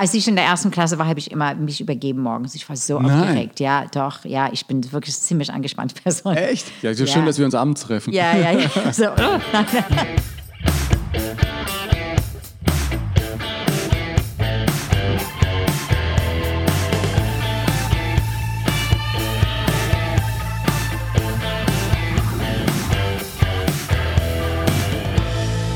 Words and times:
Als 0.00 0.14
ich 0.14 0.28
in 0.28 0.36
der 0.36 0.44
ersten 0.44 0.70
Klasse 0.70 0.96
war, 1.00 1.08
habe 1.08 1.18
ich 1.18 1.32
immer 1.32 1.56
mich 1.56 1.80
übergeben 1.80 2.22
morgens. 2.22 2.54
Ich 2.54 2.68
war 2.68 2.76
so 2.76 3.00
Nein. 3.00 3.20
aufgeregt. 3.20 3.58
Ja, 3.58 3.84
doch. 3.92 4.24
Ja, 4.24 4.48
ich 4.52 4.64
bin 4.66 4.92
wirklich 4.92 5.18
ziemlich 5.18 5.52
angespannte 5.52 6.00
Person. 6.00 6.36
Echt? 6.36 6.70
Ja, 6.82 6.94
so 6.94 7.02
Ja. 7.02 7.12
schön, 7.12 7.26
dass 7.26 7.36
wir 7.36 7.44
uns 7.44 7.56
abends 7.56 7.80
treffen. 7.80 8.12
Ja, 8.12 8.36
ja, 8.36 8.52
ja. 8.52 8.92
So. 8.92 9.06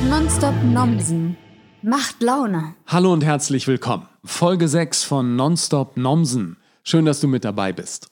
Nonstop 0.09 0.55
Nomsen. 0.65 1.37
Macht 1.83 2.23
Laune. 2.23 2.75
Hallo 2.87 3.13
und 3.13 3.25
herzlich 3.25 3.67
willkommen. 3.67 4.07
Folge 4.25 4.69
6 4.69 5.03
von 5.03 5.35
Nonstop 5.35 5.97
Nomsen. 5.97 6.57
Schön, 6.85 7.05
dass 7.05 7.19
du 7.19 7.27
mit 7.27 7.45
dabei 7.45 7.73
bist. 7.73 8.07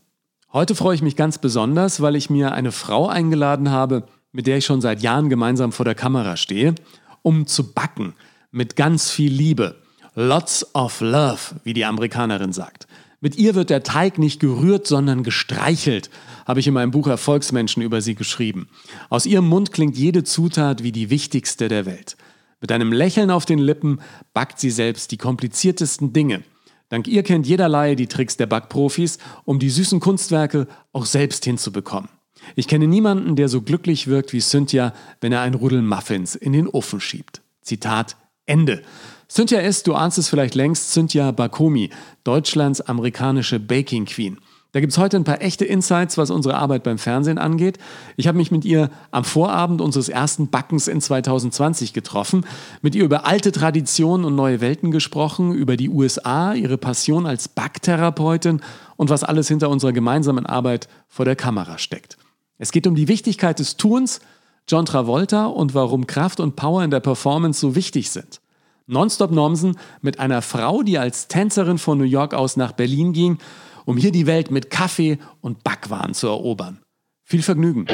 Heute 0.52 0.74
freue 0.74 0.96
ich 0.96 1.02
mich 1.02 1.14
ganz 1.14 1.38
besonders, 1.38 2.00
weil 2.00 2.16
ich 2.16 2.28
mir 2.28 2.50
eine 2.50 2.72
Frau 2.72 3.06
eingeladen 3.06 3.70
habe, 3.70 4.02
mit 4.32 4.48
der 4.48 4.58
ich 4.58 4.64
schon 4.64 4.80
seit 4.80 5.02
Jahren 5.02 5.28
gemeinsam 5.28 5.70
vor 5.70 5.84
der 5.84 5.94
Kamera 5.94 6.36
stehe, 6.36 6.74
um 7.22 7.46
zu 7.46 7.72
backen. 7.72 8.14
Mit 8.50 8.74
ganz 8.74 9.08
viel 9.08 9.32
Liebe. 9.32 9.76
Lots 10.16 10.74
of 10.74 11.00
love, 11.00 11.60
wie 11.62 11.74
die 11.74 11.84
Amerikanerin 11.84 12.52
sagt. 12.52 12.88
Mit 13.20 13.36
ihr 13.36 13.54
wird 13.54 13.70
der 13.70 13.84
Teig 13.84 14.18
nicht 14.18 14.40
gerührt, 14.40 14.88
sondern 14.88 15.22
gestreichelt, 15.22 16.10
habe 16.44 16.58
ich 16.58 16.66
in 16.66 16.74
meinem 16.74 16.90
Buch 16.90 17.06
Erfolgsmenschen 17.06 17.84
über 17.84 18.00
sie 18.00 18.16
geschrieben. 18.16 18.68
Aus 19.10 19.26
ihrem 19.26 19.46
Mund 19.46 19.70
klingt 19.70 19.96
jede 19.96 20.24
Zutat 20.24 20.82
wie 20.82 20.90
die 20.90 21.08
wichtigste 21.08 21.68
der 21.68 21.86
Welt. 21.86 22.16
Mit 22.60 22.72
einem 22.72 22.92
Lächeln 22.92 23.30
auf 23.30 23.46
den 23.46 23.58
Lippen 23.58 24.00
backt 24.34 24.60
sie 24.60 24.70
selbst 24.70 25.12
die 25.12 25.16
kompliziertesten 25.16 26.12
Dinge. 26.12 26.42
Dank 26.90 27.08
ihr 27.08 27.22
kennt 27.22 27.46
jederlei 27.46 27.94
die 27.94 28.08
Tricks 28.08 28.36
der 28.36 28.46
Backprofis, 28.46 29.18
um 29.44 29.58
die 29.58 29.70
süßen 29.70 30.00
Kunstwerke 30.00 30.66
auch 30.92 31.06
selbst 31.06 31.44
hinzubekommen. 31.44 32.10
Ich 32.56 32.68
kenne 32.68 32.86
niemanden, 32.86 33.36
der 33.36 33.48
so 33.48 33.62
glücklich 33.62 34.08
wirkt 34.08 34.32
wie 34.32 34.40
Cynthia, 34.40 34.92
wenn 35.20 35.32
er 35.32 35.40
ein 35.40 35.54
Rudel 35.54 35.82
Muffins 35.82 36.34
in 36.34 36.52
den 36.52 36.68
Ofen 36.68 37.00
schiebt. 37.00 37.42
Zitat 37.62 38.16
Ende. 38.46 38.82
Cynthia 39.28 39.60
ist, 39.60 39.86
du 39.86 39.94
ahnst 39.94 40.18
es 40.18 40.28
vielleicht 40.28 40.56
längst, 40.56 40.92
Cynthia 40.92 41.30
Bakomi, 41.30 41.90
Deutschlands 42.24 42.80
amerikanische 42.80 43.60
Baking 43.60 44.06
Queen. 44.06 44.38
Da 44.72 44.78
gibt 44.78 44.92
es 44.92 44.98
heute 44.98 45.16
ein 45.16 45.24
paar 45.24 45.42
echte 45.42 45.64
Insights, 45.64 46.16
was 46.16 46.30
unsere 46.30 46.56
Arbeit 46.56 46.84
beim 46.84 46.98
Fernsehen 46.98 47.38
angeht. 47.38 47.78
Ich 48.16 48.28
habe 48.28 48.38
mich 48.38 48.52
mit 48.52 48.64
ihr 48.64 48.90
am 49.10 49.24
Vorabend 49.24 49.80
unseres 49.80 50.08
ersten 50.08 50.48
Backens 50.48 50.86
in 50.86 51.00
2020 51.00 51.92
getroffen, 51.92 52.46
mit 52.80 52.94
ihr 52.94 53.02
über 53.02 53.26
alte 53.26 53.50
Traditionen 53.50 54.24
und 54.24 54.36
neue 54.36 54.60
Welten 54.60 54.92
gesprochen, 54.92 55.52
über 55.52 55.76
die 55.76 55.88
USA, 55.88 56.54
ihre 56.54 56.78
Passion 56.78 57.26
als 57.26 57.48
Backtherapeutin 57.48 58.60
und 58.96 59.10
was 59.10 59.24
alles 59.24 59.48
hinter 59.48 59.70
unserer 59.70 59.92
gemeinsamen 59.92 60.46
Arbeit 60.46 60.88
vor 61.08 61.24
der 61.24 61.36
Kamera 61.36 61.78
steckt. 61.78 62.16
Es 62.58 62.70
geht 62.70 62.86
um 62.86 62.94
die 62.94 63.08
Wichtigkeit 63.08 63.58
des 63.58 63.76
Tuns, 63.76 64.20
John 64.68 64.86
Travolta 64.86 65.46
und 65.46 65.74
warum 65.74 66.06
Kraft 66.06 66.38
und 66.38 66.54
Power 66.54 66.84
in 66.84 66.92
der 66.92 67.00
Performance 67.00 67.58
so 67.58 67.74
wichtig 67.74 68.10
sind. 68.10 68.40
Nonstop 68.86 69.30
Nomsen 69.30 69.76
mit 70.00 70.20
einer 70.20 70.42
Frau, 70.42 70.82
die 70.82 70.98
als 70.98 71.28
Tänzerin 71.28 71.78
von 71.78 71.98
New 71.98 72.04
York 72.04 72.34
aus 72.34 72.56
nach 72.56 72.72
Berlin 72.72 73.12
ging, 73.12 73.38
um 73.84 73.96
hier 73.96 74.12
die 74.12 74.26
Welt 74.26 74.50
mit 74.50 74.70
Kaffee 74.70 75.18
und 75.40 75.64
Backwaren 75.64 76.14
zu 76.14 76.28
erobern. 76.28 76.78
Viel 77.24 77.42
Vergnügen. 77.42 77.86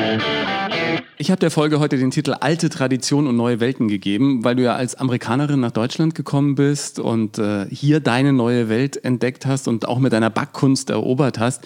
Ich 1.19 1.31
habe 1.31 1.41
der 1.41 1.51
Folge 1.51 1.81
heute 1.81 1.97
den 1.97 2.11
Titel 2.11 2.35
Alte 2.35 2.69
Tradition 2.69 3.27
und 3.27 3.37
neue 3.37 3.61
Welten 3.61 3.89
gegeben, 3.89 4.45
weil 4.45 4.57
du 4.57 4.63
ja 4.63 4.75
als 4.75 4.95
Amerikanerin 4.95 5.61
nach 5.61 5.71
Deutschland 5.71 6.15
gekommen 6.15 6.55
bist 6.55 6.99
und 6.99 7.39
äh, 7.39 7.67
hier 7.71 8.01
deine 8.01 8.33
neue 8.33 8.69
Welt 8.69 9.03
entdeckt 9.05 9.47
hast 9.47 9.69
und 9.69 9.89
auch 9.89 9.99
mit 9.99 10.13
deiner 10.13 10.31
Backkunst 10.31 10.91
erobert 10.91 11.39
hast. 11.39 11.65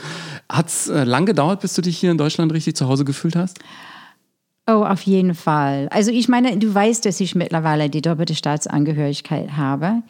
Hat 0.48 0.68
es 0.68 0.88
äh, 0.88 1.04
lang 1.04 1.26
gedauert, 1.26 1.60
bis 1.60 1.74
du 1.74 1.82
dich 1.82 1.98
hier 1.98 2.10
in 2.10 2.18
Deutschland 2.18 2.52
richtig 2.52 2.76
zu 2.76 2.88
Hause 2.88 3.04
gefühlt 3.04 3.36
hast? 3.36 3.58
oh, 4.70 4.84
auf 4.84 5.02
jeden 5.02 5.34
Fall. 5.34 5.88
Also 5.90 6.10
ich 6.10 6.28
meine, 6.28 6.56
du 6.56 6.72
weißt, 6.72 7.04
dass 7.04 7.20
ich 7.20 7.34
mittlerweile 7.34 7.90
die 7.90 8.02
doppelte 8.02 8.34
Staatsangehörigkeit 8.34 9.56
habe. 9.56 10.02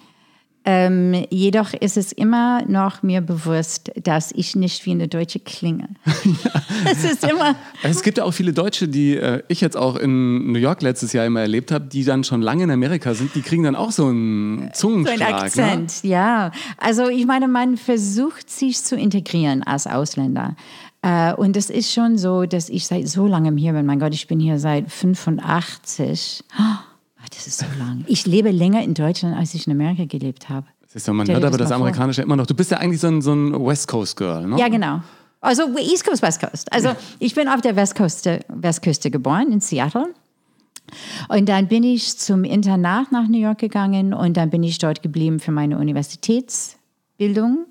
Ähm, 0.65 1.25
jedoch 1.31 1.73
ist 1.73 1.97
es 1.97 2.13
immer 2.13 2.63
noch 2.67 3.03
mir 3.03 3.23
bewusst, 3.23 3.91
dass 4.03 4.31
ich 4.33 4.55
nicht 4.55 4.85
wie 4.85 4.91
eine 4.91 5.09
Deutsche 5.09 5.39
klinge. 5.41 5.89
Es 6.85 7.05
ist 7.05 7.25
immer. 7.25 7.57
Es 7.83 8.03
gibt 8.03 8.17
ja 8.19 8.25
auch 8.25 8.31
viele 8.33 8.55
Deutsche, 8.55 8.89
die 8.89 9.15
äh, 9.17 9.43
ich 9.49 9.61
jetzt 9.61 9.77
auch 9.77 9.97
in 9.97 10.51
New 10.51 10.59
York 10.59 10.81
letztes 10.81 11.13
Jahr 11.13 11.27
immer 11.27 11.41
erlebt 11.41 11.73
habe, 11.73 11.87
die 11.87 12.05
dann 12.05 12.25
schon 12.25 12.41
lange 12.41 12.65
in 12.65 12.71
Amerika 12.71 13.13
sind, 13.13 13.35
die 13.35 13.43
kriegen 13.43 13.65
dann 13.65 13.77
auch 13.77 13.91
so 13.91 14.07
einen 14.07 14.71
So 14.73 14.89
Zungenschlag. 14.89 15.29
ein 15.29 15.35
Akzent, 15.35 16.03
ja. 16.03 16.53
Also 16.79 17.09
ich 17.09 17.27
meine, 17.27 17.49
man 17.49 17.77
versucht 17.77 18.49
sich 18.51 18.83
zu 18.83 18.97
integrieren 18.97 19.63
als 19.63 19.87
Ausländer. 19.87 20.57
Äh, 21.03 21.35
und 21.35 21.57
es 21.57 21.71
ist 21.71 21.93
schon 21.93 22.17
so, 22.19 22.45
dass 22.47 22.69
ich 22.69 22.87
seit 22.87 23.09
so 23.09 23.27
langem 23.27 23.57
hier 23.57 23.73
bin. 23.73 23.85
Mein 23.87 23.99
Gott, 24.01 24.15
ich 24.15 24.27
bin 24.27 24.41
hier 24.41 24.59
seit 24.59 24.91
85. 24.91 26.45
Ah, 27.23 27.27
Das 27.35 27.47
ist 27.47 27.59
so 27.59 27.67
lang. 27.79 28.05
Ich 28.07 28.27
lebe 28.27 28.51
länger 28.51 28.83
in 28.83 28.95
Deutschland, 28.95 29.37
als 29.37 29.55
ich 29.55 29.67
in 29.67 29.73
Amerika 29.73 30.05
gelebt 30.05 30.49
habe. 30.49 30.67
Siehst 30.89 31.07
du, 31.07 31.13
man 31.13 31.27
Stell 31.27 31.37
hört 31.37 31.45
aber 31.45 31.59
das 31.59 31.69
das 31.69 31.71
mal 31.71 31.77
vor. 31.77 31.87
Amerikanische 31.87 32.23
immer 32.23 32.37
noch. 32.37 32.47
Du 32.47 32.55
bist 32.55 32.71
ja 32.71 32.79
eigentlich 32.79 33.01
so 33.01 33.07
ein, 33.09 33.23
so 33.23 33.33
ein 33.33 33.53
West 33.65 33.87
Coast 33.89 34.17
Girl, 34.17 34.47
ne? 34.47 34.59
Ja, 34.59 34.69
genau. 34.69 35.01
Also 35.41 35.63
East 35.79 36.05
Coast, 36.05 36.23
West 36.23 36.41
Coast. 36.41 36.73
Also 36.73 36.91
ich 37.19 37.35
bin 37.35 37.49
auf 37.49 37.61
der 37.61 37.77
Westküste, 37.77 38.41
Westküste 38.49 39.11
geboren, 39.11 39.53
in 39.53 39.61
Seattle. 39.61 40.09
Und 41.29 41.49
dann 41.49 41.69
bin 41.69 41.85
ich 41.85 42.19
zum 42.19 42.43
Internat 42.45 43.13
nach 43.13 43.29
New 43.29 43.39
York 43.39 43.59
gegangen 43.59 44.13
und 44.13 44.37
dann 44.37 44.51
bin 44.51 44.63
ich 44.65 44.79
dort 44.79 45.03
geblieben 45.03 45.39
für 45.39 45.53
meine 45.53 45.79
Universitätsbildung. 45.79 47.67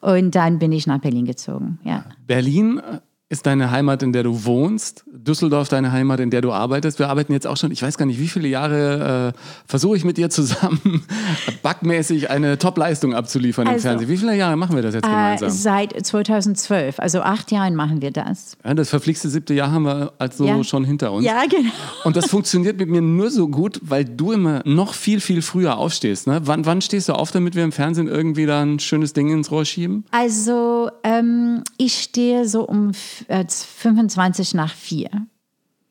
Und 0.00 0.34
dann 0.34 0.58
bin 0.58 0.72
ich 0.72 0.86
nach 0.86 0.98
Berlin 0.98 1.24
gezogen. 1.24 1.78
Ja. 1.84 2.04
Berlin 2.26 2.80
ist 3.32 3.46
deine 3.46 3.70
Heimat, 3.70 4.02
in 4.02 4.12
der 4.12 4.22
du 4.24 4.44
wohnst. 4.44 5.04
Düsseldorf 5.10 5.68
deine 5.70 5.90
Heimat, 5.90 6.20
in 6.20 6.28
der 6.30 6.42
du 6.42 6.52
arbeitest. 6.52 6.98
Wir 6.98 7.08
arbeiten 7.08 7.32
jetzt 7.32 7.46
auch 7.46 7.56
schon, 7.56 7.70
ich 7.72 7.82
weiß 7.82 7.96
gar 7.96 8.04
nicht, 8.04 8.20
wie 8.20 8.28
viele 8.28 8.46
Jahre 8.46 9.32
äh, 9.34 9.38
versuche 9.66 9.96
ich 9.96 10.04
mit 10.04 10.18
dir 10.18 10.28
zusammen 10.28 11.02
backmäßig 11.62 12.28
eine 12.30 12.58
Top-Leistung 12.58 13.14
abzuliefern 13.14 13.66
im 13.66 13.72
Also, 13.74 13.88
Fernsehen. 13.88 14.08
Wie 14.10 14.16
viele 14.18 14.36
Jahre 14.36 14.56
machen 14.56 14.76
wir 14.76 14.82
das 14.82 14.94
jetzt 14.94 15.06
Äh, 15.06 15.10
gemeinsam? 15.10 15.50
seit 15.50 16.06
2012, 16.06 16.98
also 17.00 17.20
acht 17.22 17.50
Jahren 17.50 17.74
machen 17.74 18.02
wir 18.02 18.10
das. 18.10 18.56
Ja, 18.64 18.74
das 18.74 18.90
verflixte 18.90 19.28
siebte 19.30 19.54
Jahr 19.54 19.70
haben 19.70 19.84
wir 19.84 20.12
also 20.18 20.44
Ja. 20.46 20.62
schon 20.64 20.84
hinter 20.84 21.12
uns. 21.12 21.24
Ja, 21.24 21.42
genau. 21.48 21.70
Und 22.04 22.16
das 22.16 22.26
funktioniert 22.26 22.78
mit 22.78 22.88
mir 22.90 23.00
nur 23.00 23.30
so 23.30 23.48
gut, 23.48 23.80
weil 23.82 24.04
du 24.04 24.32
immer 24.32 24.60
noch 24.66 24.92
viel, 24.92 25.20
viel 25.20 25.40
früher 25.40 25.78
aufstehst. 25.78 26.26
Ne? 26.26 26.40
Wann, 26.44 26.66
wann 26.66 26.82
stehst 26.82 27.08
du 27.08 27.14
auf, 27.14 27.30
damit 27.30 27.54
wir 27.54 27.64
im 27.64 27.72
Fernsehen 27.72 28.08
irgendwie 28.08 28.44
da 28.44 28.60
ein 28.62 28.78
schönes 28.78 29.14
Ding 29.14 29.30
ins 29.30 29.50
Rohr 29.50 29.64
schieben? 29.64 30.04
Also 30.10 30.90
ähm, 31.02 31.62
ich 31.78 31.94
stehe 32.02 32.46
so 32.46 32.64
um 32.66 32.92
äh, 33.28 33.44
25 33.48 34.54
nach 34.54 34.72
4. 34.74 35.08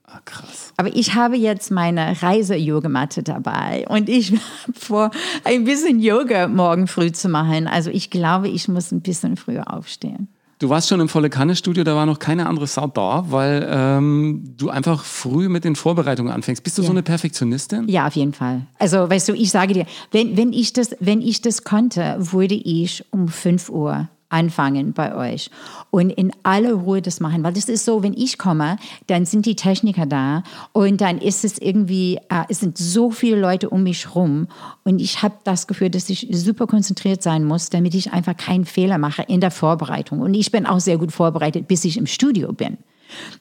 Ah, 0.06 0.20
krass. 0.26 0.74
Aber 0.76 0.94
ich 0.94 1.16
habe 1.16 1.38
jetzt 1.38 1.72
meine 1.72 2.22
Reise-Yogamatte 2.22 3.24
dabei 3.24 3.86
und 3.88 4.10
ich 4.10 4.32
habe 4.64 4.74
vor, 4.78 5.12
ein 5.46 5.64
bisschen 5.64 6.00
Yoga 6.02 6.48
morgen 6.50 6.88
früh 6.88 7.12
zu 7.14 7.30
machen. 7.30 7.68
Also 7.68 7.90
ich 7.92 8.10
glaube, 8.10 8.50
ich 8.50 8.68
muss 8.68 8.92
ein 8.92 9.02
bisschen 9.02 9.38
früher 9.38 9.74
aufstehen. 9.74 10.28
Du 10.60 10.70
warst 10.70 10.90
schon 10.90 11.00
im 11.00 11.10
volle 11.10 11.32
Kanne-Studio, 11.32 11.84
da 11.84 11.96
war 11.96 12.06
noch 12.06 12.20
keine 12.20 12.46
andere 12.46 12.68
Sau 12.68 12.86
da, 12.86 13.26
weil 13.32 13.68
ähm, 13.68 14.44
du 14.58 14.70
einfach 14.70 15.04
früh 15.06 15.50
mit 15.50 15.64
den 15.64 15.76
Vorbereitungen 15.76 16.32
anfängst. 16.32 16.64
Bist 16.64 16.78
du 16.78 16.84
so 16.84 16.90
Ja. 16.90 16.92
eine 16.92 17.02
Perfektionistin? 17.04 17.88
Ja, 17.88 18.06
auf 18.06 18.14
jeden 18.16 18.34
Fall. 18.34 18.68
Also, 18.78 19.10
weißt 19.10 19.30
du, 19.30 19.34
ich 19.34 19.50
sage 19.50 19.74
dir, 19.74 19.86
wenn, 20.12 20.38
wenn, 20.38 20.54
ich, 20.54 20.72
das, 20.74 20.96
wenn 21.00 21.22
ich 21.22 21.42
das 21.42 21.64
konnte, 21.64 22.16
würde 22.20 22.54
ich 22.54 23.04
um 23.12 23.28
5 23.28 23.70
Uhr 23.70 24.08
anfangen 24.32 24.94
bei 24.94 25.16
euch 25.16 25.52
und 25.90 26.10
in 26.10 26.32
aller 26.44 26.74
Ruhe 26.74 27.02
das 27.02 27.20
machen, 27.20 27.44
weil 27.44 27.54
das 27.54 27.70
ist 27.70 27.86
so, 27.86 28.04
wenn 28.04 28.14
ich 28.14 28.38
komme, 28.38 28.78
dann 29.08 29.26
sind 29.26 29.46
die 29.46 29.56
Techniker 29.56 30.06
da 30.06 30.44
und 30.74 31.02
dann 31.02 31.18
ist 31.18 31.44
es 31.46 31.58
irgendwie, 31.58 32.18
äh, 32.30 32.44
es 32.50 32.60
sind 32.60 32.78
so 32.78 33.12
viele 33.12 33.40
Leute 33.40 33.70
um 33.70 33.84
mich 33.84 34.16
rum 34.16 34.48
und 34.84 35.00
ich 35.00 35.22
habe 35.22 35.36
das 35.44 35.68
Gefühl, 35.68 35.90
dass 35.90 36.10
ich 36.10 36.28
super 36.32 36.68
konzentriert 36.68 37.22
sein 37.22 37.44
muss, 37.44 37.70
damit 37.70 37.94
ich 37.94 38.14
einfach 38.14 38.38
keinen 38.38 38.66
Fehler 38.66 38.98
mache 38.98 39.24
in 39.24 39.42
der 39.42 39.52
Vorbereitung 39.52 40.22
und 40.22 40.34
ich 40.34 40.52
bin 40.52 40.66
auch 40.66 40.80
sehr 40.80 40.98
gut 40.98 41.12
vorbereitet, 41.12 41.68
bis 41.68 41.86
ich 41.86 41.98
im 41.98 42.08
Studio 42.08 42.54
bin. 42.54 42.78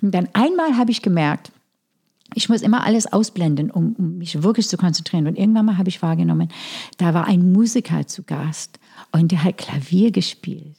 Und 0.02 0.12
dann 0.12 0.28
einmal 0.32 0.76
habe 0.76 0.90
ich 0.90 1.00
gemerkt, 1.00 1.52
ich 2.34 2.48
muss 2.48 2.62
immer 2.62 2.84
alles 2.84 3.12
ausblenden, 3.12 3.70
um, 3.70 3.94
um 3.98 4.18
mich 4.18 4.42
wirklich 4.42 4.68
zu 4.68 4.76
konzentrieren. 4.76 5.26
Und 5.26 5.36
irgendwann 5.36 5.66
mal 5.66 5.78
habe 5.78 5.88
ich 5.88 6.02
wahrgenommen, 6.02 6.48
da 6.96 7.14
war 7.14 7.26
ein 7.26 7.52
Musiker 7.52 8.06
zu 8.06 8.22
Gast 8.22 8.79
und 9.12 9.32
der 9.32 9.44
hat 9.44 9.58
Klavier 9.58 10.10
gespielt. 10.10 10.76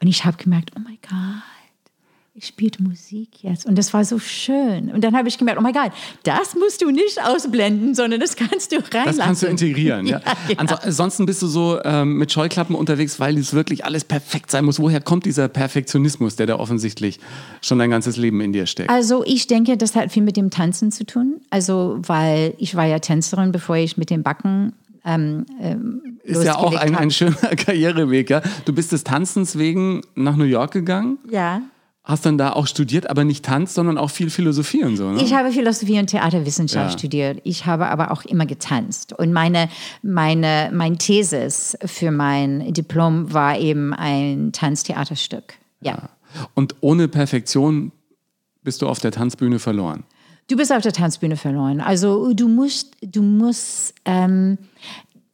Und 0.00 0.08
ich 0.08 0.24
habe 0.24 0.36
gemerkt, 0.36 0.70
oh 0.76 0.80
mein 0.80 0.98
Gott, 1.02 1.42
ich 2.38 2.46
spielt 2.46 2.78
Musik 2.78 3.42
jetzt. 3.42 3.66
Und 3.66 3.76
das 3.76 3.92
war 3.92 4.04
so 4.04 4.20
schön. 4.20 4.92
Und 4.92 5.02
dann 5.02 5.16
habe 5.16 5.26
ich 5.26 5.38
gemerkt, 5.38 5.58
oh 5.58 5.62
mein 5.62 5.72
Gott, 5.72 5.90
das 6.22 6.54
musst 6.54 6.80
du 6.80 6.90
nicht 6.92 7.20
ausblenden, 7.20 7.96
sondern 7.96 8.20
das 8.20 8.36
kannst 8.36 8.70
du 8.70 8.76
reinlassen. 8.76 9.04
Das 9.04 9.18
kannst 9.18 9.42
du 9.42 9.46
integrieren. 9.48 10.06
Ja. 10.06 10.20
Ja. 10.48 10.56
Anso 10.58 10.76
ansonsten 10.76 11.26
bist 11.26 11.42
du 11.42 11.46
so 11.46 11.80
ähm, 11.84 12.16
mit 12.16 12.32
Scheuklappen 12.32 12.76
unterwegs, 12.76 13.18
weil 13.18 13.36
es 13.36 13.54
wirklich 13.54 13.84
alles 13.84 14.04
perfekt 14.04 14.50
sein 14.50 14.64
muss. 14.64 14.78
Woher 14.78 15.00
kommt 15.00 15.26
dieser 15.26 15.48
Perfektionismus, 15.48 16.36
der 16.36 16.46
da 16.46 16.58
offensichtlich 16.58 17.18
schon 17.60 17.78
dein 17.78 17.90
ganzes 17.90 18.16
Leben 18.16 18.40
in 18.40 18.52
dir 18.52 18.66
steckt? 18.66 18.88
Also 18.88 19.24
ich 19.26 19.46
denke, 19.46 19.76
das 19.76 19.96
hat 19.96 20.12
viel 20.12 20.22
mit 20.22 20.36
dem 20.36 20.50
Tanzen 20.50 20.92
zu 20.92 21.04
tun. 21.04 21.40
Also 21.50 21.98
weil 22.02 22.54
ich 22.58 22.76
war 22.76 22.86
ja 22.86 22.98
Tänzerin, 23.00 23.52
bevor 23.52 23.76
ich 23.76 23.96
mit 23.96 24.10
dem 24.10 24.22
Backen 24.22 24.74
ähm, 25.08 25.46
ähm, 25.60 26.18
Ist 26.22 26.44
ja 26.44 26.56
auch 26.56 26.74
ein, 26.76 26.94
ein 26.94 27.10
schöner 27.10 27.34
Karriereweg, 27.56 28.28
ja. 28.30 28.42
Du 28.64 28.72
bist 28.72 28.92
des 28.92 29.04
Tanzens 29.04 29.56
wegen 29.58 30.02
nach 30.14 30.36
New 30.36 30.44
York 30.44 30.72
gegangen, 30.72 31.18
Ja. 31.30 31.62
hast 32.04 32.24
dann 32.26 32.36
da 32.38 32.52
auch 32.52 32.66
studiert, 32.66 33.08
aber 33.10 33.24
nicht 33.24 33.44
Tanz, 33.44 33.74
sondern 33.74 33.98
auch 33.98 34.10
viel 34.10 34.30
Philosophie 34.30 34.84
und 34.84 34.96
so, 34.96 35.10
ne? 35.10 35.22
Ich 35.22 35.32
habe 35.34 35.50
Philosophie 35.52 35.98
und 35.98 36.08
Theaterwissenschaft 36.08 36.92
Ja. 36.92 36.98
studiert. 36.98 37.40
Ich 37.44 37.66
habe 37.66 37.86
aber 37.88 38.10
auch 38.10 38.24
immer 38.24 38.46
getanzt. 38.46 39.12
Und 39.12 39.32
meine, 39.32 39.68
meine, 40.02 40.70
mein 40.72 40.98
Thesis 40.98 41.76
für 41.84 42.10
mein 42.10 42.72
Diplom 42.72 43.32
war 43.32 43.58
eben 43.58 43.92
ein 43.94 44.52
Tanztheaterstück. 44.52 45.54
Ja. 45.80 46.10
Und 46.54 46.76
ohne 46.80 47.08
Perfektion 47.08 47.92
bist 48.62 48.82
du 48.82 48.88
auf 48.88 48.98
der 48.98 49.12
Tanzbühne 49.12 49.58
verloren. 49.58 50.04
Du 50.48 50.56
bist 50.56 50.72
auf 50.72 50.82
der 50.82 50.92
Tanzbühne 50.92 51.36
verloren. 51.36 51.80
Also 51.80 52.32
du 52.32 52.48
musst, 52.48 52.96
du 53.02 53.22
musst, 53.22 53.94
ähm, 54.06 54.56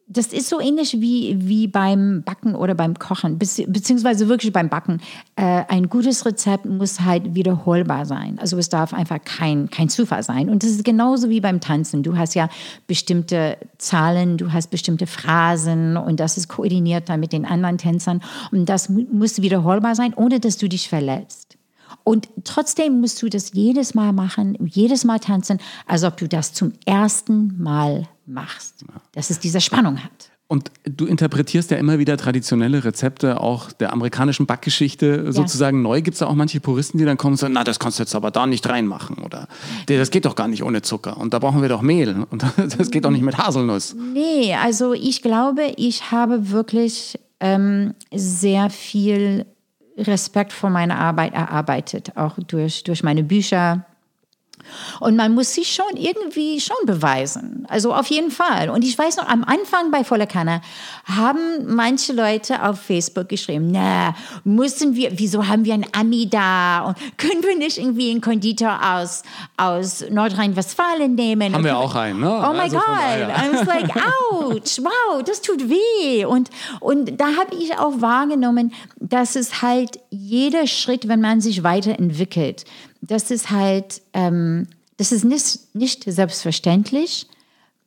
das 0.09 0.27
ist 0.27 0.49
so 0.49 0.61
ähnlich 0.61 1.01
wie, 1.01 1.37
wie 1.41 1.67
beim 1.67 2.23
Backen 2.25 2.55
oder 2.55 2.75
beim 2.75 2.95
Kochen, 2.99 3.39
bezieh- 3.39 3.67
beziehungsweise 3.67 4.29
wirklich 4.29 4.53
beim 4.53 4.69
Backen. 4.69 5.01
Äh, 5.37 5.63
ein 5.69 5.89
gutes 5.89 6.27
Rezept 6.27 6.67
muss 6.67 7.01
halt 7.01 7.35
wiederholbar 7.35 8.07
sein. 8.07 8.39
Also 8.41 8.59
es 8.59 8.69
darf 8.69 8.93
einfach 8.93 9.19
kein, 9.25 9.71
kein 9.71 9.89
Zufall 9.89 10.23
sein. 10.25 10.49
Und 10.51 10.63
das 10.63 10.71
ist 10.71 10.85
genauso 10.85 11.31
wie 11.31 11.41
beim 11.41 11.61
Tanzen. 11.61 12.03
Du 12.03 12.17
hast 12.19 12.35
ja 12.35 12.49
bestimmte 12.89 13.57
Zahlen, 13.79 14.37
du 14.37 14.53
hast 14.53 14.71
bestimmte 14.71 15.07
Phrasen 15.07 15.97
und 15.97 16.19
das 16.21 16.37
ist 16.37 16.49
koordiniert 16.49 17.09
dann 17.09 17.21
mit 17.21 17.33
den 17.33 17.45
anderen 17.45 17.79
Tänzern. 17.79 18.21
Und 18.53 18.69
das 18.69 18.89
mu- 18.89 19.07
muss 19.13 19.41
wiederholbar 19.43 19.95
sein, 19.95 20.13
ohne 20.15 20.39
dass 20.41 20.59
du 20.59 20.69
dich 20.69 20.89
verletzt. 20.89 21.57
Und 22.05 22.29
trotzdem 22.45 23.01
musst 23.01 23.21
du 23.23 23.29
das 23.29 23.53
jedes 23.55 23.95
Mal 23.95 24.13
machen, 24.13 24.57
jedes 24.67 25.05
Mal 25.05 25.19
tanzen, 25.19 25.59
als 25.87 26.05
ob 26.05 26.19
du 26.19 26.29
das 26.29 26.53
zum 26.53 26.73
ersten 26.85 27.61
Mal 27.63 28.09
machst. 28.27 28.85
Dass 29.13 29.31
es 29.31 29.41
diese 29.41 29.61
Spannung 29.61 30.03
hat. 30.05 30.31
Und 30.47 30.71
du 30.85 31.07
interpretierst 31.07 31.71
ja 31.71 31.79
immer 31.79 31.99
wieder 31.99 32.19
traditionelle 32.19 32.85
Rezepte 32.85 33.41
auch 33.41 33.73
der 33.73 33.95
amerikanischen 33.95 34.45
Backgeschichte 34.45 35.33
sozusagen 35.33 35.81
neu. 35.81 36.03
Gibt 36.03 36.17
es 36.17 36.19
da 36.19 36.27
auch 36.27 36.35
manche 36.35 36.61
Puristen, 36.61 36.99
die 36.99 37.07
dann 37.07 37.17
kommen 37.17 37.33
und 37.33 37.39
sagen, 37.39 37.55
na, 37.55 37.65
das 37.65 37.79
kannst 37.79 37.99
du 37.99 38.03
jetzt 38.03 38.15
aber 38.15 38.31
da 38.31 38.47
nicht 38.47 38.69
reinmachen 38.69 39.19
oder 39.19 39.49
das 39.87 40.11
geht 40.11 40.27
doch 40.27 40.37
gar 40.37 40.47
nicht 40.47 40.63
ohne 40.63 40.83
Zucker 40.83 41.17
und 41.17 41.33
da 41.33 41.39
brauchen 41.39 41.63
wir 41.63 41.71
doch 41.71 41.81
Mehl 41.81 42.27
und 42.31 42.45
das 42.79 42.91
geht 42.91 43.07
doch 43.07 43.11
nicht 43.11 43.23
mit 43.23 43.39
Haselnuss. 43.39 43.97
Nee, 44.13 44.55
also 44.55 44.93
ich 44.93 45.23
glaube, 45.23 45.73
ich 45.77 46.11
habe 46.11 46.51
wirklich 46.51 47.19
ähm, 47.41 47.95
sehr 48.13 48.69
viel 48.69 49.47
Respekt 49.97 50.53
vor 50.53 50.71
meiner 50.71 50.99
Arbeit 50.99 51.35
erarbeitet, 51.35 52.17
auch 52.17 52.39
durch, 52.39 52.85
durch 52.85 53.03
meine 53.03 53.23
Bücher. 53.23 53.85
Und 55.01 55.17
man 55.17 55.35
muss 55.35 55.55
sich 55.55 55.73
schon 55.73 55.97
irgendwie 55.97 56.61
schon 56.61 56.77
beweisen. 56.87 57.67
Also 57.69 57.93
auf 57.95 58.09
jeden 58.09 58.31
Fall. 58.31 58.71
Und 58.71 58.85
ich 58.85 58.97
weiß 58.97 59.17
noch, 59.17 59.29
am 59.29 59.45
Anfang 59.45 59.91
bei 59.91 60.05
Voller 60.05 60.27
Kanne 60.27 60.61
haben 61.05 61.75
manche 61.75 62.13
Leute 62.13 62.63
auf 62.63 62.81
Facebook 62.81 63.29
geschrieben, 63.29 63.71
na, 63.71 64.15
müssen 64.45 64.95
wir, 64.95 65.19
wieso 65.19 65.47
haben 65.47 65.65
wir 65.65 65.75
einen 65.75 65.87
Ami 65.93 66.29
da? 66.29 66.83
Und 66.83 66.99
können 67.17 67.43
wir 67.43 67.57
nicht 67.57 67.79
irgendwie 67.79 68.11
einen 68.11 68.21
Konditor 68.21 68.79
aus, 68.83 69.23
aus 69.57 70.05
Nordrhein-Westfalen 70.11 71.15
nehmen? 71.15 71.55
Haben 71.55 71.65
wir 71.65 71.77
auch 71.79 71.95
einen, 71.95 72.21
ne? 72.21 72.29
Oh 72.29 72.53
my 72.53 72.61
Also 72.61 72.77
God. 72.77 72.85
I 72.87 73.53
was 73.53 73.67
like, 73.67 73.97
ouch, 73.97 74.85
wow, 74.85 75.23
das 75.23 75.41
tut 75.43 75.69
weh. 75.69 76.25
Und, 76.25 76.51
und 76.81 77.21
da 77.21 77.27
habe 77.27 77.55
ich 77.59 77.79
auch 77.79 78.01
wahrgenommen, 78.01 78.73
dass 79.01 79.37
es 79.37 79.63
halt 79.63 80.01
jeder 80.11 80.67
Schritt, 80.67 81.09
wenn 81.09 81.21
man 81.21 81.41
sich 81.41 81.63
weiterentwickelt, 81.63 82.65
das 83.07 83.31
ist 83.31 83.51
halt, 83.51 84.03
ähm, 84.13 84.69
das 84.97 85.13
ist 85.13 85.25
nicht, 85.25 85.75
nicht 85.75 86.05
selbstverständlich, 86.05 87.27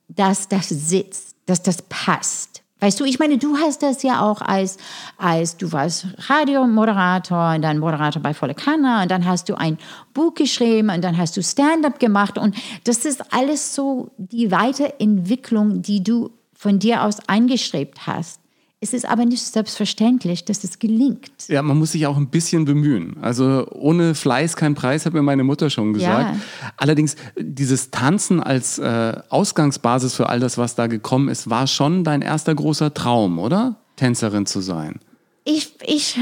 dass 0.07 0.47
das 0.47 0.69
sitzt, 0.69 1.35
dass 1.45 1.61
das 1.61 1.81
passt. 1.83 2.63
Weißt 2.79 2.99
du, 2.99 3.05
ich 3.05 3.17
meine, 3.17 3.39
du 3.39 3.57
hast 3.57 3.81
das 3.81 4.03
ja 4.03 4.21
auch 4.21 4.39
als, 4.39 4.77
als 5.17 5.57
du 5.57 5.71
warst 5.71 6.05
Radiomoderator 6.29 7.55
und 7.55 7.63
dann 7.63 7.79
Moderator 7.79 8.21
bei 8.21 8.35
Volle 8.35 8.53
Kanne 8.53 9.01
und 9.01 9.09
dann 9.09 9.25
hast 9.25 9.49
du 9.49 9.55
ein 9.55 9.79
Buch 10.13 10.35
geschrieben 10.35 10.91
und 10.91 11.03
dann 11.03 11.17
hast 11.17 11.35
du 11.35 11.41
Stand-up 11.41 11.99
gemacht 11.99 12.37
und 12.37 12.55
das 12.83 13.03
ist 13.05 13.33
alles 13.33 13.73
so 13.73 14.11
die 14.17 14.51
Weiterentwicklung, 14.51 15.81
die 15.81 16.03
du 16.03 16.29
von 16.53 16.77
dir 16.77 17.03
aus 17.03 17.17
eingestrebt 17.27 18.05
hast. 18.05 18.41
Es 18.79 18.93
ist 18.93 19.05
aber 19.05 19.25
nicht 19.25 19.43
selbstverständlich, 19.43 20.45
dass 20.45 20.63
es 20.63 20.77
gelingt. 20.77 21.31
Ja, 21.47 21.63
man 21.63 21.79
muss 21.79 21.93
sich 21.93 22.05
auch 22.05 22.15
ein 22.15 22.29
bisschen 22.29 22.65
bemühen. 22.65 23.17
Also 23.21 23.67
ohne 23.71 24.13
Fleiß 24.13 24.55
kein 24.55 24.75
Preis, 24.75 25.07
hat 25.07 25.13
mir 25.13 25.23
meine 25.23 25.43
Mutter 25.43 25.71
schon 25.71 25.93
gesagt. 25.93 26.35
Ja. 26.35 26.39
Allerdings, 26.77 27.15
dieses 27.39 27.89
Tanzen 27.89 28.39
als 28.39 28.77
äh, 28.77 29.19
Ausgangsbasis 29.29 30.13
für 30.13 30.29
all 30.29 30.39
das, 30.39 30.59
was 30.59 30.75
da 30.75 30.85
gekommen 30.85 31.27
ist, 31.29 31.49
war 31.49 31.65
schon 31.65 32.03
dein 32.03 32.21
erster 32.21 32.53
großer 32.53 32.93
Traum, 32.93 33.39
oder? 33.39 33.77
Tänzerin 33.95 34.45
zu 34.45 34.61
sein. 34.61 34.99
Ich, 35.43 35.73
ich, 35.83 36.19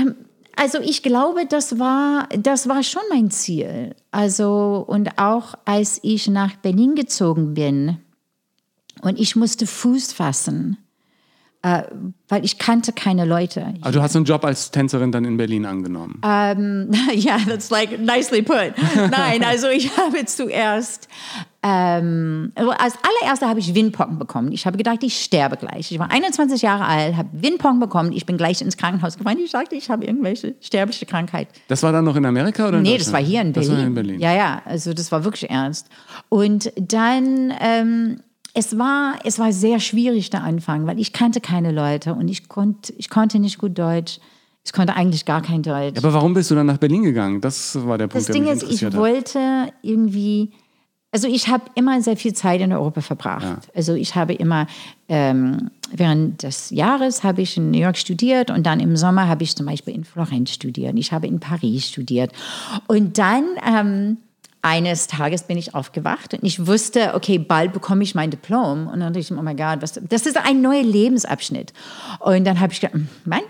also 0.55 0.79
ich 0.79 1.03
glaube, 1.03 1.45
das 1.45 1.77
war, 1.77 2.29
das 2.39 2.69
war 2.69 2.83
schon 2.83 3.01
mein 3.09 3.31
Ziel. 3.31 3.95
Also, 4.11 4.85
und 4.87 5.17
auch 5.19 5.55
als 5.65 5.99
ich 6.03 6.29
nach 6.29 6.55
Berlin 6.55 6.95
gezogen 6.95 7.53
bin 7.53 7.97
und 9.01 9.19
ich 9.19 9.35
musste 9.35 9.67
Fuß 9.67 10.13
fassen, 10.13 10.77
äh, 11.65 11.83
weil 12.27 12.45
ich 12.45 12.59
kannte 12.59 12.93
keine 12.93 13.25
Leute. 13.25 13.73
Aber 13.81 13.91
du 13.91 13.99
hast 13.99 14.15
einen 14.15 14.25
Job 14.25 14.45
als 14.45 14.69
Tänzerin 14.69 15.11
dann 15.11 15.25
in 15.25 15.35
Berlin 15.35 15.65
angenommen. 15.65 16.21
Ja, 17.15 17.37
that's 17.47 17.69
like 17.69 17.99
nicely 17.99 18.41
put. 18.41 18.73
Nein, 18.95 19.43
also 19.43 19.69
ich 19.69 19.95
habe 19.97 20.25
zuerst, 20.25 21.07
ähm, 21.63 22.51
also 22.55 22.71
als 22.71 22.95
allererster 23.01 23.47
habe 23.47 23.59
ich 23.59 23.73
Windpocken 23.73 24.19
bekommen. 24.19 24.51
Ich 24.51 24.67
habe 24.67 24.77
gedacht, 24.77 25.01
ich 25.01 25.19
sterbe 25.23 25.57
gleich. 25.57 25.91
Ich 25.91 25.97
war 25.97 26.11
21 26.11 26.61
Jahre 26.61 26.85
alt, 26.85 27.15
habe 27.15 27.29
Windpocken 27.31 27.79
bekommen. 27.79 28.11
Ich 28.11 28.25
bin 28.25 28.37
gleich 28.37 28.61
ins 28.61 28.77
Krankenhaus 28.77 29.17
gefahren. 29.17 29.37
Ich 29.43 29.51
sagte, 29.51 29.75
ich 29.75 29.89
habe 29.89 30.05
irgendwelche 30.05 30.55
sterbliche 30.61 31.05
Krankheit. 31.05 31.47
Das 31.67 31.81
war 31.83 31.91
dann 31.91 32.05
noch 32.05 32.15
in 32.15 32.25
Amerika 32.25 32.67
oder 32.67 32.77
in 32.77 32.83
Nee, 32.83 32.97
das 32.97 33.11
war 33.11 33.21
hier 33.21 33.41
in 33.41 33.53
Berlin. 33.53 33.69
Das 33.69 33.77
war 33.77 33.87
in 33.87 33.95
Berlin. 33.95 34.19
Ja, 34.19 34.35
ja, 34.35 34.61
also 34.65 34.93
das 34.93 35.11
war 35.11 35.23
wirklich 35.23 35.49
ernst. 35.49 35.87
Und 36.29 36.71
dann, 36.77 37.53
ähm, 37.59 38.19
es 38.55 38.77
war, 38.77 39.19
es 39.25 39.37
war 39.37 39.51
sehr 39.51 39.79
schwierig 39.79 40.29
der 40.29 40.43
Anfang, 40.43 40.87
weil 40.87 40.97
ich 40.97 41.11
kannte 41.11 41.41
keine 41.41 41.71
Leute 41.71 42.13
und 42.13 42.29
ich, 42.29 42.47
konnt, 42.47 42.93
ich 42.97 43.09
konnte 43.09 43.37
nicht 43.37 43.57
gut 43.57 43.77
Deutsch. 43.77 44.19
Ich 44.63 44.73
konnte 44.73 44.95
eigentlich 44.95 45.25
gar 45.25 45.41
kein 45.41 45.61
Deutsch. 45.61 45.97
Aber 45.97 46.13
warum 46.13 46.33
bist 46.33 46.49
du 46.49 46.55
dann 46.55 46.65
nach 46.65 46.77
Berlin 46.77 47.03
gegangen? 47.03 47.41
Das 47.41 47.75
war 47.85 47.99
der 47.99 48.07
Punkt, 48.07 48.15
das 48.15 48.25
der 48.25 48.33
Ding 48.33 48.45
mich 48.45 48.63
ist, 48.63 48.63
ich 48.63 48.83
hat. 48.83 48.95
wollte 48.95 49.71
irgendwie, 49.83 50.53
also 51.11 51.27
ich 51.27 51.49
habe 51.49 51.65
immer 51.75 52.01
sehr 52.01 52.17
viel 52.17 52.33
Zeit 52.33 52.61
in 52.61 52.71
Europa 52.71 53.01
verbracht. 53.01 53.69
Also 53.75 53.93
ich 53.93 54.15
habe 54.15 54.33
immer, 54.33 54.67
ähm, 55.09 55.69
während 55.91 56.41
des 56.41 56.71
Jahres 56.71 57.23
habe 57.23 57.41
ich 57.41 57.57
in 57.57 57.71
New 57.71 57.77
York 57.77 57.97
studiert 57.97 58.49
und 58.49 58.65
dann 58.65 58.79
im 58.79 58.95
Sommer 58.95 59.27
habe 59.27 59.43
ich 59.43 59.55
zum 59.55 59.65
Beispiel 59.65 59.93
in 59.93 60.05
Florenz 60.05 60.51
studiert. 60.51 60.97
Ich 60.97 61.11
habe 61.11 61.27
in 61.27 61.39
Paris 61.41 61.89
studiert. 61.89 62.31
Und 62.87 63.17
dann 63.17 63.43
ähm, 63.67 64.17
eines 64.65 65.05
Tages 65.05 65.43
bin 65.43 65.57
ich 65.57 65.75
aufgewacht 65.75 66.33
und 66.33 66.43
ich 66.43 66.65
wusste, 66.65 67.13
okay, 67.13 67.37
bald 67.37 67.71
bekomme 67.71 68.01
ich 68.01 68.15
mein 68.15 68.31
Diplom. 68.31 68.87
Und 68.87 68.99
dann 68.99 69.13
dachte 69.13 69.19
ich, 69.19 69.31
oh 69.31 69.41
mein 69.41 69.55
Gott, 69.55 69.81
was, 69.81 69.99
das 70.09 70.25
ist 70.25 70.37
ein 70.37 70.61
neuer 70.61 70.81
Lebensabschnitt. 70.81 71.71
Und 72.19 72.45
dann 72.45 72.59
habe 72.59 72.73
ich 72.73 72.81
gedacht, 72.81 72.99
Mann, 73.25 73.43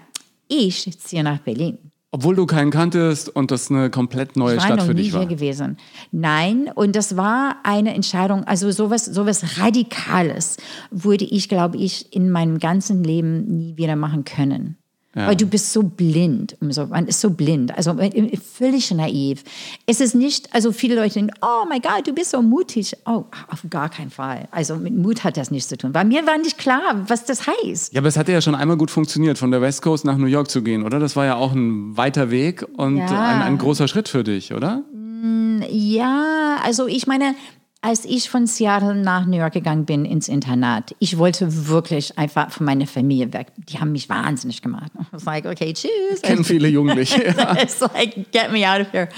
ich 0.49 0.99
ziehe 0.99 1.23
nach 1.23 1.39
Berlin. 1.39 1.77
Obwohl 2.11 2.35
du 2.35 2.45
keinen 2.45 2.69
kanntest 2.69 3.29
und 3.29 3.49
das 3.51 3.71
eine 3.71 3.89
komplett 3.89 4.35
neue 4.35 4.55
Ich 4.55 4.59
war 4.59 4.67
Stadt 4.67 4.77
noch 4.79 4.85
für 4.85 4.93
nie 4.93 5.03
dich 5.03 5.13
war. 5.13 5.21
hier 5.21 5.29
gewesen. 5.29 5.77
Nein, 6.11 6.69
und 6.75 6.97
das 6.97 7.15
war 7.15 7.57
eine 7.63 7.93
Entscheidung, 7.93 8.43
also 8.43 8.69
sowas, 8.71 9.05
sowas 9.05 9.59
Radikales 9.59 10.57
würde 10.91 11.25
ich, 11.25 11.47
glaube 11.47 11.77
ich, 11.77 12.13
in 12.13 12.29
meinem 12.29 12.59
ganzen 12.59 13.03
Leben 13.05 13.45
nie 13.47 13.77
wieder 13.77 13.95
machen 13.95 14.25
können. 14.25 14.77
Weil 15.15 15.35
du 15.37 15.45
bist 15.45 15.71
so 15.71 15.81
blind, 15.81 16.57
so, 16.69 16.87
man 16.87 17.07
ist 17.07 17.21
so 17.21 17.29
blind, 17.29 17.75
also 17.77 17.91
äh, 17.99 18.37
völlig 18.37 18.91
naiv. 18.91 19.43
Es 19.85 20.01
ist 20.01 20.13
nicht, 20.13 20.53
also 20.53 20.73
viele 20.73 20.95
Leute 20.95 21.13
denken, 21.13 21.31
oh 21.41 21.63
mein 21.69 21.81
Gott, 21.81 22.05
du 22.05 22.11
bist 22.13 22.31
so 22.31 22.41
mutig. 22.41 22.93
Oh, 23.05 23.23
auf 23.49 23.63
gar 23.69 23.87
keinen 23.87 24.09
Fall. 24.11 24.49
Also 24.51 24.75
mit 24.75 24.93
Mut 24.93 25.23
hat 25.23 25.37
das 25.37 25.51
nichts 25.51 25.69
zu 25.69 25.77
tun. 25.77 25.93
Weil 25.93 26.03
mir 26.03 26.27
war 26.27 26.37
nicht 26.37 26.57
klar, 26.57 26.81
was 27.07 27.23
das 27.23 27.47
heißt. 27.47 27.93
Ja, 27.93 28.01
aber 28.01 28.09
es 28.09 28.17
hatte 28.17 28.33
ja 28.33 28.41
schon 28.41 28.55
einmal 28.55 28.75
gut 28.75 28.91
funktioniert, 28.91 29.37
von 29.37 29.51
der 29.51 29.61
West 29.61 29.81
Coast 29.81 30.03
nach 30.03 30.17
New 30.17 30.25
York 30.25 30.49
zu 30.51 30.61
gehen, 30.61 30.83
oder? 30.83 30.99
Das 30.99 31.15
war 31.15 31.25
ja 31.25 31.35
auch 31.35 31.53
ein 31.53 31.95
weiter 31.95 32.29
Weg 32.29 32.65
und 32.75 32.97
Ja. 32.97 33.05
ein, 33.27 33.41
ein 33.41 33.57
großer 33.57 33.87
Schritt 33.87 34.09
für 34.09 34.25
dich, 34.25 34.53
oder? 34.53 34.83
Ja, 35.69 36.57
also 36.63 36.87
ich 36.87 37.07
meine, 37.07 37.35
als 37.85 38.03
ich 38.03 38.31
von 38.31 38.47
Seattle 38.47 38.95
nach 38.95 39.27
New 39.27 39.37
York 39.37 39.53
gegangen 39.53 39.85
bin 39.85 40.05
ins 40.05 40.27
Internat, 40.27 40.95
ich 40.97 41.19
wollte 41.19 41.67
wirklich 41.67 42.17
einfach 42.17 42.49
von 42.49 42.65
meiner 42.65 42.87
Familie 42.87 43.31
weg. 43.31 43.51
Die 43.57 43.79
haben 43.79 43.91
mich 43.91 44.09
wahnsinnig 44.09 44.63
gemacht. 44.63 44.91
I 44.99 45.05
was 45.11 45.25
like, 45.25 45.45
okay, 45.45 45.71
tschüss. 45.71 46.23
Kennen 46.23 46.43
viele 46.43 46.67
Jugendliche. 46.67 47.23
Ja. 47.35 47.55
It's 47.61 47.79
like, 47.81 48.31
get 48.31 48.51
me 48.51 48.67
out 48.67 48.81
of 48.81 48.91
here. 48.91 49.09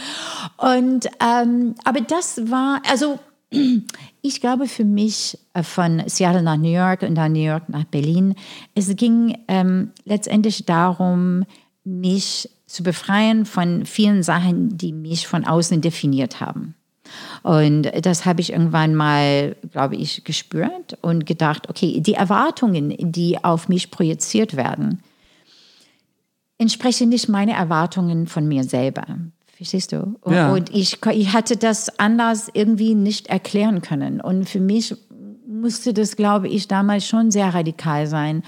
Und, 0.57 1.07
ähm, 1.21 1.75
aber 1.85 2.01
das 2.01 2.41
war, 2.49 2.81
also 2.89 3.19
ich 4.21 4.41
glaube 4.41 4.67
für 4.67 4.83
mich 4.83 5.37
äh, 5.53 5.63
von 5.63 6.03
Seattle 6.07 6.41
nach 6.41 6.57
New 6.57 6.73
York 6.73 7.03
und 7.03 7.15
dann 7.15 7.33
New 7.33 7.45
York 7.45 7.69
nach 7.69 7.85
Berlin, 7.85 8.35
es 8.75 8.93
ging 8.95 9.37
ähm, 9.47 9.91
letztendlich 10.03 10.65
darum, 10.65 11.45
mich 11.85 12.49
zu 12.65 12.83
befreien 12.83 13.45
von 13.45 13.85
vielen 13.85 14.23
Sachen, 14.23 14.77
die 14.77 14.91
mich 14.91 15.27
von 15.27 15.45
außen 15.45 15.79
definiert 15.79 16.41
haben. 16.41 16.75
Und 17.47 17.89
das 18.01 18.25
habe 18.25 18.41
ich 18.41 18.51
irgendwann 18.51 18.93
mal, 18.93 19.55
glaube 19.71 19.95
ich, 19.95 20.25
gespürt 20.25 20.97
und 21.01 21.25
gedacht, 21.25 21.69
okay, 21.69 22.01
die 22.01 22.15
Erwartungen, 22.15 22.93
die 22.99 23.41
auf 23.41 23.69
mich 23.69 23.89
projiziert 23.89 24.57
werden, 24.57 25.01
entsprechen 26.57 27.07
nicht 27.07 27.29
meine 27.29 27.53
Erwartungen 27.53 28.27
von 28.27 28.49
mir 28.49 28.65
selber. 28.65 29.05
Verstehst 29.55 29.93
du? 29.93 30.17
Und, 30.19 30.33
Ja. 30.33 30.51
und 30.51 30.75
ich, 30.75 30.99
ich 31.05 31.31
hatte 31.31 31.55
das 31.55 31.99
anders 31.99 32.49
irgendwie 32.53 32.95
nicht 32.95 33.27
erklären 33.27 33.81
können. 33.81 34.19
Und 34.19 34.49
für 34.49 34.59
mich 34.59 34.93
musste 35.47 35.93
das, 35.93 36.17
glaube 36.17 36.49
ich, 36.49 36.67
damals 36.67 37.07
schon 37.07 37.31
sehr 37.31 37.53
radikal 37.53 38.07
sein. 38.07 38.43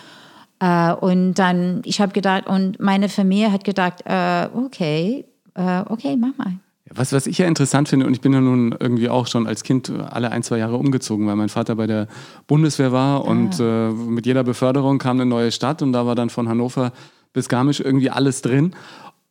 Äh, 0.59 0.91
und 0.91 1.35
dann, 1.35 1.83
ich 1.85 2.01
habe 2.01 2.11
gedacht, 2.11 2.47
und 2.47 2.81
meine 2.81 3.07
Familie 3.07 3.53
hat 3.53 3.63
gedacht, 3.63 4.01
äh, 4.03 4.49
okay, 4.53 5.23
äh, 5.55 5.83
okay, 5.87 6.17
mach 6.17 6.35
mal. 6.35 6.59
Was, 6.93 7.13
was 7.13 7.27
ich 7.27 7.37
ja 7.37 7.47
interessant 7.47 7.89
finde, 7.89 8.07
und 8.07 8.13
ich 8.13 8.21
bin 8.21 8.33
ja 8.33 8.41
nun 8.41 8.75
irgendwie 8.79 9.09
auch 9.09 9.27
schon 9.27 9.45
als 9.47 9.63
Kind 9.63 9.91
alle 10.09 10.31
ein, 10.31 10.43
zwei 10.43 10.57
Jahre 10.57 10.77
umgezogen, 10.77 11.27
weil 11.27 11.35
mein 11.35 11.49
Vater 11.49 11.75
bei 11.75 11.87
der 11.87 12.07
Bundeswehr 12.47 12.91
war 12.91 13.25
und 13.25 13.59
äh, 13.59 13.89
mit 13.89 14.25
jeder 14.25 14.43
Beförderung 14.43 14.97
kam 14.97 15.17
eine 15.17 15.29
neue 15.29 15.51
Stadt 15.51 15.81
und 15.81 15.93
da 15.93 16.05
war 16.05 16.15
dann 16.15 16.29
von 16.29 16.49
Hannover 16.49 16.91
bis 17.33 17.47
Garmisch 17.47 17.79
irgendwie 17.79 18.09
alles 18.09 18.41
drin. 18.41 18.73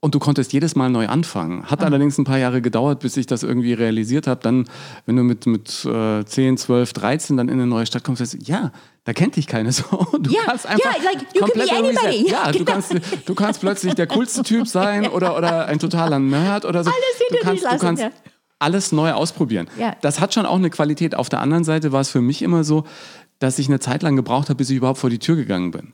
Und 0.01 0.15
du 0.15 0.21
konntest 0.21 0.53
jedes 0.53 0.77
Mal 0.77 0.91
neu 0.91 1.09
anfangen. 1.09 1.65
Hat 1.65 1.83
allerdings 1.83 2.19
ein 2.19 2.25
paar 2.25 2.39
Jahre 2.39 2.63
gedauert, 2.63 3.01
bis 3.01 3.17
ich 3.17 3.27
das 3.27 3.43
irgendwie 3.43 3.73
realisiert 3.73 4.29
habe. 4.29 4.41
Dann, 4.41 4.67
wenn 5.07 5.17
du 5.17 5.25
mit, 5.25 5.47
mit 5.47 5.85
äh, 5.85 6.25
10, 6.25 6.57
12, 6.57 6.93
13 6.93 7.37
dann 7.37 7.49
in 7.49 7.55
eine 7.55 7.67
neue 7.67 7.85
Stadt 7.85 8.05
kommst, 8.05 8.21
sagst 8.21 8.35
du, 8.35 8.39
ja, 8.39 8.71
da 9.03 9.13
kennt 9.13 9.35
dich 9.35 9.49
keine 9.49 9.73
so. 9.73 9.85
Du 10.21 10.31
Ja, 10.31 10.43
kannst 10.45 10.67
einfach 10.67 10.85
ja, 10.85 11.03
like, 11.03 11.23
you 11.35 11.41
can 11.41 11.49
komplett 11.49 11.71
be 11.71 11.75
irgendwie 11.75 11.99
anybody. 11.99 12.31
Ja, 12.31 12.53
du 12.53 12.65
kannst, 12.65 12.95
du 13.25 13.35
kannst 13.35 13.61
plötzlich 13.61 13.95
der 13.95 14.07
coolste 14.07 14.45
Typ 14.45 14.69
sein 14.69 15.09
oder, 15.09 15.37
oder 15.37 15.67
ein 15.67 15.81
totaler 15.81 16.21
Nerd 16.21 16.65
oder 16.65 16.85
so. 16.85 16.91
Alles 16.91 17.19
hinter 17.19 17.43
du 17.43 17.49
kannst, 17.49 17.65
du 17.65 17.79
kannst 17.85 18.03
ja. 18.05 18.11
alles 18.61 18.93
neu 18.93 19.11
ausprobieren. 19.11 19.69
Ja. 19.81 19.97
Das 20.01 20.21
hat 20.21 20.33
schon 20.33 20.47
auch 20.47 20.57
eine 20.57 20.71
Qualität. 20.71 21.17
Auf 21.17 21.29
der 21.29 21.41
anderen 21.41 21.65
Seite 21.65 21.91
war 21.91 22.03
es 22.03 22.09
für 22.09 22.21
mich 22.21 22.43
immer 22.43 22.63
so, 22.63 22.85
dass 23.41 23.59
ich 23.59 23.67
eine 23.67 23.81
Zeit 23.81 24.05
lang 24.05 24.15
gebraucht 24.15 24.49
habe, 24.49 24.59
bis 24.59 24.71
ich 24.71 24.77
überhaupt 24.77 25.01
vor 25.01 25.11
die 25.11 25.19
Tür 25.19 25.35
gegangen 25.35 25.73
bin. 25.73 25.93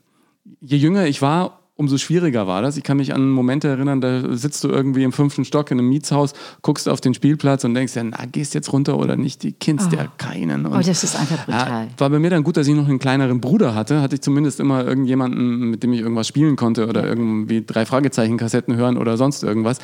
Je 0.61 0.77
jünger 0.77 1.07
ich 1.07 1.23
war, 1.23 1.64
umso 1.77 1.97
schwieriger 1.97 2.47
war 2.47 2.61
das. 2.61 2.77
Ich 2.77 2.83
kann 2.83 2.97
mich 2.97 3.13
an 3.13 3.29
Momente 3.29 3.67
erinnern, 3.67 3.99
da 3.99 4.35
sitzt 4.35 4.63
du 4.63 4.69
irgendwie 4.69 5.03
im 5.03 5.11
fünften 5.11 5.43
Stock 5.43 5.71
in 5.71 5.79
einem 5.79 5.89
Mietshaus, 5.89 6.33
guckst 6.61 6.87
auf 6.87 7.01
den 7.01 7.13
Spielplatz 7.13 7.65
und 7.65 7.73
denkst 7.73 7.95
ja, 7.95 8.03
na, 8.03 8.25
gehst 8.31 8.53
jetzt 8.53 8.71
runter 8.71 8.97
oder 8.97 9.17
nicht, 9.17 9.43
die 9.43 9.51
kennst 9.51 9.91
ja 9.91 10.07
keinen. 10.17 10.65
Und, 10.65 10.73
Oh, 10.73 10.77
das 10.77 11.03
ist 11.03 11.19
einfach 11.19 11.45
brutal. 11.45 11.85
Ja, 11.85 11.87
war 11.97 12.09
bei 12.09 12.19
mir 12.19 12.29
dann 12.29 12.43
gut, 12.43 12.55
dass 12.55 12.67
ich 12.67 12.75
noch 12.75 12.87
einen 12.87 12.99
kleineren 12.99 13.41
Bruder 13.41 13.75
hatte. 13.75 14.01
Hatte 14.01 14.15
ich 14.15 14.21
zumindest 14.21 14.59
immer 14.59 14.85
irgendjemanden, 14.85 15.69
mit 15.69 15.83
dem 15.83 15.91
ich 15.91 15.99
irgendwas 15.99 16.27
spielen 16.27 16.55
konnte 16.55 16.87
oder 16.87 17.05
irgendwie 17.05 17.63
drei 17.65 17.85
Fragezeichen-Kassetten 17.85 18.75
hören 18.75 18.97
oder 18.97 19.17
sonst 19.17 19.43
irgendwas. 19.43 19.79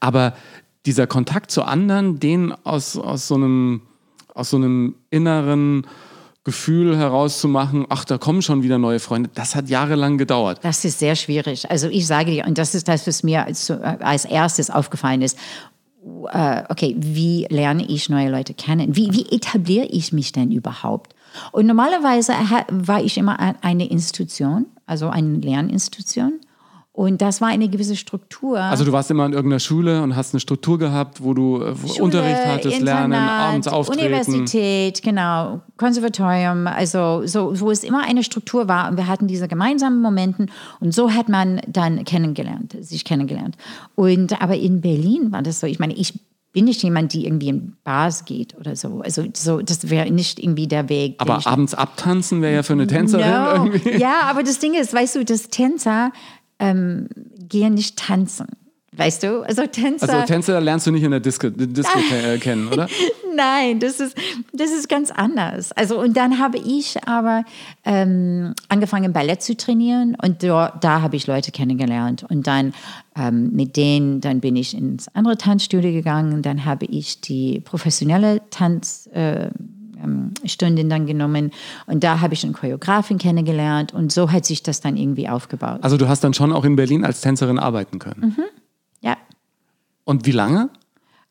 Aber 0.00 0.34
dieser 0.84 1.06
Kontakt 1.06 1.50
zu 1.50 1.62
anderen, 1.62 2.18
den 2.18 2.52
aus, 2.64 2.96
aus, 2.96 3.28
so, 3.28 3.36
einem, 3.36 3.82
aus 4.34 4.50
so 4.50 4.56
einem 4.56 4.96
inneren 5.10 5.86
Gefühl 6.46 6.96
herauszumachen, 6.96 7.84
ach, 7.90 8.04
da 8.04 8.16
kommen 8.18 8.40
schon 8.40 8.62
wieder 8.62 8.78
neue 8.78 9.00
Freunde, 9.00 9.28
das 9.34 9.54
hat 9.56 9.68
jahrelang 9.68 10.16
gedauert. 10.16 10.60
Das 10.62 10.84
ist 10.84 10.98
sehr 11.00 11.16
schwierig. 11.16 11.68
Also 11.70 11.88
ich 11.88 12.06
sage 12.06 12.30
dir, 12.30 12.46
und 12.46 12.56
das 12.56 12.74
ist 12.74 12.86
das, 12.88 13.06
was 13.06 13.22
mir 13.22 13.44
als, 13.44 13.70
als 13.70 14.24
erstes 14.24 14.70
aufgefallen 14.70 15.22
ist. 15.22 15.36
Äh, 16.30 16.62
okay, 16.68 16.94
wie 16.98 17.46
lerne 17.50 17.84
ich 17.86 18.08
neue 18.08 18.30
Leute 18.30 18.54
kennen? 18.54 18.94
Wie, 18.94 19.12
wie 19.12 19.26
etabliere 19.34 19.86
ich 19.86 20.12
mich 20.12 20.30
denn 20.30 20.52
überhaupt? 20.52 21.14
Und 21.50 21.66
normalerweise 21.66 22.32
war 22.70 23.02
ich 23.02 23.18
immer 23.18 23.38
ein- 23.40 23.56
eine 23.62 23.88
Institution, 23.90 24.66
also 24.86 25.08
eine 25.08 25.38
Lerninstitution. 25.38 26.34
Und 26.96 27.20
das 27.20 27.42
war 27.42 27.48
eine 27.48 27.68
gewisse 27.68 27.94
Struktur. 27.94 28.58
Also 28.58 28.82
du 28.82 28.90
warst 28.90 29.10
immer 29.10 29.26
in 29.26 29.34
irgendeiner 29.34 29.60
Schule 29.60 30.02
und 30.02 30.16
hast 30.16 30.32
eine 30.32 30.40
Struktur 30.40 30.78
gehabt, 30.78 31.22
wo 31.22 31.34
du 31.34 31.60
äh, 31.60 31.76
Schule, 31.76 32.02
Unterricht 32.02 32.40
hattest, 32.46 32.80
Lernen, 32.80 33.12
Internat, 33.12 33.48
abends 33.50 33.68
auftreten. 33.68 34.06
Universität, 34.06 35.02
genau, 35.02 35.60
Konservatorium, 35.76 36.66
also 36.66 37.26
so, 37.26 37.52
wo 37.60 37.70
es 37.70 37.84
immer 37.84 38.02
eine 38.02 38.22
Struktur 38.22 38.66
war 38.66 38.90
und 38.90 38.96
wir 38.96 39.08
hatten 39.08 39.26
diese 39.26 39.46
gemeinsamen 39.46 40.00
Momenten 40.00 40.50
und 40.80 40.94
so 40.94 41.12
hat 41.12 41.28
man 41.28 41.60
dann 41.68 42.02
kennengelernt, 42.04 42.74
sich 42.80 43.04
kennengelernt. 43.04 43.58
Und 43.94 44.40
aber 44.40 44.56
in 44.56 44.80
Berlin 44.80 45.32
war 45.32 45.42
das 45.42 45.60
so, 45.60 45.66
ich 45.66 45.78
meine, 45.78 45.92
ich 45.92 46.18
bin 46.54 46.64
nicht 46.64 46.82
jemand, 46.82 47.12
die 47.12 47.26
irgendwie 47.26 47.48
in 47.48 47.76
Bars 47.84 48.24
geht 48.24 48.56
oder 48.58 48.74
so. 48.74 49.02
Also 49.02 49.24
so, 49.34 49.60
das 49.60 49.90
wäre 49.90 50.10
nicht 50.10 50.38
irgendwie 50.38 50.66
der 50.66 50.88
Weg. 50.88 51.16
Aber 51.18 51.46
abends 51.46 51.74
abtanzen 51.74 52.40
wäre 52.40 52.54
ja 52.54 52.62
für 52.62 52.72
eine 52.72 52.86
Tänzerin 52.86 53.28
No. 53.28 53.52
irgendwie. 53.52 53.98
Ja, 53.98 54.22
aber 54.30 54.42
das 54.42 54.60
Ding 54.60 54.72
ist, 54.72 54.94
weißt 54.94 55.16
du, 55.16 55.26
dass 55.26 55.50
Tänzer 55.50 56.10
ähm, 56.58 57.08
gehen 57.48 57.74
nicht 57.74 57.98
tanzen. 57.98 58.46
Weißt 58.96 59.24
du? 59.24 59.42
Also 59.42 59.66
Tänzer. 59.66 60.10
Also 60.10 60.26
Tänzer 60.26 60.58
lernst 60.58 60.86
du 60.86 60.90
nicht 60.90 61.02
in 61.02 61.10
der 61.10 61.20
Disco, 61.20 61.50
Disco 61.50 61.98
äh, 62.14 62.38
kennen, 62.38 62.68
oder? 62.68 62.88
Nein, 63.34 63.78
das 63.78 64.00
ist, 64.00 64.16
das 64.54 64.70
ist 64.70 64.88
ganz 64.88 65.10
anders. 65.10 65.72
Also, 65.72 66.00
und 66.00 66.16
dann 66.16 66.38
habe 66.38 66.56
ich 66.56 66.96
aber 67.06 67.44
ähm, 67.84 68.54
angefangen, 68.70 69.12
Ballett 69.12 69.42
zu 69.42 69.54
trainieren 69.54 70.16
und 70.22 70.42
da, 70.42 70.78
da 70.80 71.02
habe 71.02 71.16
ich 71.16 71.26
Leute 71.26 71.52
kennengelernt. 71.52 72.24
Und 72.26 72.46
dann 72.46 72.72
ähm, 73.18 73.50
mit 73.52 73.76
denen, 73.76 74.22
dann 74.22 74.40
bin 74.40 74.56
ich 74.56 74.74
ins 74.74 75.08
andere 75.14 75.36
Tanzstudio 75.36 75.92
gegangen. 75.92 76.40
Dann 76.40 76.64
habe 76.64 76.86
ich 76.86 77.20
die 77.20 77.60
professionelle 77.60 78.40
Tanz. 78.48 79.08
Äh, 79.12 79.50
ähm, 80.06 80.30
Stunden 80.44 80.88
dann 80.88 81.06
genommen 81.06 81.50
und 81.86 82.02
da 82.04 82.20
habe 82.20 82.34
ich 82.34 82.44
einen 82.44 82.52
Choreografin 82.54 83.18
kennengelernt 83.18 83.92
und 83.92 84.12
so 84.12 84.30
hat 84.32 84.44
sich 84.46 84.62
das 84.62 84.80
dann 84.80 84.96
irgendwie 84.96 85.28
aufgebaut. 85.28 85.80
Also 85.82 85.96
du 85.96 86.08
hast 86.08 86.22
dann 86.24 86.32
schon 86.34 86.52
auch 86.52 86.64
in 86.64 86.76
Berlin 86.76 87.04
als 87.04 87.20
Tänzerin 87.20 87.58
arbeiten 87.58 87.98
können. 87.98 88.34
Mhm. 88.36 88.44
Ja, 89.02 89.16
Und 90.04 90.24
wie 90.26 90.32
lange? 90.32 90.70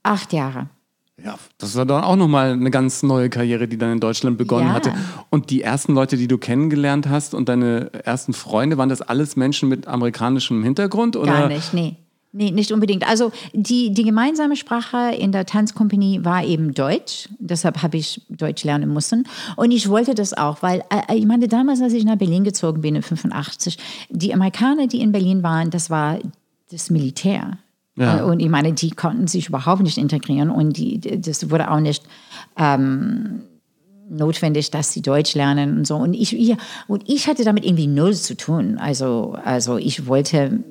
acht 0.04 0.34
Jahre. 0.34 0.68
Ja, 1.24 1.36
das 1.58 1.76
war 1.78 1.86
dann 1.86 2.04
auch 2.04 2.18
nochmal 2.18 2.52
eine 2.52 2.70
ganz 2.70 3.02
neue 3.02 3.30
Karriere, 3.30 3.68
die 3.70 3.78
dann 3.78 3.94
in 3.94 4.00
Deutschland 4.02 4.38
begonnen 4.38 4.68
Ja. 4.68 4.74
hatte. 4.74 4.94
Und 5.30 5.50
die 5.50 5.62
ersten 5.62 5.94
Leute, 5.96 6.18
die 6.18 6.28
du 6.28 6.38
kennengelernt 6.38 7.08
hast 7.08 7.34
und 7.34 7.48
deine 7.48 7.90
ersten 8.04 8.34
Freunde, 8.34 8.78
waren 8.78 8.90
das 8.90 9.02
alles 9.02 9.36
Menschen 9.38 9.70
mit 9.70 9.88
amerikanischem 9.88 10.62
Hintergrund? 10.62 11.16
Oder? 11.16 11.32
Gar 11.32 11.48
nicht, 11.48 11.74
nee. 11.74 11.96
Nee, 12.38 12.52
nicht 12.52 12.74
unbedingt. 12.74 13.08
Also 13.08 13.32
die, 13.54 13.94
die 13.94 14.04
gemeinsame 14.04 14.58
Sprache 14.58 15.16
in 15.18 15.32
der 15.32 15.46
Tanzkompanie 15.46 16.26
war 16.26 16.44
eben 16.44 16.74
Deutsch. 16.74 17.30
Deshalb 17.40 17.82
habe 17.82 17.96
ich 17.96 18.22
Deutsch 18.28 18.66
lernen 18.66 18.94
müssen. 18.94 19.26
Und 19.56 19.72
ich 19.72 19.88
wollte 19.88 20.16
das 20.16 20.34
auch, 20.34 20.62
weil 20.62 20.84
äh, 20.90 21.16
ich 21.16 21.26
meine, 21.26 21.48
damals, 21.48 21.82
als 21.82 21.94
ich 21.94 22.04
nach 22.04 22.18
Berlin 22.18 22.44
gezogen 22.44 22.82
bin, 22.82 22.98
in 22.98 23.04
85, 23.04 23.78
die 24.10 24.34
Amerikaner, 24.34 24.88
die 24.88 25.00
in 25.00 25.14
Berlin 25.14 25.44
waren, 25.44 25.70
das 25.70 25.90
war 25.90 26.20
das 26.72 26.90
Militär. 26.90 27.58
Ja. 27.96 28.20
Äh, 28.20 28.24
Und 28.24 28.42
ich 28.42 28.50
meine, 28.50 28.74
die 28.74 28.90
konnten 28.90 29.28
sich 29.28 29.48
überhaupt 29.48 29.84
nicht 29.84 29.98
integrieren 29.98 30.50
und 30.50 30.76
die, 30.76 31.00
das 31.00 31.50
wurde 31.50 31.72
auch 31.72 31.80
nicht 31.80 32.04
notwendig, 34.10 34.72
dass 34.72 34.92
sie 34.92 35.02
Deutsch 35.02 35.36
lernen 35.36 35.78
und 35.78 35.88
so. 35.88 35.96
Und 35.96 36.14
ich, 36.14 36.32
ja, 36.32 36.56
und 36.88 37.04
ich 37.10 37.28
hatte 37.28 37.44
damit 37.44 37.66
irgendwie 37.66 37.88
null 37.88 38.14
zu 38.14 38.36
tun. 38.36 38.78
Also, 38.78 39.38
also 39.44 39.78
ich 39.78 40.08
wollte 40.08 40.64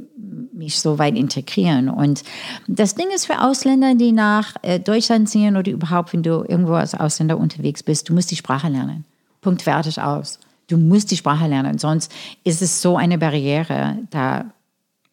mich 0.53 0.81
so 0.81 0.99
weit 0.99 1.17
integrieren. 1.17 1.89
Und 1.89 2.23
das 2.69 2.95
Ding 2.95 3.09
ist 3.15 3.27
für 3.27 3.43
Ausländer, 3.43 3.95
die 3.95 4.13
nach 4.13 4.55
äh, 4.63 4.79
Deutschland 4.79 5.29
ziehen 5.29 5.57
oder 5.57 5.71
überhaupt, 5.71 6.13
wenn 6.13 6.23
du 6.23 6.45
irgendwo 6.47 6.75
als 6.75 6.95
Ausländer 6.95 7.39
unterwegs 7.39 7.83
bist, 7.83 8.09
du 8.09 8.15
musst 8.15 8.31
die 8.31 8.37
Sprache 8.37 8.69
lernen. 8.69 9.05
Punkt, 9.41 9.63
fertig, 9.63 10.01
aus. 10.01 10.39
Du 10.69 10.79
musst 10.79 11.11
die 11.11 11.17
Sprache 11.17 11.47
lernen, 11.47 11.79
sonst 11.79 12.11
ist 12.43 12.63
es 12.63 12.81
so 12.81 12.97
eine 12.97 13.19
Barriere, 13.19 13.99
da, 14.11 14.47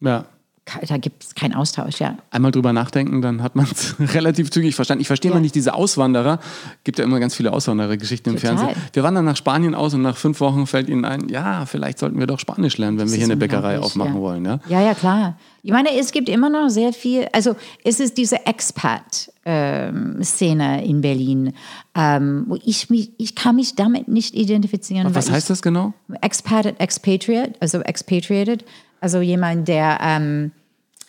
Ja. 0.00 0.24
Da 0.88 0.96
gibt 0.96 1.24
es 1.24 1.34
keinen 1.34 1.54
Austausch, 1.54 1.98
ja. 2.00 2.16
Einmal 2.30 2.52
drüber 2.52 2.72
nachdenken, 2.72 3.20
dann 3.20 3.42
hat 3.42 3.56
man 3.56 3.66
es 3.66 3.96
relativ 4.14 4.50
zügig 4.50 4.76
verstanden. 4.76 5.00
Ich 5.00 5.08
verstehe 5.08 5.30
Ja. 5.30 5.34
mal 5.36 5.40
nicht 5.40 5.54
diese 5.56 5.74
Auswanderer. 5.74 6.38
Gibt 6.84 6.98
ja 6.98 7.04
immer 7.04 7.18
ganz 7.18 7.34
viele 7.34 7.52
Auswanderergeschichten 7.52 8.32
im. 8.34 8.38
Fernsehen. 8.38 8.70
Wir 8.92 9.02
wandern 9.02 9.24
nach 9.24 9.36
Spanien 9.36 9.74
aus 9.74 9.92
und 9.94 10.02
nach 10.02 10.16
fünf 10.16 10.38
Wochen 10.40 10.66
fällt 10.66 10.88
ihnen 10.88 11.04
ein, 11.04 11.28
ja, 11.28 11.66
vielleicht 11.66 11.98
sollten 11.98 12.18
wir 12.18 12.26
doch 12.28 12.38
Spanisch 12.38 12.78
lernen, 12.78 12.98
wenn 12.98 13.06
wir 13.08 13.10
Das 13.10 13.14
hier 13.16 13.24
ist 13.24 13.30
eine 13.30 13.38
Bäckerei 13.38 13.78
aufmachen 13.80 14.14
ja. 14.14 14.20
wollen. 14.20 14.44
Ja? 14.44 14.60
Ja, 14.68 14.80
ja, 14.82 14.94
klar. 14.94 15.36
Ich 15.64 15.72
meine, 15.72 15.96
es 15.98 16.12
gibt 16.12 16.28
immer 16.28 16.48
noch 16.48 16.68
sehr 16.70 16.92
viel, 16.92 17.26
also 17.32 17.56
es 17.84 17.98
ist 18.00 18.16
diese 18.18 18.46
Expat-Szene 19.44 20.84
in 20.84 21.00
Berlin, 21.00 21.52
ähm, 21.94 22.44
wo 22.48 22.56
ich 22.64 22.90
mich, 22.90 23.10
ich 23.18 23.34
kann 23.34 23.56
mich 23.56 23.74
damit 23.74 24.08
nicht 24.08 24.34
identifizieren. 24.34 25.14
Was 25.14 25.26
weil 25.28 25.34
heißt 25.36 25.50
das 25.50 25.62
genau? 25.62 25.92
ich, 26.08 26.22
Expat, 26.22 26.80
Expatriate, 26.80 27.54
also 27.60 27.78
expatriated, 27.80 28.64
also 29.02 29.20
jemand, 29.20 29.66
der, 29.66 29.98
ähm, 30.00 30.52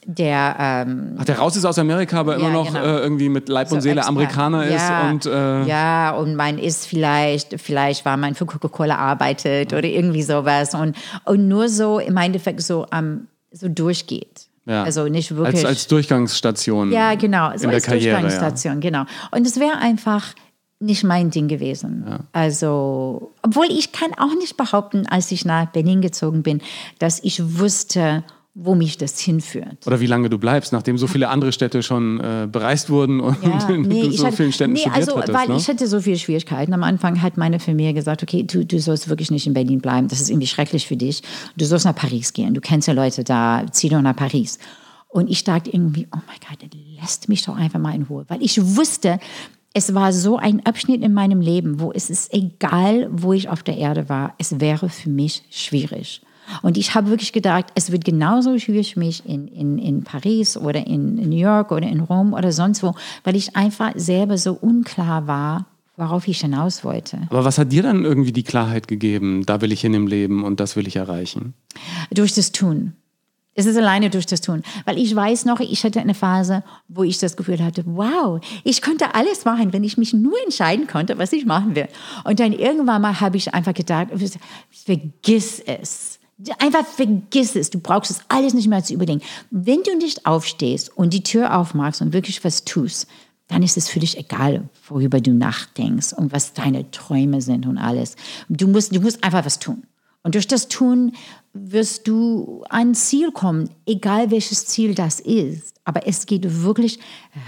der, 0.06 0.56
ähm, 0.60 1.16
Ach, 1.18 1.26
der 1.26 1.38
raus 1.38 1.56
ist 1.56 1.64
aus 1.64 1.78
Amerika, 1.80 2.20
aber 2.20 2.36
immer 2.36 2.48
Ja, 2.48 2.54
noch 2.54 2.68
genau. 2.68 2.84
äh, 2.84 3.00
irgendwie 3.00 3.30
mit 3.30 3.48
Leib 3.48 3.72
und 3.72 3.78
so 3.78 3.82
Seele 3.82 3.98
Expat. 3.98 4.10
Amerikaner 4.10 4.66
ist 4.66 4.74
ja, 4.74 5.10
und 5.10 5.26
äh, 5.26 5.64
ja 5.64 6.12
und 6.12 6.36
man 6.36 6.58
ist 6.58 6.88
vielleicht 6.88 7.62
vielleicht 7.62 8.04
war 8.04 8.18
man 8.18 8.36
für 8.36 8.46
Coca-Cola 8.46 8.98
arbeitet 8.98 9.72
oder 9.72 9.86
irgendwie 9.86 10.24
sowas 10.24 10.74
und 10.74 10.98
und 11.24 11.48
nur 11.48 11.70
so 11.70 12.00
im 12.00 12.18
Endeffekt 12.18 12.62
so 12.62 12.86
am 12.90 13.28
so 13.52 13.70
durchgeht 13.70 14.48
ja. 14.66 14.84
also 14.84 15.08
nicht 15.08 15.36
wirklich 15.36 15.64
als, 15.64 15.66
als 15.66 15.88
Durchgangsstation 15.88 16.92
ja 16.92 17.16
genau 17.16 17.50
so 17.56 17.64
in 17.64 17.70
der 17.70 17.76
als 17.76 17.86
Karriere. 17.86 18.16
Ja. 18.16 18.20
Durchgangsstation 18.20 18.82
genau 18.82 19.04
und 19.32 19.48
es 19.48 19.58
wäre 19.58 19.78
einfach 19.78 20.34
nicht 20.84 21.04
mein 21.04 21.30
Ding 21.30 21.48
gewesen. 21.48 22.06
Also, 22.32 23.34
obwohl 23.42 23.68
ich 23.70 23.92
kann 23.92 24.12
auch 24.18 24.36
nicht 24.36 24.58
behaupten, 24.58 25.08
als 25.08 25.32
ich 25.32 25.46
nach 25.46 25.68
Berlin 25.68 26.02
gezogen 26.02 26.44
bin, 26.44 26.62
dass 27.00 27.24
ich 27.24 27.60
wusste 27.60 28.24
wo 28.56 28.76
mich 28.76 29.00
das 29.00 29.20
hinführt. 29.20 29.88
Oder 29.88 30.00
wie 30.00 30.06
lange 30.06 30.30
du 30.30 30.38
bleibst, 30.38 30.74
nachdem 30.74 30.98
so 31.00 31.08
viele 31.08 31.30
andere 31.30 31.52
Städte 31.52 31.82
schon 31.82 32.20
äh, 32.20 32.48
bereist 32.52 32.92
wurden 32.92 33.20
und 33.20 33.42
Ja, 33.44 33.58
du 33.68 33.78
nee, 33.78 34.04
so 34.04 34.10
ich 34.10 34.24
hatte, 34.24 34.38
vielen 34.38 34.54
Städten 34.54 34.74
nee, 34.74 34.82
studiert 34.82 34.96
also, 34.96 35.18
hattest. 35.18 35.34
weil 35.34 35.48
ne? 35.48 35.56
ich 35.58 35.68
hatte 35.68 35.88
so 35.88 36.00
viele 36.00 36.20
Schwierigkeiten. 36.20 36.72
Am 36.74 36.84
Anfang 36.84 37.22
hat 37.24 37.36
meine 37.36 37.60
Familie 37.60 37.96
gesagt, 37.96 38.22
okay, 38.22 38.44
du, 38.44 38.64
du 38.64 38.80
sollst 38.80 39.10
wirklich 39.10 39.32
nicht 39.32 39.48
in 39.48 39.56
Berlin 39.56 39.82
bleiben. 39.82 40.08
Das 40.08 40.22
ist 40.22 40.30
irgendwie 40.30 40.48
schrecklich 40.48 40.88
für 40.88 40.96
dich. 40.98 41.24
Du 41.58 41.66
sollst 41.66 41.86
nach 41.86 41.96
Paris 41.96 42.34
gehen. 42.34 42.54
Du 42.54 42.62
kennst 42.62 42.88
ja 42.88 42.94
Leute 42.94 43.24
da. 43.24 43.66
Zieh 43.72 43.90
doch 43.90 44.02
nach 44.02 44.16
Paris. 44.16 44.60
Und 45.10 45.32
ich 45.32 45.44
dachte 45.44 45.72
irgendwie, 45.72 46.08
oh 46.14 46.20
mein 46.28 46.38
Gott, 46.48 46.70
lässt 47.02 47.30
mich 47.30 47.44
doch 47.44 47.56
einfach 47.56 47.80
mal 47.80 47.96
in 47.96 48.04
Ruhe. 48.04 48.26
Weil 48.28 48.44
ich 48.44 48.60
wusste, 48.64 49.20
es 49.74 49.94
war 49.94 50.14
so 50.14 50.38
ein 50.38 50.66
Abschnitt 50.66 51.02
in 51.02 51.14
meinem 51.14 51.42
Leben, 51.42 51.80
wo 51.80 51.92
es 51.92 52.10
ist 52.10 52.34
egal, 52.34 53.10
wo 53.12 53.34
ich 53.34 53.50
auf 53.50 53.64
der 53.64 53.78
Erde 53.78 54.08
war, 54.08 54.36
es 54.38 54.60
wäre 54.60 54.90
für 54.90 55.10
mich 55.10 55.44
schwierig. 55.50 56.22
Und 56.62 56.78
ich 56.78 56.94
habe 56.94 57.10
wirklich 57.10 57.34
gedacht, 57.34 57.68
es 57.74 57.92
wird 57.92 58.06
genauso 58.06 58.60
schwierig 58.60 58.94
für 58.94 59.00
mich 59.00 59.26
in, 59.26 59.48
in, 59.48 59.78
in 59.78 60.04
Paris 60.04 60.58
oder 60.58 60.86
in 60.86 61.16
New 61.16 61.38
York 61.38 61.72
oder 61.72 61.88
in 61.88 62.02
Rom 62.02 62.34
oder 62.34 62.52
sonst 62.52 62.84
wo, 62.84 62.94
weil 63.24 63.36
ich 63.36 63.56
einfach 63.56 63.94
selber 63.96 64.38
so 64.38 64.54
unklar 64.54 65.26
war, 65.26 65.66
worauf 65.96 66.28
ich 66.28 66.42
hinaus 66.42 66.84
wollte. 66.84 67.22
Aber 67.30 67.46
was 67.46 67.58
hat 67.58 67.72
dir 67.72 67.84
dann 67.84 68.04
irgendwie 68.04 68.34
die 68.34 68.44
Klarheit 68.44 68.88
gegeben, 68.88 69.46
da 69.46 69.62
will 69.62 69.72
ich 69.72 69.82
hin 69.82 69.94
im 69.94 70.06
Leben 70.06 70.44
und 70.44 70.60
das 70.60 70.76
will 70.76 70.88
ich 70.88 70.98
erreichen? 70.98 71.54
Durch 72.12 72.34
das 72.34 72.52
Tun. 72.52 72.94
Es 73.56 73.66
ist 73.68 73.78
alleine 73.78 74.10
durch 74.10 74.26
das 74.26 74.42
Tun. 74.42 74.64
Weil 74.86 74.98
ich 74.98 75.16
weiß 75.16 75.46
noch, 75.46 75.60
ich 75.60 75.84
hatte 75.84 76.00
eine 76.00 76.16
Phase, 76.16 76.64
wo 76.88 77.04
ich 77.04 77.20
das 77.20 77.38
Gefühl 77.38 77.64
hatte, 77.64 77.84
wow, 77.86 78.44
ich 78.64 78.82
könnte 78.82 79.14
alles 79.14 79.46
machen, 79.46 79.74
wenn 79.74 79.84
ich 79.84 79.98
mich 79.98 80.14
nur 80.14 80.34
entscheiden 80.44 80.88
konnte, 80.88 81.18
was 81.20 81.34
ich 81.34 81.46
machen 81.46 81.76
will. 81.76 81.88
Und 82.24 82.40
dann 82.40 82.54
irgendwann 82.54 83.02
mal 83.02 83.20
habe 83.20 83.38
ich 83.38 83.54
einfach 83.54 83.74
gedacht, 83.74 84.08
vergiss 84.72 85.60
es. 85.60 86.20
Einfach 86.58 86.86
vergiss 86.86 87.56
es. 87.56 87.70
Du 87.70 87.80
brauchst 87.80 88.10
es 88.10 88.22
alles 88.28 88.54
nicht 88.56 88.68
mehr 88.68 88.84
zu 88.84 88.94
überlegen. 88.94 89.22
Wenn 89.52 89.84
du 89.84 89.96
nicht 89.96 90.26
aufstehst 90.26 90.96
und 90.98 91.14
die 91.14 91.24
Tür 91.24 91.58
aufmachst 91.58 92.02
und 92.02 92.12
wirklich 92.12 92.44
was 92.44 92.66
tust, 92.66 93.08
dann 93.50 93.62
ist 93.62 93.78
es 93.78 93.88
für 93.88 94.00
dich 94.00 94.18
egal, 94.18 94.68
worüber 94.88 95.22
du 95.22 95.32
nachdenkst 95.32 96.14
und 96.14 96.32
was 96.32 96.54
deine 96.54 96.90
Träume 96.90 97.42
sind 97.42 97.68
und 97.68 97.78
alles. 97.78 98.16
Du 98.50 98.68
musst, 98.68 98.96
du 98.96 99.00
musst 99.00 99.24
einfach 99.24 99.46
was 99.46 99.60
tun. 99.60 99.84
Und 100.24 100.36
durch 100.36 100.48
das 100.48 100.68
Tun 100.70 101.14
wirst 101.54 102.08
du 102.08 102.64
ein 102.70 102.96
Ziel 102.96 103.32
kommen, 103.32 103.70
egal 103.86 104.32
welches 104.32 104.66
Ziel 104.66 104.96
das 104.96 105.20
ist. 105.20 105.76
Aber 105.86 106.08
es 106.08 106.26
geht 106.26 106.64
wirklich 106.64 107.00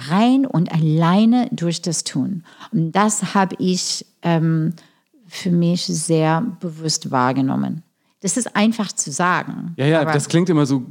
rein 0.10 0.46
und 0.46 0.72
alleine 0.72 1.48
durch 1.52 1.82
das 1.82 2.04
Tun. 2.04 2.44
Und 2.72 2.92
das 2.92 3.34
habe 3.34 3.56
ich 3.60 4.06
ähm, 4.22 4.74
für 5.28 5.52
mich 5.52 5.86
sehr 5.86 6.42
bewusst 6.60 7.12
wahrgenommen. 7.12 7.82
Das 8.20 8.38
ist 8.38 8.56
einfach 8.56 8.92
zu 8.92 9.12
sagen. 9.12 9.74
Ja, 9.78 9.86
ja, 9.86 10.06
das 10.06 10.28
klingt 10.28 10.50
immer 10.50 10.66
so, 10.66 10.84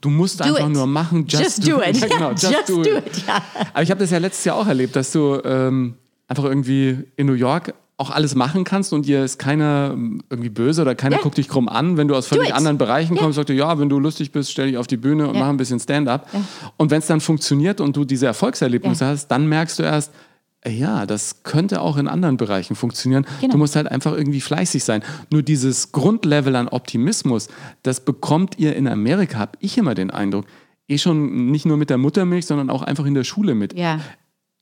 du 0.00 0.10
musst 0.10 0.42
einfach 0.42 0.66
it. 0.66 0.72
nur 0.72 0.86
machen, 0.86 1.26
just, 1.28 1.42
Just 1.42 1.68
do 1.68 1.80
it. 1.80 1.96
Ja, 1.96 2.06
genau, 2.12 2.30
just, 2.30 2.42
just 2.44 2.68
do, 2.68 2.82
do 2.82 2.96
it. 2.96 3.06
it, 3.06 3.26
ja. 3.26 3.42
Aber 3.72 3.82
ich 3.82 3.90
habe 3.90 4.00
das 4.00 4.10
ja 4.10 4.18
letztes 4.18 4.44
Jahr 4.44 4.56
auch 4.56 4.66
erlebt, 4.66 4.96
dass 4.96 5.12
du 5.12 5.40
ähm, 5.44 5.94
einfach 6.26 6.44
irgendwie 6.44 7.04
in 7.16 7.26
New 7.26 7.34
York 7.34 7.74
auch 7.98 8.10
alles 8.10 8.34
machen 8.34 8.64
kannst 8.64 8.92
und 8.92 9.06
dir 9.06 9.24
ist 9.24 9.38
keiner 9.38 9.90
ähm, 9.94 10.22
irgendwie 10.28 10.50
böse 10.50 10.82
oder 10.82 10.94
keiner 10.94 11.16
Ja. 11.16 11.22
guckt 11.22 11.38
dich 11.38 11.48
krumm 11.48 11.66
an, 11.68 11.96
wenn 11.96 12.08
du 12.08 12.14
aus 12.14 12.26
völlig 12.26 12.54
anderen 12.54 12.76
Bereichen 12.76 13.16
Ja. 13.16 13.22
kommst, 13.22 13.36
sagt 13.36 13.48
dir, 13.48 13.54
ja, 13.54 13.78
wenn 13.78 13.88
du 13.88 13.98
lustig 13.98 14.32
bist, 14.32 14.50
stell 14.50 14.66
dich 14.66 14.76
auf 14.76 14.86
die 14.86 14.98
Bühne 14.98 15.26
und 15.28 15.34
Ja. 15.34 15.40
mach 15.40 15.48
ein 15.48 15.56
bisschen 15.56 15.80
Stand-up. 15.80 16.28
Und 16.76 16.90
wenn 16.90 16.98
es 16.98 17.06
dann 17.06 17.20
funktioniert 17.20 17.80
und 17.80 17.96
du 17.96 18.04
diese 18.04 18.26
Erfolgserlebnisse 18.26 19.06
hast, 19.06 19.28
dann 19.28 19.46
merkst 19.48 19.78
du 19.78 19.82
erst, 19.84 20.12
äh, 20.60 20.72
ja, 20.72 21.06
das 21.06 21.42
könnte 21.42 21.80
auch 21.80 21.96
in 21.96 22.06
anderen 22.06 22.36
Bereichen 22.36 22.76
funktionieren. 22.76 23.24
Genau. 23.40 23.52
Du 23.52 23.58
musst 23.58 23.76
halt 23.76 23.90
einfach 23.90 24.12
irgendwie 24.12 24.42
fleißig 24.42 24.84
sein. 24.84 25.02
Nur 25.30 25.40
dieses 25.42 25.92
Grundlevel 25.92 26.54
an 26.54 26.68
Optimismus, 26.68 27.48
das 27.82 28.04
bekommt 28.04 28.58
ihr 28.58 28.76
in 28.76 28.88
Amerika, 28.88 29.38
habe 29.38 29.52
ich 29.60 29.78
immer 29.78 29.94
den 29.94 30.10
Eindruck, 30.10 30.44
eh 30.86 30.98
schon 30.98 31.50
nicht 31.50 31.64
nur 31.64 31.78
mit 31.78 31.88
der 31.88 31.96
Muttermilch, 31.96 32.44
sondern 32.44 32.68
auch 32.68 32.82
einfach 32.82 33.06
in 33.06 33.14
der 33.14 33.24
Schule 33.24 33.54
mit. 33.54 33.72
Ja. 33.72 34.00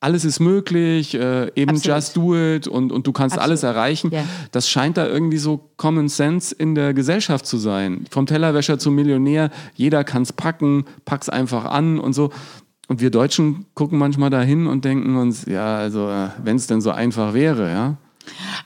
Alles 0.04 0.26
ist 0.26 0.38
möglich, 0.38 1.14
äh, 1.14 1.50
eben 1.54 1.76
Absolut. 1.76 1.96
just 1.96 2.16
do 2.18 2.37
it 2.37 2.68
und, 2.68 2.92
und 2.92 3.06
du 3.06 3.12
kannst 3.12 3.38
Absolut. 3.38 3.49
alles 3.49 3.62
erreichen. 3.62 4.11
Ja. 4.12 4.25
Das 4.52 4.68
scheint 4.68 4.99
da 4.99 5.06
irgendwie 5.06 5.38
so 5.38 5.70
Common 5.78 6.11
Sense 6.11 6.54
in 6.54 6.75
der 6.75 6.92
Gesellschaft 6.92 7.46
zu 7.46 7.56
sein. 7.56 8.04
Vom 8.11 8.26
Tellerwäscher 8.26 8.78
zum 8.78 8.94
Millionär, 8.96 9.50
jeder 9.75 10.04
kann 10.04 10.20
es 10.20 10.34
packen, 10.34 10.84
pack's 11.06 11.30
einfach 11.30 11.64
an 11.64 11.99
und 11.99 12.12
so. 12.12 12.28
Und 12.87 13.00
wir 13.00 13.11
Deutschen 13.11 13.64
gucken 13.73 13.99
manchmal 13.99 14.28
dahin 14.28 14.67
und 14.67 14.84
denken 14.84 15.17
uns, 15.17 15.47
ja, 15.47 15.78
also 15.78 16.10
wenn 16.43 16.56
es 16.56 16.67
denn 16.67 16.82
so 16.82 16.90
einfach 16.90 17.32
wäre, 17.32 17.71
ja. 17.71 17.97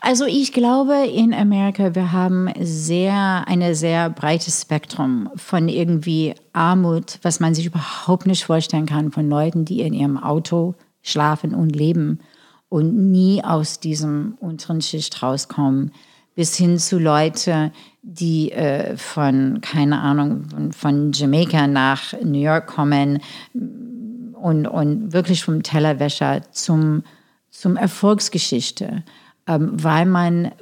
Also 0.01 0.25
ich 0.25 0.53
glaube, 0.53 1.07
in 1.07 1.33
Amerika, 1.33 1.95
wir 1.95 2.11
haben 2.11 2.49
sehr, 2.61 3.45
eine 3.47 3.77
sehr 3.77 4.11
breites 4.11 4.63
Spektrum 4.63 5.31
von 5.37 5.69
irgendwie 5.69 6.35
Armut, 6.53 7.21
was 7.23 7.39
man 7.39 7.55
sich 7.55 7.67
überhaupt 7.67 8.27
nicht 8.27 8.45
vorstellen 8.45 8.87
kann, 8.87 9.13
von 9.13 9.29
Leuten, 9.29 9.65
die 9.65 9.83
in 9.83 9.95
ihrem 9.95 10.19
Auto 10.19 10.75
schlafen 11.09 11.55
und 11.55 11.75
leben 11.75 12.21
und 12.69 13.11
nie 13.11 13.43
aus 13.43 13.81
diesem 13.81 14.37
unteren 14.41 14.81
Schicht 14.81 15.23
rauskommen, 15.23 15.93
bis 16.35 16.57
hin 16.57 16.79
zu 16.79 16.99
Leute, 16.99 17.73
die 18.03 18.53
äh, 18.53 18.97
von, 18.97 19.61
keine 19.61 20.01
Ahnung, 20.01 20.45
von, 20.49 20.73
von 20.73 21.13
Jamaika 21.13 21.67
nach 21.67 22.13
New 22.23 22.39
York 22.41 22.67
kommen 22.67 23.21
und, 23.55 24.67
und 24.67 25.13
wirklich 25.13 25.43
vom 25.43 25.63
Tellerwäscher 25.63 26.43
zum, 26.53 27.03
zum 27.51 27.77
Erfolgsgeschichte, 27.77 29.03
ähm, 29.47 29.73
weil 29.73 30.07
man, 30.07 30.53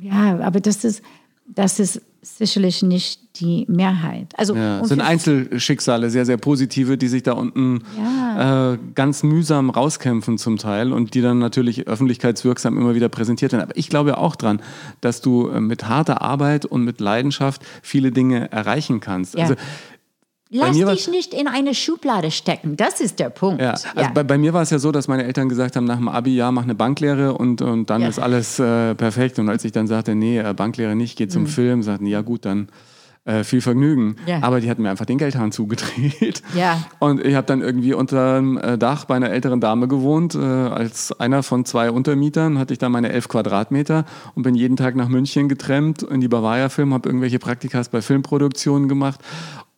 ja, 0.00 0.40
aber 0.40 0.60
das 0.60 0.84
ist, 0.84 1.02
das 1.46 1.78
ist 1.78 2.00
sicherlich 2.22 2.82
nicht 2.82 3.20
die 3.40 3.66
Mehrheit. 3.68 4.32
Also 4.36 4.54
Ja, 4.54 4.80
es 4.80 4.88
sind 4.88 5.00
Einzelschicksale, 5.00 6.08
sehr, 6.08 6.24
sehr 6.24 6.36
positive, 6.36 6.96
die 6.96 7.08
sich 7.08 7.22
da 7.22 7.32
unten 7.32 7.82
äh, 8.38 8.78
ganz 8.94 9.22
mühsam 9.22 9.70
rauskämpfen 9.70 10.38
zum 10.38 10.56
Teil 10.56 10.92
und 10.92 11.14
die 11.14 11.20
dann 11.20 11.38
natürlich 11.38 11.86
öffentlichkeitswirksam 11.86 12.78
immer 12.78 12.94
wieder 12.94 13.08
präsentiert 13.08 13.52
werden. 13.52 13.62
Aber 13.62 13.76
ich 13.76 13.88
glaube 13.88 14.10
ja 14.10 14.16
auch 14.18 14.36
dran, 14.36 14.62
dass 15.00 15.20
du 15.20 15.48
äh, 15.48 15.60
mit 15.60 15.88
harter 15.88 16.22
Arbeit 16.22 16.64
und 16.64 16.84
mit 16.84 17.00
Leidenschaft 17.00 17.62
viele 17.82 18.10
Dinge 18.10 18.50
erreichen 18.50 19.00
kannst. 19.00 19.34
Ja. 19.34 19.42
Also, 19.42 19.54
Lass 20.56 20.76
dich 20.76 21.08
nicht 21.08 21.34
in 21.34 21.48
eine 21.48 21.74
Schublade 21.74 22.30
stecken. 22.30 22.76
Das 22.76 23.00
ist 23.00 23.18
der 23.18 23.30
Punkt. 23.30 23.60
ja, 23.60 23.70
also 23.72 24.10
Bei, 24.14 24.22
bei 24.22 24.38
mir 24.38 24.52
war 24.52 24.62
es 24.62 24.70
ja 24.70 24.78
so, 24.78 24.92
dass 24.92 25.08
meine 25.08 25.24
Eltern 25.24 25.48
gesagt 25.48 25.74
haben, 25.76 25.84
nach 25.84 25.96
dem 25.96 26.08
Abi, 26.08 26.36
ja, 26.36 26.50
mach 26.52 26.62
eine 26.62 26.74
Banklehre 26.76 27.34
und, 27.34 27.60
und 27.60 27.90
dann 27.90 28.02
Ja. 28.02 28.08
ist 28.08 28.18
alles 28.20 28.58
äh, 28.60 28.94
perfekt. 28.94 29.38
Und 29.38 29.48
als 29.48 29.64
ich 29.64 29.72
dann 29.72 29.86
sagte, 29.88 30.14
nee, 30.14 30.38
äh, 30.38 30.54
Banklehre 30.54 30.94
nicht, 30.94 31.18
geh 31.18 31.26
zum 31.28 31.46
Film, 31.48 31.82
sagten, 31.82 32.06
ja 32.06 32.20
gut, 32.22 32.44
dann 32.44 32.68
äh, 33.24 33.42
viel 33.42 33.62
Vergnügen. 33.62 34.04
Mhm. 34.04 34.16
Ja. 34.26 34.38
Aber 34.42 34.60
die 34.60 34.68
hatten 34.70 34.82
mir 34.82 34.90
einfach 34.90 35.06
den 35.06 35.16
Geldhahn 35.18 35.50
zugedreht. 35.50 36.42
Ja. 36.54 36.84
Und 36.98 37.24
ich 37.24 37.34
habe 37.34 37.46
dann 37.46 37.62
irgendwie 37.62 37.94
unter 37.94 38.36
dem 38.36 38.58
äh, 38.58 38.76
Dach 38.78 39.06
bei 39.06 39.16
einer 39.16 39.30
älteren 39.30 39.60
Dame 39.60 39.88
gewohnt. 39.88 40.34
Äh, 40.34 40.38
als 40.38 41.10
einer 41.18 41.42
von 41.42 41.64
zwei 41.64 41.90
Untermietern 41.90 42.58
hatte 42.58 42.74
ich 42.74 42.78
dann 42.78 42.92
meine 42.92 43.08
elf 43.10 43.28
Quadratmeter 43.28 44.04
und 44.34 44.42
bin 44.42 44.54
jeden 44.54 44.76
Tag 44.76 44.94
nach 44.94 45.08
München 45.08 45.48
getrennt 45.48 46.02
in 46.02 46.20
die 46.20 46.28
Bavaria 46.28 46.68
Film, 46.68 46.92
habe 46.94 47.08
irgendwelche 47.08 47.38
Praktikas 47.38 47.88
bei 47.88 48.02
Filmproduktionen 48.02 48.88
gemacht. 48.88 49.20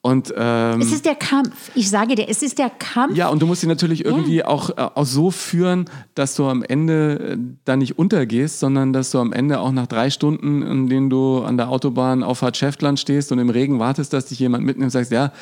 Und 0.03 0.33
ähm, 0.37 0.81
es 0.81 0.93
ist 0.93 1.05
der 1.05 1.17
Kampf. 1.17 1.73
Ich 1.75 1.91
sage 1.91 2.15
dir, 2.15 2.29
es 2.29 2.41
ist 2.41 2.59
der 2.59 2.71
Kampf. 2.71 3.17
ja, 3.17 3.29
und 3.29 3.43
du 3.43 3.47
musst 3.47 3.63
sie 3.63 3.67
natürlich 3.67 4.05
irgendwie 4.05 4.45
auch, 4.45 4.71
äh, 4.71 4.89
auch 4.95 5.05
so 5.05 5.33
führen, 5.33 5.87
dass 6.15 6.37
du 6.37 6.47
am 6.47 6.63
Ende 6.63 7.33
äh, 7.33 7.39
da 7.65 7.77
nicht 7.77 7.99
untergehst, 7.99 8.61
sondern 8.61 8.93
dass 8.93 9.11
du 9.11 9.19
am 9.19 9.33
Ende 9.33 9.59
auch 9.59 9.73
nach 9.73 9.89
drei 9.89 10.11
Stunden, 10.11 10.63
in 10.63 10.89
denen 10.89 11.11
du 11.11 11.43
an 11.43 11.57
der 11.57 11.71
Autobahn 11.71 12.23
auf 12.23 12.41
Bad 12.41 12.57
Schäftland 12.57 13.01
stehst 13.01 13.33
und 13.33 13.41
im 13.41 13.51
Regen 13.51 13.81
wartest, 13.81 14.13
dass 14.13 14.27
dich 14.27 14.39
jemand 14.39 14.65
mitnimmt 14.65 14.87
und 14.87 14.91
sagst, 14.91 15.11
ja, 15.11 15.33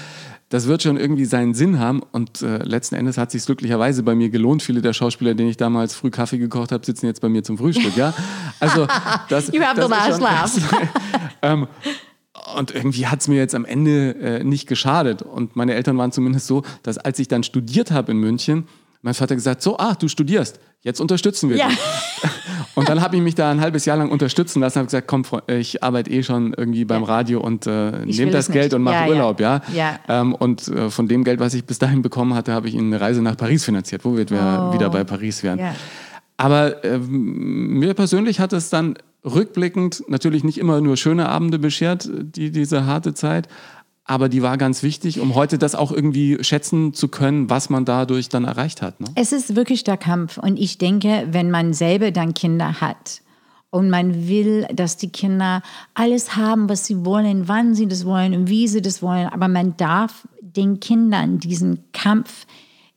das 0.48 0.66
wird 0.66 0.82
schon 0.82 0.96
irgendwie 0.96 1.24
seinen 1.24 1.52
Sinn 1.52 1.78
haben. 1.78 2.00
Und 2.12 2.42
äh, 2.42 2.58
letzten 2.58 2.94
Endes 2.94 3.18
hat 3.18 3.30
sich 3.30 3.44
glücklicherweise 3.44 4.02
bei 4.02 4.14
mir 4.14 4.30
gelohnt. 4.30 4.62
Viele 4.62 4.82
der 4.82 4.92
Schauspieler, 4.92 5.34
denen 5.34 5.50
ich 5.50 5.56
damals 5.56 5.94
früh 5.94 6.10
Kaffee 6.10 6.38
gekocht 6.38 6.70
habe, 6.70 6.86
sitzen 6.86 7.06
jetzt 7.06 7.20
bei 7.20 7.28
mir 7.28 7.42
zum 7.42 7.58
Frühstück. 7.58 7.96
Ja, 7.96 8.14
also 8.60 8.86
das, 9.28 9.52
You 9.52 9.60
have 9.60 9.82
the 9.82 9.88
last 9.90 10.62
ähm, 11.42 11.66
und 12.56 12.74
irgendwie 12.74 13.06
hat 13.06 13.20
es 13.20 13.28
mir 13.28 13.36
jetzt 13.36 13.54
am 13.54 13.64
Ende 13.64 14.14
äh, 14.20 14.44
nicht 14.44 14.68
geschadet. 14.68 15.22
Und 15.22 15.56
meine 15.56 15.74
Eltern 15.74 15.96
waren 15.98 16.12
zumindest 16.12 16.46
so, 16.46 16.62
dass 16.82 16.98
als 16.98 17.18
ich 17.18 17.28
dann 17.28 17.42
studiert 17.42 17.90
habe 17.90 18.12
in 18.12 18.18
München, 18.18 18.66
mein 19.02 19.14
Vater 19.14 19.34
gesagt, 19.34 19.60
so, 19.62 19.76
ah, 19.78 19.94
du 19.94 20.08
studierst, 20.08 20.58
jetzt 20.82 21.00
unterstützen 21.00 21.50
wir 21.50 21.56
Ja. 21.58 21.68
dich. 21.68 21.78
Und 22.76 22.88
dann 22.88 23.00
habe 23.02 23.14
ich 23.16 23.22
mich 23.22 23.34
da 23.36 23.50
ein 23.52 23.60
halbes 23.60 23.84
Jahr 23.84 23.96
lang 23.98 24.10
unterstützen 24.10 24.58
lassen, 24.60 24.78
habe 24.78 24.86
gesagt, 24.86 25.06
komm, 25.06 25.24
ich 25.46 25.84
arbeite 25.84 26.10
eh 26.10 26.24
schon 26.24 26.54
irgendwie 26.54 26.84
beim 26.84 27.04
Radio 27.04 27.40
und 27.40 27.68
äh, 27.68 28.04
nehme 28.04 28.32
das 28.32 28.48
Geld 28.50 28.64
nicht. 28.66 28.74
und 28.74 28.82
mache 28.82 28.94
Ja. 29.04 29.06
Urlaub, 29.06 29.38
ja. 29.40 29.60
Ja. 29.72 30.00
Ähm, 30.08 30.34
und 30.34 30.66
äh, 30.66 30.90
von 30.90 31.06
dem 31.06 31.22
Geld, 31.22 31.38
was 31.38 31.54
ich 31.54 31.64
bis 31.64 31.78
dahin 31.78 32.02
bekommen 32.02 32.34
hatte, 32.34 32.52
habe 32.52 32.66
ich 32.68 32.76
eine 32.76 33.00
Reise 33.00 33.22
nach 33.22 33.36
Paris 33.36 33.64
finanziert, 33.64 34.04
wo 34.04 34.16
wir 34.16 34.28
wieder 34.28 34.90
bei 34.90 35.04
Paris 35.04 35.44
wären. 35.44 35.60
Aber 36.36 36.84
ähm, 36.84 37.78
mir 37.78 37.94
persönlich 37.94 38.40
hat 38.40 38.52
es 38.52 38.70
dann 38.70 38.96
rückblickend 39.24 40.04
natürlich 40.08 40.44
nicht 40.44 40.58
immer 40.58 40.80
nur 40.80 40.96
schöne 40.96 41.28
Abende 41.28 41.58
beschert, 41.58 42.10
die, 42.12 42.50
diese 42.50 42.86
harte 42.86 43.14
Zeit, 43.14 43.48
aber 44.06 44.28
die 44.28 44.42
war 44.42 44.58
ganz 44.58 44.82
wichtig, 44.82 45.18
um 45.18 45.34
heute 45.34 45.56
das 45.56 45.74
auch 45.74 45.90
irgendwie 45.90 46.42
schätzen 46.44 46.92
zu 46.92 47.08
können, 47.08 47.48
was 47.48 47.70
man 47.70 47.86
dadurch 47.86 48.28
dann 48.28 48.44
erreicht 48.44 48.82
hat. 48.82 49.00
Ne? 49.00 49.06
Es 49.14 49.32
ist 49.32 49.56
wirklich 49.56 49.82
der 49.82 49.96
Kampf. 49.96 50.36
Und 50.36 50.58
ich 50.58 50.76
denke, 50.76 51.26
wenn 51.30 51.50
man 51.50 51.72
selber 51.72 52.10
dann 52.10 52.34
Kinder 52.34 52.80
hat 52.80 53.22
Und 53.70 53.90
man 53.90 54.28
will, 54.28 54.68
dass 54.72 54.98
die 54.98 55.08
Kinder 55.08 55.62
alles 55.94 56.36
haben, 56.36 56.68
was 56.68 56.84
sie 56.84 57.04
wollen, 57.04 57.48
wann 57.48 57.74
sie 57.74 57.88
das 57.88 58.04
wollen 58.04 58.34
und 58.34 58.48
wie 58.48 58.68
sie 58.68 58.82
das 58.82 59.02
wollen. 59.02 59.26
Aber 59.28 59.48
man 59.48 59.76
darf 59.76 60.28
den 60.40 60.78
Kindern 60.80 61.38
diesen 61.38 61.82
Kampf 61.92 62.46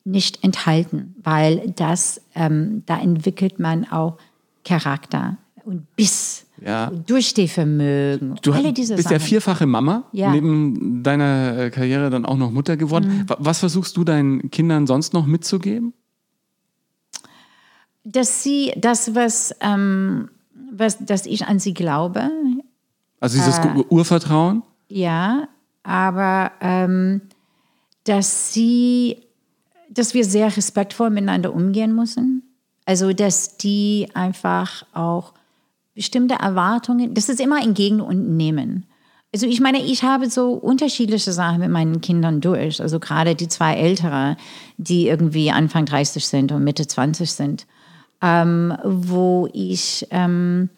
nicht 0.07 0.43
enthalten, 0.43 1.15
weil 1.23 1.71
das, 1.75 2.21
ähm, 2.33 2.83
da 2.85 2.99
entwickelt 2.99 3.59
man 3.59 3.85
auch 3.91 4.17
Charakter 4.63 5.37
und 5.65 5.85
Biss, 5.95 6.45
Ja. 6.65 6.87
und 6.87 7.09
Durchstehvermögen, 7.09 8.35
Du 8.41 8.53
alle 8.53 8.71
diese 8.73 8.95
bist 8.95 9.09
ja 9.11 9.17
Sachen. 9.19 9.27
vierfache 9.27 9.65
Mama, 9.65 10.05
Ja. 10.13 10.29
Mhm. 10.29 10.33
neben 10.33 11.03
deiner 11.03 11.57
äh, 11.57 11.69
Karriere 11.69 12.09
dann 12.09 12.25
auch 12.25 12.37
noch 12.37 12.51
Mutter 12.51 12.77
geworden. 12.77 13.25
Wa- 13.27 13.35
Was 13.39 13.59
versuchst 13.59 13.97
du 13.97 14.03
deinen 14.03 14.49
Kindern 14.49 14.87
sonst 14.87 15.13
noch 15.13 15.25
mitzugeben? 15.25 15.93
dass 18.09 18.41
sie 18.43 18.71
das, 18.77 19.15
was, 19.15 19.53
ähm, 19.59 20.29
was 20.71 20.97
dass 21.05 21.25
ich 21.25 21.45
an 21.45 21.59
sie 21.59 21.73
glaube, 21.73 22.29
Also 23.19 23.37
dieses 23.37 23.57
Äh. 23.57 23.83
Urvertrauen? 23.89 24.63
ja, 24.87 25.47
aber 25.83 26.51
ähm, 26.61 27.21
dass 28.05 28.53
sie, 28.53 29.17
dass 29.97 30.13
wir 30.13 30.25
sehr 30.25 30.55
respektvoll 30.55 31.09
miteinander 31.09 31.53
umgehen 31.53 31.95
müssen. 31.95 32.43
Also 32.85 33.13
dass 33.13 33.57
die 33.57 34.07
einfach 34.13 34.83
auch 34.93 35.33
bestimmte 35.93 36.35
Erwartungen, 36.35 37.13
das 37.13 37.29
ist 37.29 37.41
immer 37.41 37.61
ein 37.61 37.73
Gegen 37.73 38.01
und 38.01 38.37
Nehmen. 38.37 38.85
Also 39.33 39.45
ich 39.45 39.59
meine, 39.59 39.83
ich 39.83 40.03
habe 40.03 40.29
so 40.29 40.53
unterschiedliche 40.53 41.33
Sachen 41.33 41.59
mit 41.59 41.69
meinen 41.69 42.01
Kindern 42.01 42.39
durch. 42.39 42.81
Also 42.81 42.99
gerade 42.99 43.35
die 43.35 43.49
zwei 43.49 43.75
Ältere, 43.75 44.37
die 44.77 45.07
irgendwie 45.07 45.51
Anfang 45.51 45.85
30 45.85 46.25
sind 46.25 46.51
und 46.51 46.63
Mitte 46.63 46.87
20 46.87 47.31
sind, 47.31 47.67
ähm, 48.21 48.75
wo 48.83 49.49
ich 49.53 50.07
ähm, 50.11 50.69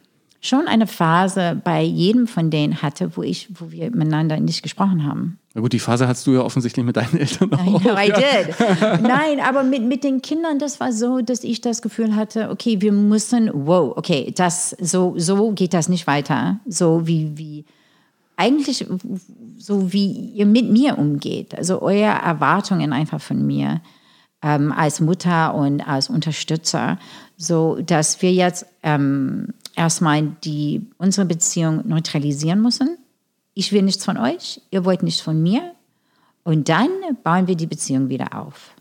schon 0.41 0.67
eine 0.67 0.87
Phase 0.87 1.59
bei 1.63 1.81
jedem 1.81 2.27
von 2.27 2.49
denen 2.49 2.81
hatte, 2.81 3.15
wo 3.15 3.23
ich, 3.23 3.49
wo 3.59 3.71
wir 3.71 3.91
miteinander 3.91 4.39
nicht 4.39 4.63
gesprochen 4.63 5.05
haben. 5.05 5.38
Na 5.53 5.61
gut, 5.61 5.73
die 5.73 5.79
Phase 5.79 6.07
hattest 6.07 6.27
du 6.27 6.33
ja 6.33 6.41
offensichtlich 6.41 6.85
mit 6.85 6.95
deinen 6.95 7.17
Eltern 7.17 7.53
auch. 7.53 7.81
I 7.81 7.83
know 7.83 7.97
I 7.97 8.11
did. 8.11 8.59
Nein, 9.01 9.39
aber 9.39 9.63
mit, 9.63 9.83
mit 9.83 10.03
den 10.03 10.21
Kindern, 10.21 10.59
das 10.59 10.79
war 10.79 10.93
so, 10.93 11.21
dass 11.21 11.43
ich 11.43 11.61
das 11.61 11.81
Gefühl 11.81 12.15
hatte, 12.15 12.49
okay, 12.49 12.81
wir 12.81 12.91
müssen, 12.91 13.49
wow, 13.53 13.93
okay, 13.95 14.31
das, 14.35 14.75
so, 14.79 15.15
so 15.17 15.51
geht 15.51 15.73
das 15.73 15.89
nicht 15.89 16.05
weiter. 16.05 16.59
So 16.67 17.07
wie, 17.07 17.37
wie, 17.37 17.65
eigentlich 18.37 18.85
so 19.57 19.91
wie 19.91 20.11
ihr 20.11 20.45
mit 20.45 20.69
mir 20.69 20.97
umgeht. 20.97 21.57
Also 21.57 21.81
eure 21.81 22.21
Erwartungen 22.23 22.93
einfach 22.93 23.19
von 23.19 23.45
mir 23.45 23.81
ähm, 24.41 24.71
als 24.71 25.01
Mutter 25.01 25.53
und 25.55 25.81
als 25.81 26.09
Unterstützer, 26.09 26.97
so 27.37 27.79
dass 27.81 28.21
wir 28.21 28.31
jetzt 28.31 28.65
ähm, 28.83 29.53
erstmal 29.75 30.23
die, 30.43 30.87
unsere 30.97 31.25
Beziehung 31.25 31.87
neutralisieren 31.87 32.61
müssen. 32.61 32.97
Ich 33.59 33.73
will 33.73 33.81
nichts 33.81 34.05
von 34.05 34.15
euch, 34.15 34.61
ihr 34.71 34.85
wollt 34.85 35.03
nichts 35.03 35.19
von 35.19 35.43
mir. 35.43 35.73
Und 36.45 36.69
dann 36.69 36.87
bauen 37.25 37.47
wir 37.47 37.55
die 37.55 37.67
Beziehung 37.67 38.07
wieder 38.07 38.41
auf. 38.41 38.73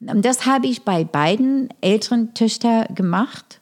Und 0.00 0.22
das 0.26 0.44
habe 0.44 0.66
ich 0.66 0.82
bei 0.82 1.02
beiden 1.02 1.70
älteren 1.80 2.34
Töchtern 2.34 2.94
gemacht. 2.94 3.58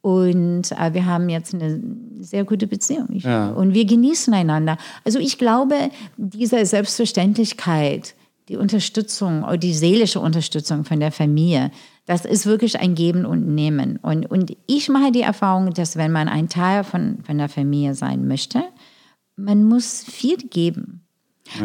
Und 0.00 0.72
äh, 0.72 0.92
wir 0.94 1.06
haben 1.06 1.28
jetzt 1.28 1.54
eine 1.54 1.80
sehr 2.18 2.42
gute 2.42 2.66
Beziehung. 2.66 3.06
Ich, 3.10 3.22
Ja. 3.22 3.50
Und 3.50 3.72
wir 3.72 3.84
genießen 3.84 4.34
einander. 4.34 4.78
Also 5.04 5.20
ich 5.20 5.38
glaube, 5.38 5.76
diese 6.16 6.66
Selbstverständlichkeit, 6.66 8.16
die 8.48 8.56
Unterstützung 8.56 9.44
oder 9.44 9.58
die 9.58 9.74
seelische 9.74 10.18
Unterstützung 10.18 10.84
von 10.84 10.98
der 10.98 11.12
Familie, 11.12 11.70
das 12.04 12.24
ist 12.24 12.46
wirklich 12.46 12.80
ein 12.80 12.96
Geben 12.96 13.26
und 13.26 13.46
Nehmen. 13.46 14.00
Und, 14.02 14.28
und 14.28 14.56
ich 14.66 14.88
mache 14.88 15.12
die 15.12 15.22
Erfahrung, 15.22 15.72
dass 15.72 15.96
wenn 15.96 16.10
man 16.10 16.26
ein 16.26 16.48
Teil 16.48 16.82
von, 16.82 17.18
von 17.24 17.38
der 17.38 17.48
Familie 17.48 17.94
sein 17.94 18.26
möchte, 18.26 18.64
man 19.36 19.64
muss 19.64 20.04
viel 20.04 20.36
geben. 20.38 21.00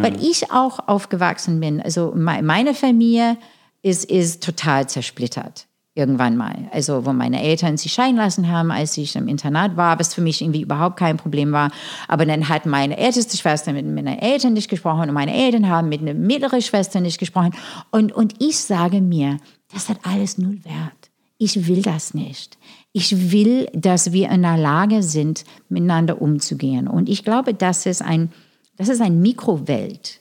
Weil 0.02 0.22
ich 0.22 0.52
auch 0.52 0.88
aufgewachsen 0.88 1.60
bin. 1.62 1.82
Also 1.82 2.12
me- 2.14 2.44
meine 2.44 2.74
Familie 2.74 3.38
ist, 3.82 4.06
ist 4.06 4.44
total 4.44 4.90
zersplittert. 4.90 5.68
Irgendwann 5.96 6.36
mal. 6.38 6.70
Also, 6.72 7.06
wo 7.06 7.14
meine 7.14 7.42
Eltern 7.42 7.78
sich 7.78 7.94
scheiden 7.94 8.18
lassen 8.18 8.50
haben, 8.50 8.72
als 8.72 8.98
ich 8.98 9.16
im 9.16 9.28
Internat 9.28 9.78
war, 9.78 9.98
was 10.00 10.14
für 10.14 10.22
mich 10.22 10.42
irgendwie 10.42 10.62
überhaupt 10.62 10.98
kein 10.98 11.18
Problem 11.18 11.52
war. 11.54 11.72
Aber 12.08 12.26
dann 12.26 12.48
hat 12.50 12.66
meine 12.66 12.98
älteste 12.98 13.38
Schwester 13.38 13.72
mit 13.74 13.86
meinen 13.86 14.20
Eltern 14.20 14.54
nicht 14.54 14.70
gesprochen 14.70 15.10
und 15.10 15.14
meine 15.14 15.34
Eltern 15.34 15.68
haben 15.70 15.88
mit 15.90 16.02
einer 16.02 16.14
mittleren 16.14 16.62
Schwester 16.62 17.00
nicht 17.00 17.18
gesprochen. 17.18 17.52
Und, 17.90 18.12
und 18.12 18.36
ich 18.40 18.60
sage 18.60 19.00
mir, 19.02 19.38
das 19.74 19.88
hat 19.90 20.00
alles 20.04 20.38
null 20.38 20.60
Wert. 20.66 20.99
Ich 21.42 21.68
will 21.68 21.82
das 21.82 22.14
nicht. 22.14 22.58
Ich 22.92 23.32
will, 23.32 23.68
dass 23.74 24.12
wir 24.12 24.30
in 24.30 24.42
der 24.42 24.58
Lage 24.58 25.02
sind, 25.02 25.46
miteinander 25.70 26.22
umzugehen. 26.22 26.88
Und 26.88 27.08
ich 27.08 27.24
glaube, 27.24 27.54
das 27.54 27.86
ist 27.86 28.02
ein, 28.02 28.32
das 28.76 28.90
ist 28.90 29.02
ein 29.02 29.22
Mikrowelt, 29.22 30.20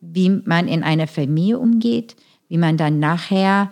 wie 0.00 0.28
man 0.28 0.66
in 0.66 0.82
einer 0.82 1.06
Familie 1.06 1.58
umgeht, 1.58 2.16
wie 2.48 2.58
man 2.58 2.76
dann 2.76 2.98
nachher 2.98 3.70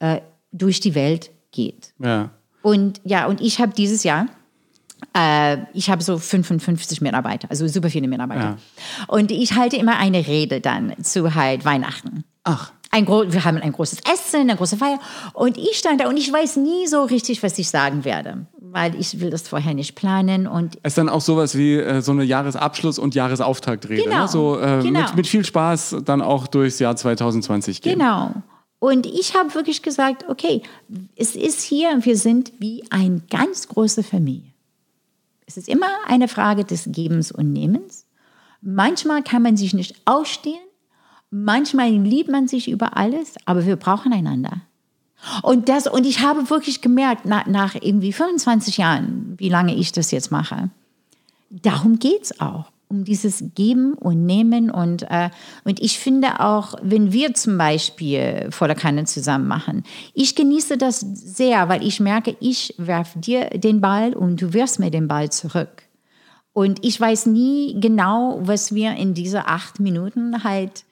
äh, 0.00 0.20
durch 0.52 0.80
die 0.80 0.94
Welt 0.94 1.30
geht. 1.50 1.94
Ja. 1.98 2.30
Und 2.60 3.00
ja, 3.04 3.26
und 3.26 3.40
ich 3.40 3.58
habe 3.58 3.72
dieses 3.72 4.04
Jahr, 4.04 4.26
äh, 5.16 5.56
ich 5.72 5.88
habe 5.88 6.02
so 6.02 6.18
55 6.18 7.00
Mitarbeiter, 7.00 7.50
also 7.50 7.66
super 7.68 7.88
viele 7.88 8.06
Mitarbeiter. 8.06 8.58
Und 9.06 9.30
ich 9.30 9.54
halte 9.54 9.76
immer 9.76 9.96
eine 9.96 10.26
Rede 10.26 10.60
dann 10.60 10.92
zu 11.02 11.34
halt 11.34 11.64
Weihnachten. 11.64 12.24
Ach, 12.44 12.72
Ein 12.90 13.06
wir 13.06 13.44
haben 13.44 13.58
ein 13.58 13.72
großes 13.72 14.00
Essen, 14.12 14.40
eine 14.40 14.56
große 14.56 14.76
Feier. 14.76 14.98
Und 15.34 15.58
ich 15.58 15.78
stand 15.78 16.00
da 16.00 16.08
und 16.08 16.16
ich 16.16 16.32
weiß 16.32 16.56
nie 16.56 16.86
so 16.86 17.04
richtig, 17.04 17.42
was 17.42 17.58
ich 17.58 17.68
sagen 17.68 18.04
werde, 18.04 18.46
weil 18.58 18.94
ich 18.98 19.20
will 19.20 19.30
das 19.30 19.46
vorher 19.46 19.74
nicht 19.74 19.94
planen. 19.94 20.46
Und 20.46 20.76
ist 20.76 20.96
dann 20.96 21.08
auch 21.08 21.20
sowas 21.20 21.56
wie 21.56 21.74
äh, 21.74 22.00
so 22.00 22.12
eine 22.12 22.24
Jahresabschluss- 22.24 22.98
und 22.98 23.14
Jahresauftaktrede. 23.14 24.02
Genau, 24.02 24.22
Ne? 24.22 24.28
So 24.28 24.58
äh, 24.58 24.82
genau. 24.82 25.00
mit, 25.00 25.16
mit 25.16 25.26
viel 25.26 25.44
Spaß 25.44 25.96
dann 26.04 26.22
auch 26.22 26.46
durchs 26.46 26.78
Jahr 26.78 26.96
2020 26.96 27.82
gehen. 27.82 27.98
Genau. 27.98 28.32
Und 28.78 29.06
ich 29.06 29.34
habe 29.34 29.54
wirklich 29.54 29.82
gesagt, 29.82 30.24
okay, 30.28 30.62
es 31.16 31.34
ist 31.34 31.62
hier, 31.62 32.04
wir 32.04 32.16
sind 32.16 32.52
wie 32.58 32.84
eine 32.90 33.20
ganz 33.28 33.68
große 33.68 34.02
Familie. 34.02 34.52
Es 35.46 35.56
ist 35.56 35.68
immer 35.68 35.88
eine 36.06 36.28
Frage 36.28 36.64
des 36.64 36.84
Gebens 36.86 37.32
und 37.32 37.52
Nehmens. 37.52 38.06
Manchmal 38.60 39.22
kann 39.22 39.42
man 39.42 39.56
sich 39.56 39.74
nicht 39.74 39.96
ausstehen, 40.04 40.60
manchmal 41.30 41.90
liebt 41.90 42.30
man 42.30 42.48
sich 42.48 42.70
über 42.70 42.96
alles, 42.96 43.34
aber 43.44 43.66
wir 43.66 43.76
brauchen 43.76 44.12
einander. 44.12 44.62
Und, 45.42 45.68
das, 45.68 45.86
und 45.86 46.06
ich 46.06 46.20
habe 46.20 46.48
wirklich 46.48 46.80
gemerkt, 46.80 47.24
nach, 47.26 47.46
nach 47.46 47.74
irgendwie 47.74 48.12
25 48.12 48.78
Jahren, 48.78 49.34
wie 49.36 49.48
lange 49.48 49.74
ich 49.74 49.92
das 49.92 50.10
jetzt 50.10 50.30
mache, 50.30 50.70
darum 51.50 51.98
geht 51.98 52.22
es 52.22 52.40
auch. 52.40 52.70
Um 52.90 53.04
dieses 53.04 53.44
Geben 53.54 53.92
und 53.92 54.24
Nehmen. 54.24 54.70
Und, 54.70 55.02
äh, 55.10 55.28
und 55.64 55.78
ich 55.82 55.98
finde 55.98 56.40
auch, 56.40 56.74
wenn 56.80 57.12
wir 57.12 57.34
zum 57.34 57.58
Beispiel 57.58 58.48
vor 58.50 58.66
der 58.66 58.76
Kanne 58.76 59.04
zusammen 59.04 59.46
machen, 59.46 59.82
ich 60.14 60.34
genieße 60.34 60.78
das 60.78 61.00
sehr, 61.00 61.68
weil 61.68 61.82
ich 61.82 62.00
merke, 62.00 62.34
ich 62.40 62.74
werfe 62.78 63.18
dir 63.18 63.50
den 63.50 63.82
Ball 63.82 64.14
und 64.14 64.40
du 64.40 64.54
wirfst 64.54 64.78
mir 64.78 64.90
den 64.90 65.06
Ball 65.06 65.30
zurück. 65.30 65.82
Und 66.54 66.82
ich 66.82 66.98
weiß 66.98 67.26
nie 67.26 67.78
genau, 67.78 68.38
was 68.40 68.74
wir 68.74 68.94
in 68.94 69.12
diese 69.12 69.48
acht 69.48 69.80
Minuten 69.80 70.42
halt. 70.42 70.84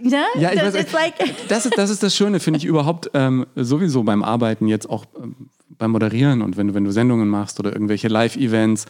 Ne? 0.00 0.22
Ja, 0.36 0.52
ich 0.52 0.60
das 0.60 0.74
weiß, 0.74 0.84
ist 0.84 0.92
like, 0.92 1.14
das, 1.48 1.66
ist, 1.66 1.76
das 1.76 1.90
ist 1.90 2.02
das 2.02 2.14
Schöne, 2.14 2.40
finde 2.40 2.58
ich 2.58 2.64
überhaupt 2.64 3.10
ähm, 3.14 3.46
sowieso 3.56 4.04
beim 4.04 4.22
Arbeiten, 4.22 4.66
jetzt 4.68 4.88
auch 4.88 5.04
ähm, 5.20 5.34
beim 5.78 5.92
Moderieren 5.92 6.42
und 6.42 6.56
wenn 6.56 6.68
du, 6.68 6.74
wenn 6.74 6.84
du 6.84 6.90
Sendungen 6.92 7.28
machst 7.28 7.58
oder 7.60 7.72
irgendwelche 7.72 8.08
Live-Events, 8.08 8.86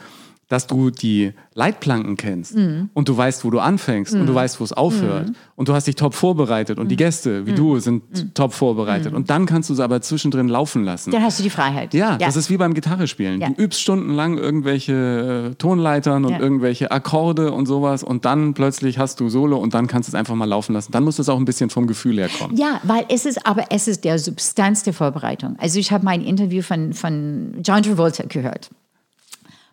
dass 0.49 0.67
du 0.67 0.91
die 0.91 1.33
Leitplanken 1.55 2.17
kennst 2.17 2.57
Mhm. 2.57 2.89
und 2.95 3.09
du 3.09 3.17
weißt, 3.17 3.45
wo 3.45 3.51
du 3.51 3.59
anfängst 3.59 4.15
und 4.15 4.27
du 4.27 4.35
weißt, 4.35 4.59
wo 4.61 4.65
es 4.65 4.73
aufhört 4.73 5.31
und 5.57 5.69
du 5.69 5.75
hast 5.75 5.87
dich 5.87 5.95
top 5.97 6.15
vorbereitet 6.15 6.79
Mhm. 6.79 6.83
und 6.83 6.89
die 6.89 6.97
Gäste, 6.97 7.47
wie 7.47 7.53
du, 7.53 7.79
sind 7.81 8.35
top 8.35 8.53
vorbereitet 8.55 9.13
und 9.13 9.29
dann 9.29 9.45
kannst 9.45 9.69
du 9.69 9.75
es 9.75 9.81
aber 9.81 10.01
zwischendrin 10.01 10.49
laufen 10.49 10.85
lassen. 10.85 11.11
dann 11.11 11.23
hast 11.23 11.39
du 11.39 11.43
die 11.43 11.51
Freiheit. 11.51 11.93
Ja, 11.93 12.17
das 12.17 12.37
ist 12.37 12.49
wie 12.49 12.57
beim 12.57 12.73
Gitarre 12.75 13.07
spielen. 13.09 13.41
Ja. 13.41 13.49
Du 13.51 13.63
übst 13.63 13.81
stundenlang 13.81 14.39
irgendwelche 14.39 15.51
äh, 15.51 15.55
Tonleitern 15.57 16.25
und 16.25 16.33
Ja. 16.33 16.39
irgendwelche 16.41 16.91
Akkorde 16.91 17.53
und 17.53 17.67
sowas 17.67 18.03
und 18.03 18.25
dann 18.25 18.55
plötzlich 18.55 18.99
hast 18.99 19.21
du 19.21 19.29
Solo 19.29 19.59
und 19.59 19.75
dann 19.75 19.87
kannst 19.87 20.09
du 20.09 20.11
es 20.13 20.15
einfach 20.15 20.35
mal 20.35 20.47
laufen 20.47 20.73
lassen. 20.73 20.93
Dann 20.93 21.05
muss 21.05 21.19
es 21.19 21.29
auch 21.29 21.39
ein 21.39 21.45
bisschen 21.45 21.69
vom 21.71 21.87
Gefühl 21.87 22.17
her 22.19 22.29
kommen. 22.39 22.57
Ja, 22.57 22.81
weil 22.85 23.05
es 23.11 23.27
ist, 23.27 23.47
aber 23.47 23.65
es 23.71 23.87
ist 23.89 24.05
der 24.05 24.19
Substanz 24.19 24.83
der 24.83 24.93
Vorbereitung. 24.95 25.57
Also 25.59 25.79
ich 25.79 25.93
habe 25.93 26.05
mein 26.05 26.23
Interview 26.23 26.63
von, 26.63 26.93
von 26.95 27.55
John 27.63 27.83
Travolta 27.83 28.25
gehört. 28.27 28.71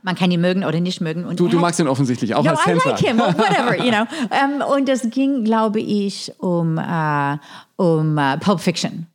Man 0.06 0.16
kann 0.16 0.30
ihn 0.30 0.40
mögen 0.40 0.64
oder 0.64 0.80
nicht 0.80 1.02
mögen. 1.02 1.26
Und 1.26 1.40
Du, 1.40 1.48
du 1.48 1.58
hat- 1.58 1.62
magst 1.62 1.80
ihn 1.80 1.88
offensichtlich 1.88 2.36
auch 2.36 2.44
No, 2.44 2.52
als 2.52 2.62
I 2.62 2.64
Tänzer. 2.66 2.90
like 2.92 3.00
him, 3.00 3.18
whatever, 3.18 3.76
you 3.84 3.92
know. 3.92 4.06
Ähm, 4.32 4.62
und 4.78 4.88
das 4.88 5.10
ging, 5.10 5.44
glaube 5.44 5.80
ich, 5.80 6.32
um, 6.38 6.78
äh, 6.78 7.38
um 7.78 8.18
äh, 8.18 8.38
Pulp 8.38 8.60
Fiction. 8.60 9.08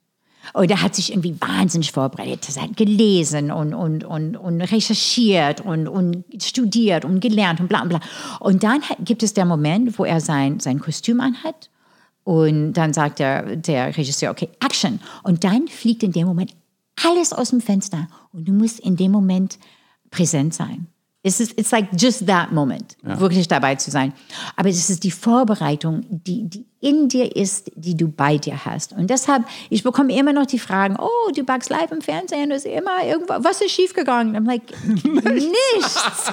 Und 0.52 0.68
er 0.68 0.82
hat 0.82 0.96
sich 0.96 1.12
irgendwie 1.12 1.36
wahnsinnig 1.40 1.92
vorbereitet. 1.92 2.48
Er 2.56 2.62
hat 2.62 2.76
gelesen 2.76 3.52
und, 3.52 3.72
und, 3.72 4.02
und, 4.02 4.36
und 4.36 4.60
recherchiert 4.62 5.60
und, 5.60 5.86
und 5.86 6.24
studiert 6.42 7.04
und 7.04 7.20
gelernt 7.20 7.60
und 7.60 7.68
bla 7.68 7.84
bla. 7.84 8.00
Und 8.40 8.64
dann 8.64 8.82
hat- 8.82 8.96
gibt 9.04 9.22
es 9.22 9.32
der 9.32 9.44
Moment, 9.44 9.96
wo 9.96 10.04
er 10.04 10.20
sein, 10.20 10.58
sein 10.58 10.80
Kostüm 10.80 11.20
anhat. 11.20 11.70
Und 12.24 12.72
dann 12.72 12.92
sagt 12.92 13.20
der, 13.20 13.54
der 13.56 13.96
Regisseur, 13.96 14.32
okay, 14.32 14.48
Action. 14.64 14.98
Und 15.22 15.44
dann 15.44 15.68
fliegt 15.68 16.02
in 16.02 16.10
dem 16.10 16.26
Moment 16.26 16.52
alles 17.06 17.32
aus 17.32 17.50
dem 17.50 17.60
Fenster. 17.60 18.08
Und 18.32 18.48
du 18.48 18.52
musst 18.52 18.80
in 18.80 18.96
dem 18.96 19.12
Moment 19.12 19.58
präsent 20.10 20.54
sein. 20.54 20.86
Es 21.22 21.38
ist 21.38 21.58
it's 21.60 21.70
like 21.70 21.88
just 21.98 22.26
that 22.28 22.50
moment, 22.50 22.96
wirklich 23.02 23.46
dabei 23.46 23.74
zu 23.74 23.90
sein. 23.90 24.14
Aber 24.56 24.70
es 24.70 24.88
ist 24.88 25.04
die 25.04 25.10
Vorbereitung, 25.10 26.06
die, 26.08 26.48
die 26.48 26.64
in 26.80 27.10
dir 27.10 27.36
ist, 27.36 27.70
die 27.74 27.94
du 27.94 28.08
bei 28.08 28.38
dir 28.38 28.64
hast. 28.64 28.94
Und 28.94 29.10
deshalb, 29.10 29.44
ich 29.68 29.82
bekomme 29.82 30.16
immer 30.16 30.32
noch 30.32 30.46
die 30.46 30.58
Fragen, 30.58 30.96
oh, 30.98 31.30
du 31.36 31.44
backst 31.44 31.68
live 31.68 31.92
im 31.92 32.00
Fernsehen, 32.00 32.48
das 32.48 32.64
ist 32.64 32.72
immer 32.74 33.04
irgendwas, 33.04 33.44
was 33.44 33.60
ist 33.60 33.72
schiefgegangen? 33.72 34.34
I'm 34.34 34.46
like, 34.46 34.62
nichts. 34.86 36.32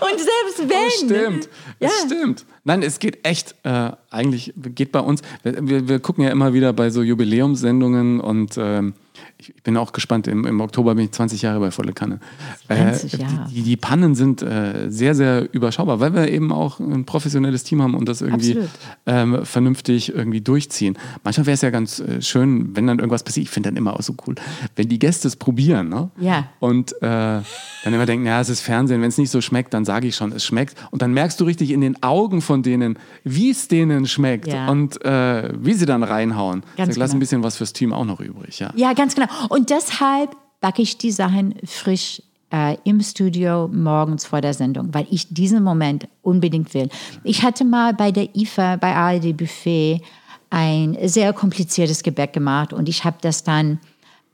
Und 0.00 0.18
selbst 0.18 0.68
wenn. 0.68 1.08
Stimmt, 1.08 1.48
Ja. 1.78 1.88
es 1.88 2.00
stimmt. 2.06 2.44
Nein, 2.64 2.82
es 2.82 2.98
geht 2.98 3.24
echt, 3.24 3.54
äh, 3.62 3.92
eigentlich 4.10 4.52
geht 4.56 4.90
bei 4.90 5.00
uns, 5.00 5.22
wir, 5.44 5.68
wir, 5.68 5.88
wir 5.88 6.00
gucken 6.00 6.24
ja 6.24 6.30
immer 6.30 6.52
wieder 6.52 6.72
bei 6.72 6.90
so 6.90 7.02
Jubiläumssendungen 7.02 8.18
und 8.20 8.56
ähm, 8.58 8.94
ich, 9.42 9.62
bin 9.62 9.76
auch 9.76 9.92
gespannt, 9.92 10.26
im, 10.26 10.46
im 10.46 10.60
Oktober 10.60 10.94
bin 10.94 11.04
ich 11.06 11.12
20 11.12 11.42
Jahre 11.42 11.60
bei 11.60 11.70
Volle 11.70 11.92
Kanne. 11.92 12.20
20 12.66 13.12
Jahre. 13.14 13.48
Die, 13.50 13.62
die 13.62 13.76
Pannen 13.76 14.14
sind 14.14 14.42
äh, 14.42 14.88
sehr, 14.88 15.14
sehr 15.14 15.52
überschaubar, 15.52 16.00
weil 16.00 16.14
wir 16.14 16.28
eben 16.28 16.52
auch 16.52 16.80
ein 16.80 17.04
professionelles 17.04 17.64
Team 17.64 17.82
haben 17.82 17.94
und 17.94 18.08
das 18.08 18.20
irgendwie 18.22 18.58
ähm, 19.06 19.44
vernünftig 19.44 20.14
irgendwie 20.14 20.40
durchziehen. 20.40 20.96
Manchmal 21.24 21.46
wäre 21.46 21.54
es 21.54 21.62
ja 21.62 21.70
ganz 21.70 22.00
äh, 22.00 22.22
schön, 22.22 22.76
wenn 22.76 22.86
dann 22.86 22.98
irgendwas 22.98 23.22
passiert, 23.22 23.44
ich 23.44 23.50
finde 23.50 23.70
dann 23.70 23.76
immer 23.76 23.94
auch 23.94 24.02
so 24.02 24.14
cool, 24.26 24.34
wenn 24.76 24.88
die 24.88 24.98
Gäste 24.98 25.28
es 25.28 25.36
probieren, 25.36 25.88
ne? 25.88 26.10
Ja. 26.18 26.48
Und 26.60 26.92
äh, 27.02 27.02
dann 27.02 27.44
immer 27.84 28.06
denken, 28.06 28.26
ja, 28.26 28.40
es 28.40 28.48
ist 28.48 28.60
Fernsehen, 28.60 29.00
wenn 29.02 29.08
es 29.08 29.18
nicht 29.18 29.30
so 29.30 29.40
schmeckt, 29.40 29.74
dann 29.74 29.84
sage 29.84 30.06
ich 30.06 30.16
schon, 30.16 30.32
es 30.32 30.44
schmeckt. 30.44 30.76
Und 30.90 31.02
dann 31.02 31.12
merkst 31.12 31.40
du 31.40 31.44
richtig 31.44 31.70
in 31.70 31.80
den 31.80 32.02
Augen 32.02 32.40
von 32.40 32.62
denen, 32.62 32.98
wie 33.24 33.50
es 33.50 33.68
denen 33.68 34.06
schmeckt 34.06 34.46
Ja. 34.48 34.68
und 34.68 35.04
äh, 35.04 35.52
wie 35.58 35.74
sie 35.74 35.86
dann 35.86 36.02
reinhauen. 36.02 36.62
Ganz 36.76 36.96
lass 36.96 37.10
genau. 37.10 37.16
ein 37.16 37.20
bisschen 37.20 37.42
was 37.42 37.56
fürs 37.56 37.72
Team 37.72 37.92
auch 37.92 38.04
noch 38.04 38.20
übrig, 38.20 38.58
ja. 38.60 38.72
Ja, 38.76 38.92
ganz 38.92 39.14
genau. 39.14 39.26
Und 39.48 39.70
deshalb 39.70 40.36
backe 40.60 40.82
ich 40.82 40.98
die 40.98 41.10
Sachen 41.10 41.54
frisch 41.64 42.22
äh, 42.52 42.76
im 42.84 43.00
Studio 43.00 43.68
morgens 43.68 44.26
vor 44.26 44.40
der 44.40 44.54
Sendung, 44.54 44.92
weil 44.92 45.06
ich 45.10 45.32
diesen 45.32 45.62
Moment 45.62 46.06
unbedingt 46.22 46.72
will. 46.74 46.88
Ich 47.24 47.42
hatte 47.42 47.64
mal 47.64 47.94
bei 47.94 48.12
der 48.12 48.34
IFA, 48.36 48.76
bei 48.76 48.94
ARD 48.94 49.36
Buffet, 49.36 50.02
ein 50.50 50.96
sehr 51.04 51.32
kompliziertes 51.32 52.02
Gebäck 52.02 52.34
gemacht 52.34 52.72
und 52.72 52.88
ich 52.88 53.04
habe 53.04 53.16
das 53.22 53.42
dann 53.42 53.80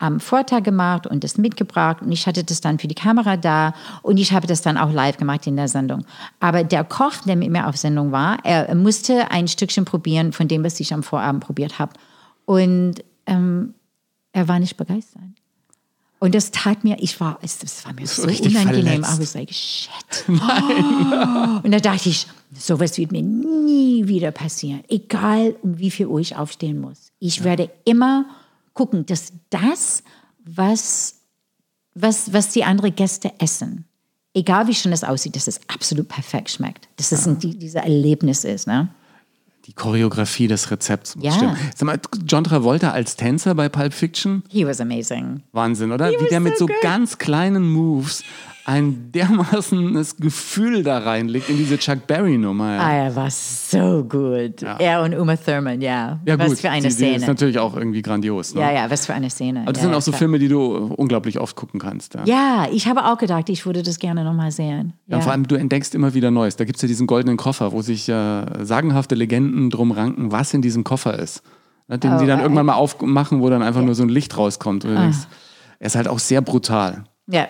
am 0.01 0.21
Vortag 0.21 0.63
gemacht 0.63 1.07
und 1.07 1.25
das 1.25 1.39
mitgebracht 1.39 2.03
und 2.03 2.13
ich 2.13 2.27
hatte 2.27 2.45
das 2.45 2.61
dann 2.61 2.79
für 2.79 2.89
die 2.89 2.95
Kamera 2.95 3.37
da 3.37 3.75
und 4.03 4.17
ich 4.19 4.33
habe 4.33 4.47
das 4.47 4.63
dann 4.63 4.77
auch 4.77 4.93
live 4.93 5.17
gemacht 5.17 5.47
in 5.47 5.57
der 5.57 5.69
Sendung. 5.69 6.05
Aber 6.41 6.65
der 6.65 6.85
Koch, 6.85 7.15
der 7.27 7.37
mit 7.37 7.51
mir 7.51 7.67
auf 7.67 7.77
Sendung 7.77 8.13
war, 8.13 8.39
er 8.45 8.75
musste 8.75 9.31
ein 9.31 9.49
Stückchen 9.49 9.85
probieren 9.85 10.33
von 10.33 10.47
dem, 10.47 10.65
was 10.65 10.79
ich 10.81 10.95
am 10.95 11.03
Vorabend 11.03 11.45
probiert 11.45 11.79
habe. 11.79 11.93
Und 12.47 13.03
ähm, 13.27 13.75
er 14.39 14.49
war 14.49 14.61
nicht 14.61 14.77
begeistert. 14.77 15.23
Und 16.21 16.35
das 16.35 16.51
tat 16.51 16.83
mir, 16.83 16.97
ich 17.01 17.21
war, 17.21 17.39
es, 17.43 17.63
es 17.63 17.85
war 17.85 17.93
mir 17.93 18.07
so 18.07 18.23
richtig 18.23 18.53
unangenehm. 18.57 19.05
verletzt. 19.05 19.19
I 19.19 19.21
was 19.21 19.35
like, 19.35 19.53
shit. 19.53 20.25
Oh. 20.29 21.61
Und 21.63 21.71
da 21.73 21.79
dachte 21.79 22.09
ich, 22.09 22.27
sowas 22.57 22.97
wird 22.99 23.13
mir 23.13 23.23
nie 23.23 24.07
wieder 24.07 24.31
passieren. 24.31 24.83
Egal, 24.89 25.57
um 25.63 25.79
wie 25.79 25.91
viel 25.91 26.07
Uhr 26.07 26.21
ich 26.21 26.37
aufstehen 26.37 26.81
muss. 26.81 27.13
Ich 27.19 27.45
werde 27.45 27.71
immer 27.85 28.27
gucken, 28.75 29.07
dass 29.07 29.33
das, 29.51 30.03
was, 30.45 31.17
was, 31.95 32.33
was 32.33 32.51
die 32.51 32.65
anderen 32.65 32.95
Gäste 32.95 33.33
essen, 33.39 33.85
egal 34.35 34.67
wie 34.67 34.75
schön 34.75 34.93
es 34.93 35.05
aussieht, 35.05 35.37
dass 35.37 35.47
es 35.47 35.61
absolut 35.69 36.09
perfekt 36.09 36.51
schmeckt. 36.51 36.89
Dass 36.97 37.13
es 37.13 37.27
ein, 37.27 37.39
die, 37.39 37.57
dieser 37.57 37.83
Erlebnis 37.83 38.45
ist. 38.45 38.67
Ne? 38.67 38.89
Die 39.69 39.75
Choreografie 39.75 40.49
des 40.49 40.71
Rezepts 40.71 41.15
muss 41.15 41.27
Ja. 41.27 41.33
stimmen. 41.33 41.57
Sag 41.77 41.85
mal, 41.87 42.01
John 42.27 42.43
Travolta 42.43 42.91
als 42.91 43.17
Tänzer 43.17 43.55
bei 43.55 43.69
Pulp 43.69 43.93
Fiction, 43.93 44.43
He 44.49 44.67
was 44.67 44.81
amazing. 44.81 45.43
Wahnsinn, 45.53 45.93
oder? 45.93 46.11
Wie 46.11 46.17
was 46.21 46.29
der 46.31 46.41
mit 46.41 46.55
so 46.57 46.67
so 46.67 46.67
good. 46.69 46.77
ganz 46.83 47.19
kleinen 47.19 47.69
Moves 47.71 48.25
ein 48.69 49.11
dermaßenes 49.13 50.17
Gefühl 50.19 50.83
da 50.83 50.99
reinlegt 50.99 51.49
in 51.49 51.57
diese 51.57 51.79
Chuck 51.79 52.07
Berry-Nummer. 52.07 52.75
Ja. 52.75 52.81
Ah, 52.81 52.93
er 52.93 53.17
war 53.17 53.31
so 53.31 54.05
gut. 54.05 54.63
Er 54.79 55.03
und 55.03 55.15
Uma 55.15 55.37
Thurman, 55.37 55.81
ja. 55.81 56.21
Ja, 56.27 56.39
was 56.39 56.49
gut, 56.51 56.59
für 56.59 56.71
eine 56.71 56.89
die, 56.89 56.91
Szene. 56.93 57.17
ist 57.17 57.27
natürlich 57.27 57.59
auch 57.59 57.75
irgendwie 57.75 58.03
grandios. 58.03 58.55
Ne? 58.55 58.61
ja, 58.61 58.71
ja, 58.71 58.91
was 58.91 59.07
für 59.07 59.15
eine 59.15 59.31
Szene. 59.31 59.63
Aber 59.63 59.73
das 59.73 59.79
ja, 59.81 59.83
sind 59.85 59.93
ja, 59.93 59.97
auch 59.99 60.03
so. 60.03 60.13
Filme, 60.13 60.39
die 60.39 60.49
du 60.49 60.75
unglaublich 60.97 61.41
oft 61.41 61.57
gucken 61.57 61.81
kannst. 61.81 62.15
Ja. 62.15 62.25
Ja, 62.27 62.69
ich 62.71 62.87
habe 62.87 63.07
auch 63.07 63.17
gedacht, 63.17 63.49
ich 63.49 63.65
würde 63.65 63.83
das 63.83 63.99
gerne 63.99 64.23
nochmal 64.23 64.51
sehen. 64.53 64.93
Ja, 65.07 65.21
vor 65.21 65.33
allem, 65.33 65.49
du 65.49 65.55
entdeckst 65.55 65.95
immer 65.95 66.13
wieder 66.13 66.31
Neues. 66.31 66.57
Da 66.57 66.65
gibt 66.65 66.77
es 66.77 66.83
ja 66.83 66.89
diesen 66.89 67.07
goldenen 67.07 67.39
Koffer, 67.39 67.73
wo 67.73 67.81
sich 67.81 68.07
äh, 68.11 68.45
sagenhafte 68.65 69.15
Legenden 69.15 69.71
drum 69.71 69.93
ranken, 69.93 70.31
was 70.31 70.53
in 70.53 70.61
diesem 70.61 70.85
Koffer 70.85 71.19
ist. 71.19 71.43
Ne, 71.89 71.99
Den 71.99 72.13
Oh, 72.13 72.19
sie 72.19 72.27
dann 72.27 72.41
äh, 72.41 72.43
irgendwann 72.43 72.67
mal 72.67 72.75
aufmachen, 72.75 73.41
wo 73.41 73.49
dann 73.49 73.63
einfach 73.63 73.81
nur 73.83 73.95
so 73.95 74.03
ein 74.03 74.11
Licht 74.11 74.37
rauskommt. 74.37 74.85
Und 74.85 74.91
du 74.91 74.99
Ah. 74.99 75.03
denkst, 75.05 75.19
er 75.79 75.87
ist 75.87 75.97
halt 75.97 76.07
auch 76.09 76.19
sehr 76.19 76.43
brutal. 76.43 77.05
ja. 77.29 77.49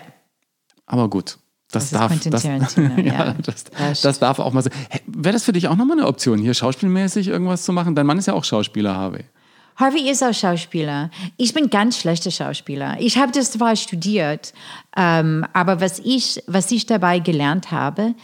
Aber 0.88 1.09
gut. 1.09 1.38
Das, 1.70 1.90
Das 1.90 2.01
darf, 2.01 2.24
das, 2.31 2.42
ja, 2.44 3.35
das, 3.35 3.64
Das 3.64 4.01
das 4.01 4.18
darf 4.18 4.38
auch 4.38 4.53
mal 4.53 4.62
sein. 4.62 4.72
Hä, 4.90 5.01
Wäre 5.07 5.35
das 5.35 5.44
für 5.44 5.53
dich 5.53 5.68
auch 5.68 5.77
nochmal 5.77 5.98
eine 5.98 6.07
Option, 6.07 6.38
hier 6.38 6.55
schauspielmäßig 6.55 7.29
irgendwas 7.29 7.62
zu 7.62 7.72
machen? 7.72 7.94
Dein 7.94 8.07
Mann 8.07 8.18
ist 8.18 8.27
ja 8.27 8.35
auch 8.35 8.44
Schauspieler, 8.44 8.96
Harvey. 8.96 9.24
Harvey 9.77 10.11
ist 10.11 10.24
auch 10.24 10.35
Schauspieler. 10.35 11.11
Ich 11.37 11.55
bin 11.55 11.70
ganz 11.70 11.98
schlechter 11.98 12.31
Schauspieler. 12.31 12.96
Ich 12.98 13.16
habe 13.16 13.31
das 13.31 13.53
zwar 13.53 13.77
studiert, 13.77 14.53
ähm, 14.96 15.46
aber 15.53 15.81
was 15.81 16.01
ich, 16.01 16.42
was 16.46 16.70
ich 16.72 16.87
dabei 16.87 17.20
gelernt 17.20 17.70
habe, 17.70 18.14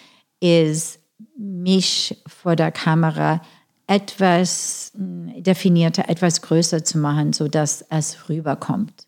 ist, 0.41 0.99
mich 1.37 2.17
vor 2.27 2.57
der 2.57 2.73
Kamera 2.73 3.41
etwas 3.87 4.93
mh, 4.97 5.41
definierter, 5.41 6.09
etwas 6.09 6.43
größer 6.43 6.83
zu 6.85 6.99
machen, 6.99 7.33
sodass 7.33 7.85
es 7.91 8.29
rüberkommt. 8.29 9.04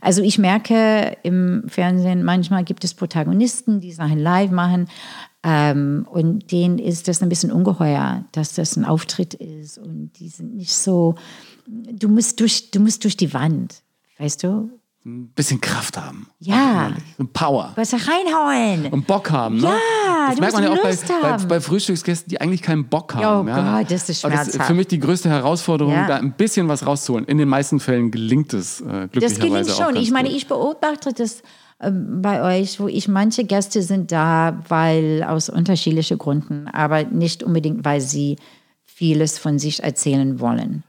Also 0.00 0.22
ich 0.22 0.38
merke 0.38 1.16
im 1.22 1.64
Fernsehen, 1.68 2.24
manchmal 2.24 2.64
gibt 2.64 2.84
es 2.84 2.94
Protagonisten, 2.94 3.80
die 3.80 3.92
Sachen 3.92 4.18
live 4.18 4.50
machen 4.50 4.88
ähm, 5.42 6.06
und 6.10 6.50
denen 6.52 6.78
ist 6.78 7.08
das 7.08 7.22
ein 7.22 7.28
bisschen 7.28 7.52
ungeheuer, 7.52 8.24
dass 8.32 8.54
das 8.54 8.76
ein 8.76 8.84
Auftritt 8.84 9.34
ist 9.34 9.78
und 9.78 10.12
die 10.18 10.28
sind 10.28 10.56
nicht 10.56 10.74
so, 10.74 11.14
du 11.66 12.08
musst 12.08 12.40
durch, 12.40 12.70
du 12.70 12.80
musst 12.80 13.04
durch 13.04 13.16
die 13.16 13.32
Wand, 13.34 13.82
weißt 14.18 14.42
du? 14.44 14.70
Ein 15.06 15.28
bisschen 15.28 15.62
Kraft 15.62 15.96
haben. 15.96 16.28
Ja. 16.40 16.92
Und 17.16 17.32
Power. 17.32 17.72
Was 17.76 17.94
reinhauen. 17.94 18.92
Und 18.92 19.06
Bock 19.06 19.30
haben, 19.30 19.56
ne? 19.56 19.62
Ja, 19.68 20.28
das 20.28 20.40
merkt 20.40 20.54
man 20.54 20.62
ja 20.64 20.72
auch 20.72 20.82
bei, 20.82 20.94
bei, 21.22 21.36
bei 21.46 21.60
Frühstücksgästen, 21.62 22.28
die 22.28 22.38
eigentlich 22.40 22.60
keinen 22.60 22.86
Bock 22.86 23.14
haben. 23.14 23.46
Oh 23.46 23.50
ja. 23.50 23.78
Gott, 23.78 23.90
das 23.90 24.10
ist 24.10 24.22
Aber 24.24 24.34
Das 24.34 24.48
ist 24.48 24.52
schmerzhaft. 24.54 24.68
für 24.68 24.74
mich 24.74 24.88
die 24.88 24.98
größte 24.98 25.30
Herausforderung, 25.30 25.94
Ja. 25.94 26.06
da 26.06 26.16
ein 26.16 26.32
bisschen 26.32 26.68
was 26.68 26.84
rauszuholen. 26.86 27.24
In 27.24 27.38
den 27.38 27.48
meisten 27.48 27.80
Fällen 27.80 28.10
gelingt 28.10 28.52
es 28.52 28.82
äh, 28.82 29.08
glücklicherweise 29.10 29.20
Das 29.20 29.38
gelingt 29.38 29.70
schon. 29.70 29.96
Ich 29.96 30.10
meine, 30.10 30.28
ich 30.28 30.48
beobachte 30.48 31.14
das 31.14 31.40
ähm, 31.80 32.20
bei 32.20 32.60
euch, 32.60 32.78
wo 32.78 32.86
ich 32.86 33.08
manche 33.08 33.44
Gäste 33.44 33.80
sind 33.82 34.12
da, 34.12 34.62
weil 34.68 35.24
aus 35.26 35.48
unterschiedlichen 35.48 36.18
Gründen, 36.18 36.68
aber 36.68 37.04
nicht 37.04 37.42
unbedingt, 37.42 37.86
weil 37.86 38.02
sie 38.02 38.36
vieles 38.84 39.38
von 39.38 39.58
sich 39.58 39.82
erzählen 39.82 40.40
wollen. 40.40 40.82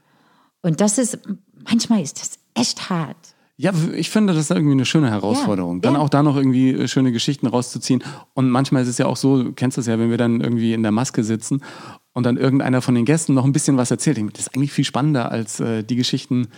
Und 0.60 0.82
das 0.82 0.98
ist, 0.98 1.18
manchmal 1.66 2.02
ist 2.02 2.20
das 2.20 2.32
echt 2.52 2.90
hart. 2.90 3.16
Ja, 3.56 3.72
ich 3.94 4.10
finde, 4.10 4.32
das 4.32 4.44
ist 4.44 4.50
irgendwie 4.50 4.72
eine 4.72 4.86
schöne 4.86 5.10
Herausforderung. 5.10 5.82
Dann 5.82 5.94
ja. 5.94 6.00
auch 6.00 6.08
da 6.08 6.22
noch 6.22 6.36
irgendwie 6.36 6.72
äh, 6.72 6.88
schöne 6.88 7.12
Geschichten 7.12 7.46
rauszuziehen. 7.46 8.02
Und 8.34 8.50
manchmal 8.50 8.82
ist 8.82 8.88
es 8.88 8.98
ja 8.98 9.06
auch 9.06 9.16
so, 9.16 9.42
du 9.42 9.52
kennst 9.52 9.78
das 9.78 9.86
ja, 9.86 9.98
wenn 9.98 10.10
wir 10.10 10.18
dann 10.18 10.40
irgendwie 10.40 10.72
in 10.72 10.82
der 10.82 10.92
Maske 10.92 11.22
sitzen 11.22 11.62
und 12.12 12.24
dann 12.24 12.36
irgendeiner 12.36 12.80
von 12.80 12.94
den 12.94 13.04
Gästen 13.04 13.34
noch 13.34 13.44
ein 13.44 13.52
bisschen 13.52 13.76
was 13.76 13.90
erzählt. 13.90 14.18
Das 14.32 14.46
ist 14.46 14.56
eigentlich 14.56 14.72
viel 14.72 14.84
spannender 14.84 15.30
als 15.30 15.60
äh, 15.60 15.84
die 15.84 15.96
Geschichten, 15.96 16.48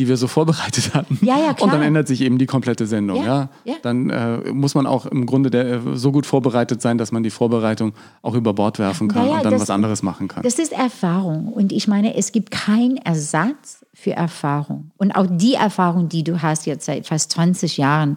die 0.00 0.08
wir 0.08 0.16
so 0.16 0.26
vorbereitet 0.26 0.94
hatten. 0.94 1.18
Ja, 1.22 1.38
ja, 1.38 1.48
Und 1.50 1.56
klar. 1.56 1.70
dann 1.72 1.82
ändert 1.82 2.08
sich 2.08 2.22
eben 2.22 2.38
die 2.38 2.46
komplette 2.46 2.86
Sendung. 2.86 3.18
Ja, 3.18 3.24
Ja, 3.24 3.48
ja. 3.64 3.74
Dann 3.82 4.10
äh, 4.10 4.38
muss 4.52 4.74
man 4.74 4.86
auch 4.86 5.06
im 5.06 5.26
Grunde 5.26 5.50
der, 5.50 5.80
so 5.94 6.10
gut 6.10 6.26
vorbereitet 6.26 6.80
sein, 6.82 6.98
dass 6.98 7.12
man 7.12 7.22
die 7.22 7.30
Vorbereitung 7.30 7.92
auch 8.22 8.34
über 8.34 8.52
Bord 8.54 8.78
werfen 8.78 9.08
kann 9.08 9.22
Ja, 9.26 9.28
ja, 9.30 9.36
und 9.38 9.44
dann 9.44 9.52
das- 9.52 9.62
was 9.62 9.70
anderes 9.70 10.02
machen 10.02 10.26
kann. 10.28 10.42
Das 10.42 10.58
ist 10.58 10.72
Erfahrung. 10.72 11.48
Und 11.48 11.70
ich 11.72 11.86
meine, 11.86 12.16
es 12.16 12.32
gibt 12.32 12.50
keinen 12.50 12.96
Ersatz 12.96 13.84
für 13.94 14.12
Erfahrung. 14.12 14.90
Und 14.96 15.12
auch 15.12 15.26
die 15.28 15.54
Erfahrung, 15.54 16.08
die 16.08 16.24
du 16.24 16.40
hast 16.40 16.64
jetzt 16.66 16.86
seit 16.86 17.06
fast 17.06 17.32
20 17.32 17.76
Jahren 17.76 18.14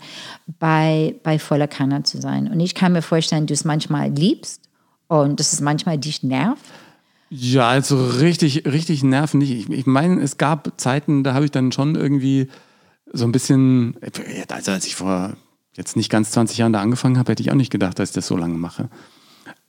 bei, 0.60 1.16
bei 1.24 1.40
voller 1.40 1.68
Kanne 1.68 2.04
zu 2.04 2.20
sein. 2.22 2.50
Und 2.50 2.60
ich 2.60 2.76
kann 2.76 2.94
mir 2.94 3.02
vorstellen, 3.02 3.46
du 3.48 3.54
es 3.54 3.66
manchmal 3.66 4.10
liebst 4.10 4.62
und 5.08 5.40
dass 5.40 5.54
es 5.54 5.62
manchmal 5.62 5.98
dich 5.98 6.24
nervt. 6.24 6.62
Ja, 7.36 7.68
also 7.70 8.06
richtig, 8.06 8.68
richtig 8.68 9.04
nerven 9.04 9.40
nicht. 9.40 9.50
Ich, 9.50 9.68
ich 9.68 9.86
meine, 9.88 10.22
es 10.22 10.38
gab 10.38 10.72
Zeiten, 10.80 11.24
da 11.24 11.34
habe 11.34 11.46
ich 11.46 11.50
dann 11.52 11.72
schon 11.72 11.96
irgendwie 11.96 12.48
so 13.12 13.26
ein 13.26 13.32
bisschen, 13.32 13.98
also 14.50 14.72
als 14.72 14.86
ich 14.86 14.96
vor 14.96 15.36
jetzt 15.76 15.96
nicht 15.96 16.12
ganz 16.12 16.30
20 16.30 16.60
Jahren 16.60 16.74
da 16.74 16.82
angefangen 16.82 17.18
habe, 17.18 17.32
hätte 17.32 17.42
ich 17.42 17.50
auch 17.50 17.56
nicht 17.56 17.72
gedacht, 17.72 17.98
dass 17.98 18.10
ich 18.10 18.14
das 18.14 18.28
so 18.28 18.38
lange 18.38 18.60
mache. 18.60 18.88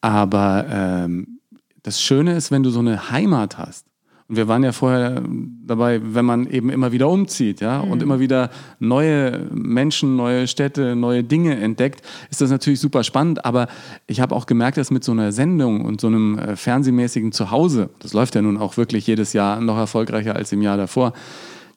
Aber 0.03 0.67
ähm, 0.69 1.41
das 1.83 2.03
Schöne 2.03 2.37
ist, 2.37 2.51
wenn 2.51 2.63
du 2.63 2.69
so 2.69 2.81
eine 2.81 3.11
Heimat 3.11 3.57
hast. 3.57 3.87
Und 4.29 4.37
wir 4.37 4.49
waren 4.49 4.65
ja 4.65 4.73
vorher 4.73 5.23
dabei, 5.67 6.01
wenn 6.03 6.25
man 6.25 6.47
eben 6.47 6.71
immer 6.71 6.93
wieder 6.93 7.11
umzieht, 7.11 7.61
ja, 7.61 7.81
und 7.81 8.03
immer 8.03 8.21
wieder 8.21 8.51
neue 8.79 9.51
Menschen, 9.53 10.17
neue 10.17 10.49
Städte, 10.49 10.97
neue 10.97 11.23
Dinge 11.23 11.57
entdeckt, 11.57 12.01
ist 12.31 12.41
das 12.41 12.51
natürlich 12.51 12.81
super 12.81 13.05
spannend. 13.05 13.45
Aber 13.45 13.69
ich 14.07 14.21
habe 14.21 14.35
auch 14.35 14.47
gemerkt, 14.47 14.79
dass 14.79 14.91
mit 14.91 15.05
so 15.05 15.13
einer 15.13 15.31
Sendung 15.31 15.85
und 15.85 16.01
so 16.01 16.07
einem 16.07 16.39
äh, 16.39 16.57
fernsehmäßigen 16.57 17.33
Zuhause, 17.33 17.91
das 17.99 18.15
läuft 18.15 18.35
ja 18.35 18.41
nun 18.41 18.57
auch 18.57 18.79
wirklich 18.79 19.07
jedes 19.07 19.35
Jahr 19.35 19.61
noch 19.61 19.77
erfolgreicher 19.77 20.35
als 20.35 20.53
im 20.53 20.63
Jahr 20.63 20.79
davor, 20.79 21.13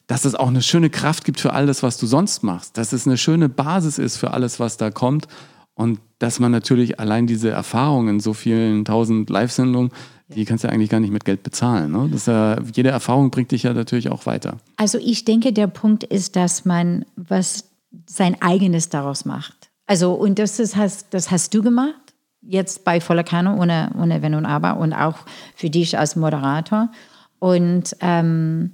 dass 0.06 0.24
es 0.24 0.34
auch 0.34 0.48
eine 0.48 0.62
schöne 0.62 0.88
Kraft 0.88 1.26
gibt 1.26 1.38
für 1.38 1.52
alles, 1.52 1.82
was 1.82 1.98
du 1.98 2.06
sonst 2.06 2.42
machst, 2.42 2.78
dass 2.78 2.94
es 2.94 3.06
eine 3.06 3.18
schöne 3.18 3.50
Basis 3.50 3.98
ist 3.98 4.16
für 4.16 4.32
alles, 4.32 4.58
was 4.58 4.78
da 4.78 4.90
kommt 4.90 5.28
und 5.74 6.00
dass 6.18 6.40
man 6.40 6.50
natürlich 6.50 6.98
allein 6.98 7.26
diese 7.26 7.50
Erfahrungen 7.50 8.08
in 8.08 8.20
so 8.20 8.32
vielen 8.32 8.86
tausend 8.86 9.28
Live-Sendungen, 9.30 9.90
die 10.28 10.44
kannst 10.44 10.64
du 10.64 10.68
eigentlich 10.68 10.90
gar 10.90 11.00
nicht 11.00 11.12
mit 11.12 11.24
Geld 11.24 11.42
bezahlen. 11.42 11.90
Ne? 11.92 12.08
Das, 12.12 12.28
äh, 12.28 12.60
jede 12.74 12.90
Erfahrung 12.90 13.30
bringt 13.30 13.50
dich 13.50 13.62
ja 13.62 13.72
natürlich 13.72 14.10
auch 14.10 14.26
weiter. 14.26 14.58
Also 14.76 14.98
ich 14.98 15.24
denke, 15.24 15.52
der 15.52 15.66
Punkt 15.66 16.04
ist, 16.04 16.36
dass 16.36 16.64
man 16.64 17.04
was 17.16 17.64
sein 18.06 18.40
eigenes 18.40 18.90
daraus 18.90 19.24
macht. 19.24 19.70
Also 19.86 20.12
und 20.12 20.38
das 20.38 20.58
ist, 20.58 20.76
hast, 20.76 21.06
das 21.14 21.30
hast 21.30 21.54
du 21.54 21.62
gemacht 21.62 21.94
jetzt 22.42 22.84
bei 22.84 23.00
Voller 23.00 23.24
Kanne 23.24 23.56
ohne, 23.56 23.90
ohne 23.98 24.22
Wenn 24.22 24.34
und 24.34 24.46
Aber 24.46 24.78
und 24.78 24.92
auch 24.92 25.18
für 25.54 25.70
dich 25.70 25.98
als 25.98 26.16
Moderator. 26.16 26.90
Und, 27.38 27.96
ähm, 28.00 28.72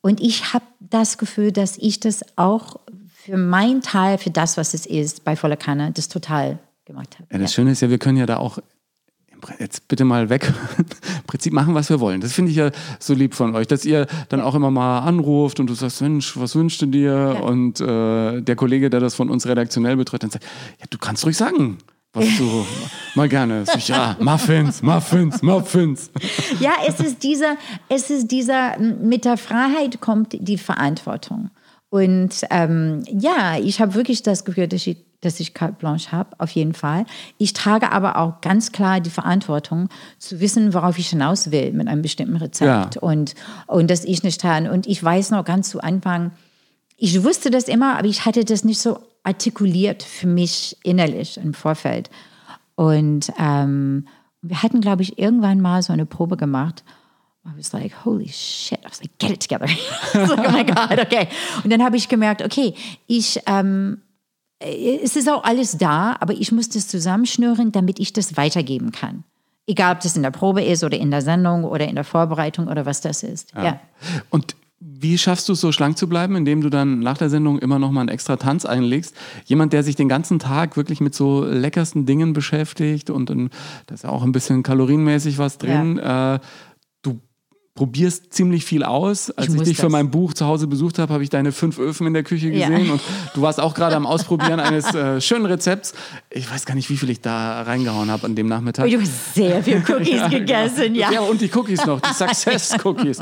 und 0.00 0.20
ich 0.20 0.54
habe 0.54 0.64
das 0.78 1.18
Gefühl, 1.18 1.52
dass 1.52 1.76
ich 1.76 2.00
das 2.00 2.24
auch 2.36 2.76
für 3.12 3.36
meinen 3.36 3.82
Teil, 3.82 4.16
für 4.18 4.30
das, 4.30 4.56
was 4.56 4.72
es 4.72 4.86
ist, 4.86 5.24
bei 5.24 5.36
Voller 5.36 5.56
Kanne, 5.56 5.92
das 5.92 6.08
total 6.08 6.58
gemacht 6.84 7.16
habe. 7.18 7.28
Ja, 7.30 7.38
das 7.38 7.50
ja. 7.52 7.54
Schöne 7.56 7.72
ist 7.72 7.82
ja, 7.82 7.90
wir 7.90 7.98
können 7.98 8.16
ja 8.16 8.26
da 8.26 8.38
auch 8.38 8.58
jetzt 9.58 9.88
bitte 9.88 10.04
mal 10.04 10.28
weg, 10.28 10.52
im 10.78 10.84
Prinzip 11.26 11.52
machen, 11.52 11.74
was 11.74 11.90
wir 11.90 12.00
wollen. 12.00 12.20
Das 12.20 12.32
finde 12.32 12.50
ich 12.50 12.56
ja 12.56 12.70
so 12.98 13.14
lieb 13.14 13.34
von 13.34 13.54
euch, 13.54 13.66
dass 13.66 13.84
ihr 13.84 14.06
dann 14.28 14.40
auch 14.40 14.54
immer 14.54 14.70
mal 14.70 15.00
anruft 15.00 15.60
und 15.60 15.68
du 15.68 15.74
sagst, 15.74 16.00
Mensch, 16.02 16.36
was 16.36 16.54
wünschst 16.54 16.82
du 16.82 16.86
dir? 16.86 17.34
Ja. 17.34 17.40
Und 17.40 17.80
äh, 17.80 18.40
der 18.40 18.56
Kollege, 18.56 18.90
der 18.90 19.00
das 19.00 19.14
von 19.14 19.30
uns 19.30 19.46
redaktionell 19.46 19.96
betreut, 19.96 20.22
dann 20.22 20.30
sagt, 20.30 20.44
ja, 20.78 20.86
du 20.88 20.98
kannst 20.98 21.24
ruhig 21.24 21.36
sagen, 21.36 21.78
was 22.12 22.26
du 22.36 22.66
mal 23.14 23.28
gerne. 23.28 23.64
Ich, 23.76 23.88
ja, 23.88 24.16
Muffins, 24.20 24.82
Muffins, 24.82 25.42
Muffins. 25.42 26.10
Ja, 26.60 26.72
es 26.86 27.00
ist 27.00 27.22
dieser, 27.22 27.56
es 27.88 28.10
ist 28.10 28.28
dieser, 28.30 28.78
mit 28.78 29.24
der 29.24 29.36
Freiheit 29.36 30.00
kommt 30.00 30.36
die 30.38 30.58
Verantwortung. 30.58 31.50
Und 31.88 32.44
ähm, 32.50 33.02
ja, 33.08 33.58
ich 33.58 33.80
habe 33.80 33.94
wirklich 33.94 34.22
das 34.22 34.44
Gefühl, 34.44 34.68
dass 34.68 34.86
ich, 34.86 34.98
dass 35.20 35.40
ich 35.40 35.54
carte 35.54 35.74
blanche 35.74 36.12
habe, 36.12 36.30
auf 36.38 36.50
jeden 36.50 36.72
Fall. 36.72 37.04
Ich 37.38 37.52
trage 37.52 37.92
aber 37.92 38.16
auch 38.16 38.40
ganz 38.40 38.72
klar 38.72 39.00
die 39.00 39.10
Verantwortung, 39.10 39.88
zu 40.18 40.40
wissen, 40.40 40.72
worauf 40.72 40.98
ich 40.98 41.10
hinaus 41.10 41.50
will 41.50 41.72
mit 41.72 41.88
einem 41.88 42.02
bestimmten 42.02 42.36
Rezept. 42.36 42.94
Ja. 42.94 43.00
Und, 43.00 43.34
und 43.66 43.90
dass 43.90 44.04
ich 44.04 44.22
nicht 44.22 44.40
kann. 44.40 44.68
Und 44.68 44.86
ich 44.86 45.02
weiß 45.02 45.30
noch 45.30 45.44
ganz 45.44 45.70
zu 45.70 45.80
Anfang, 45.80 46.30
ich 46.96 47.22
wusste 47.22 47.50
das 47.50 47.64
immer, 47.64 47.98
aber 47.98 48.08
ich 48.08 48.24
hatte 48.26 48.44
das 48.44 48.64
nicht 48.64 48.80
so 48.80 48.98
artikuliert 49.22 50.02
für 50.02 50.26
mich 50.26 50.76
innerlich 50.82 51.36
im 51.36 51.54
Vorfeld. 51.54 52.10
Und 52.74 53.32
ähm, 53.38 54.06
wir 54.42 54.62
hatten, 54.62 54.80
glaube 54.80 55.02
ich, 55.02 55.18
irgendwann 55.18 55.60
mal 55.60 55.82
so 55.82 55.92
eine 55.92 56.06
Probe 56.06 56.36
gemacht. 56.36 56.82
I 57.44 57.56
was 57.56 57.72
like, 57.72 58.04
holy 58.04 58.28
shit. 58.28 58.78
I 58.80 58.88
was 58.88 59.00
like, 59.00 59.18
get 59.18 59.30
it 59.30 59.40
together. 59.40 59.66
like, 60.14 60.48
oh 60.48 60.50
my 60.50 60.64
God, 60.64 60.98
okay. 60.98 61.28
Und 61.64 61.70
dann 61.70 61.82
habe 61.82 61.96
ich 61.96 62.08
gemerkt, 62.08 62.42
okay, 62.42 62.74
ich, 63.06 63.40
ähm, 63.46 64.02
es 64.60 65.16
ist 65.16 65.28
auch 65.28 65.44
alles 65.44 65.78
da, 65.78 66.16
aber 66.20 66.34
ich 66.34 66.52
muss 66.52 66.68
das 66.68 66.86
zusammenschnüren, 66.86 67.72
damit 67.72 67.98
ich 67.98 68.12
das 68.12 68.36
weitergeben 68.36 68.92
kann. 68.92 69.24
Egal, 69.66 69.94
ob 69.94 70.00
das 70.00 70.16
in 70.16 70.22
der 70.22 70.30
Probe 70.30 70.62
ist 70.62 70.84
oder 70.84 70.98
in 70.98 71.10
der 71.10 71.22
Sendung 71.22 71.64
oder 71.64 71.88
in 71.88 71.94
der 71.94 72.04
Vorbereitung 72.04 72.68
oder 72.68 72.86
was 72.86 73.00
das 73.00 73.22
ist. 73.22 73.52
Ja. 73.54 73.64
ja. 73.64 73.80
Und 74.28 74.56
wie 74.82 75.18
schaffst 75.18 75.48
du 75.48 75.52
es 75.52 75.60
so 75.60 75.72
schlank 75.72 75.98
zu 75.98 76.08
bleiben, 76.08 76.36
indem 76.36 76.62
du 76.62 76.70
dann 76.70 77.00
nach 77.00 77.18
der 77.18 77.28
Sendung 77.28 77.58
immer 77.58 77.78
noch 77.78 77.90
mal 77.90 78.00
einen 78.00 78.08
extra 78.08 78.36
Tanz 78.36 78.64
einlegst? 78.64 79.14
Jemand, 79.44 79.74
der 79.74 79.82
sich 79.82 79.94
den 79.94 80.08
ganzen 80.08 80.38
Tag 80.38 80.76
wirklich 80.76 81.02
mit 81.02 81.14
so 81.14 81.44
leckersten 81.44 82.06
Dingen 82.06 82.32
beschäftigt 82.32 83.10
und 83.10 83.28
da 83.28 83.94
ist 83.94 84.04
ja 84.04 84.10
auch 84.10 84.22
ein 84.22 84.32
bisschen 84.32 84.62
kalorienmäßig 84.62 85.36
was 85.36 85.58
drin. 85.58 85.98
Ja. 85.98 86.36
Äh, 86.36 86.40
probierst 87.80 88.34
ziemlich 88.34 88.66
viel 88.66 88.84
aus. 88.84 89.30
Als 89.30 89.48
ich, 89.48 89.54
ich 89.54 89.62
dich 89.62 89.76
das. 89.78 89.86
für 89.86 89.88
mein 89.88 90.10
Buch 90.10 90.34
zu 90.34 90.44
Hause 90.44 90.66
besucht 90.66 90.98
habe, 90.98 91.14
habe 91.14 91.22
ich 91.22 91.30
deine 91.30 91.50
fünf 91.50 91.78
Öfen 91.78 92.06
in 92.06 92.12
der 92.12 92.24
Küche 92.24 92.50
gesehen 92.50 92.84
ja. 92.84 92.92
und 92.92 93.00
du 93.34 93.40
warst 93.40 93.58
auch 93.58 93.72
gerade 93.72 93.96
am 93.96 94.04
Ausprobieren 94.04 94.60
eines 94.60 94.94
äh, 94.94 95.18
schönen 95.22 95.46
Rezepts. 95.46 95.94
Ich 96.28 96.50
weiß 96.50 96.66
gar 96.66 96.74
nicht, 96.74 96.90
wie 96.90 96.98
viel 96.98 97.08
ich 97.08 97.22
da 97.22 97.62
reingehauen 97.62 98.10
habe 98.10 98.26
an 98.26 98.34
dem 98.34 98.48
Nachmittag. 98.48 98.90
Du 98.90 99.00
hast 99.00 99.34
sehr 99.34 99.62
viel 99.62 99.82
Cookies 99.88 100.28
gegessen, 100.28 100.94
ja. 100.94 101.10
Ja, 101.10 101.20
und 101.22 101.40
die 101.40 101.50
Cookies 101.54 101.86
noch, 101.86 102.02
die 102.02 102.12
Success-Cookies. 102.12 103.16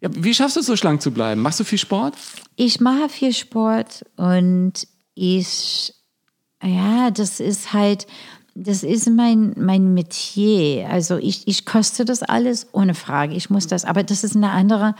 Ja, 0.00 0.08
wie 0.12 0.34
schaffst 0.34 0.56
du 0.56 0.60
es 0.60 0.66
so 0.66 0.74
schlank 0.74 1.00
zu 1.00 1.12
bleiben? 1.12 1.40
Machst 1.40 1.60
du 1.60 1.64
viel 1.64 1.78
Sport? 1.78 2.14
Ich 2.56 2.80
mache 2.80 3.08
viel 3.08 3.32
Sport 3.32 4.04
und 4.16 4.72
ich, 5.14 5.94
ja, 6.64 7.12
das 7.12 7.38
ist 7.38 7.72
halt, 7.72 8.08
das 8.64 8.82
ist 8.82 9.08
mein, 9.08 9.54
mein 9.56 9.94
Metier. 9.94 10.88
Also 10.90 11.16
ich, 11.16 11.46
ich 11.46 11.64
koste 11.64 12.04
das 12.04 12.22
alles 12.22 12.66
ohne 12.72 12.94
Frage. 12.94 13.34
Ich 13.34 13.50
muss 13.50 13.66
das, 13.66 13.84
aber 13.84 14.02
das 14.02 14.24
ist 14.24 14.36
eine 14.36 14.50
andere 14.50 14.94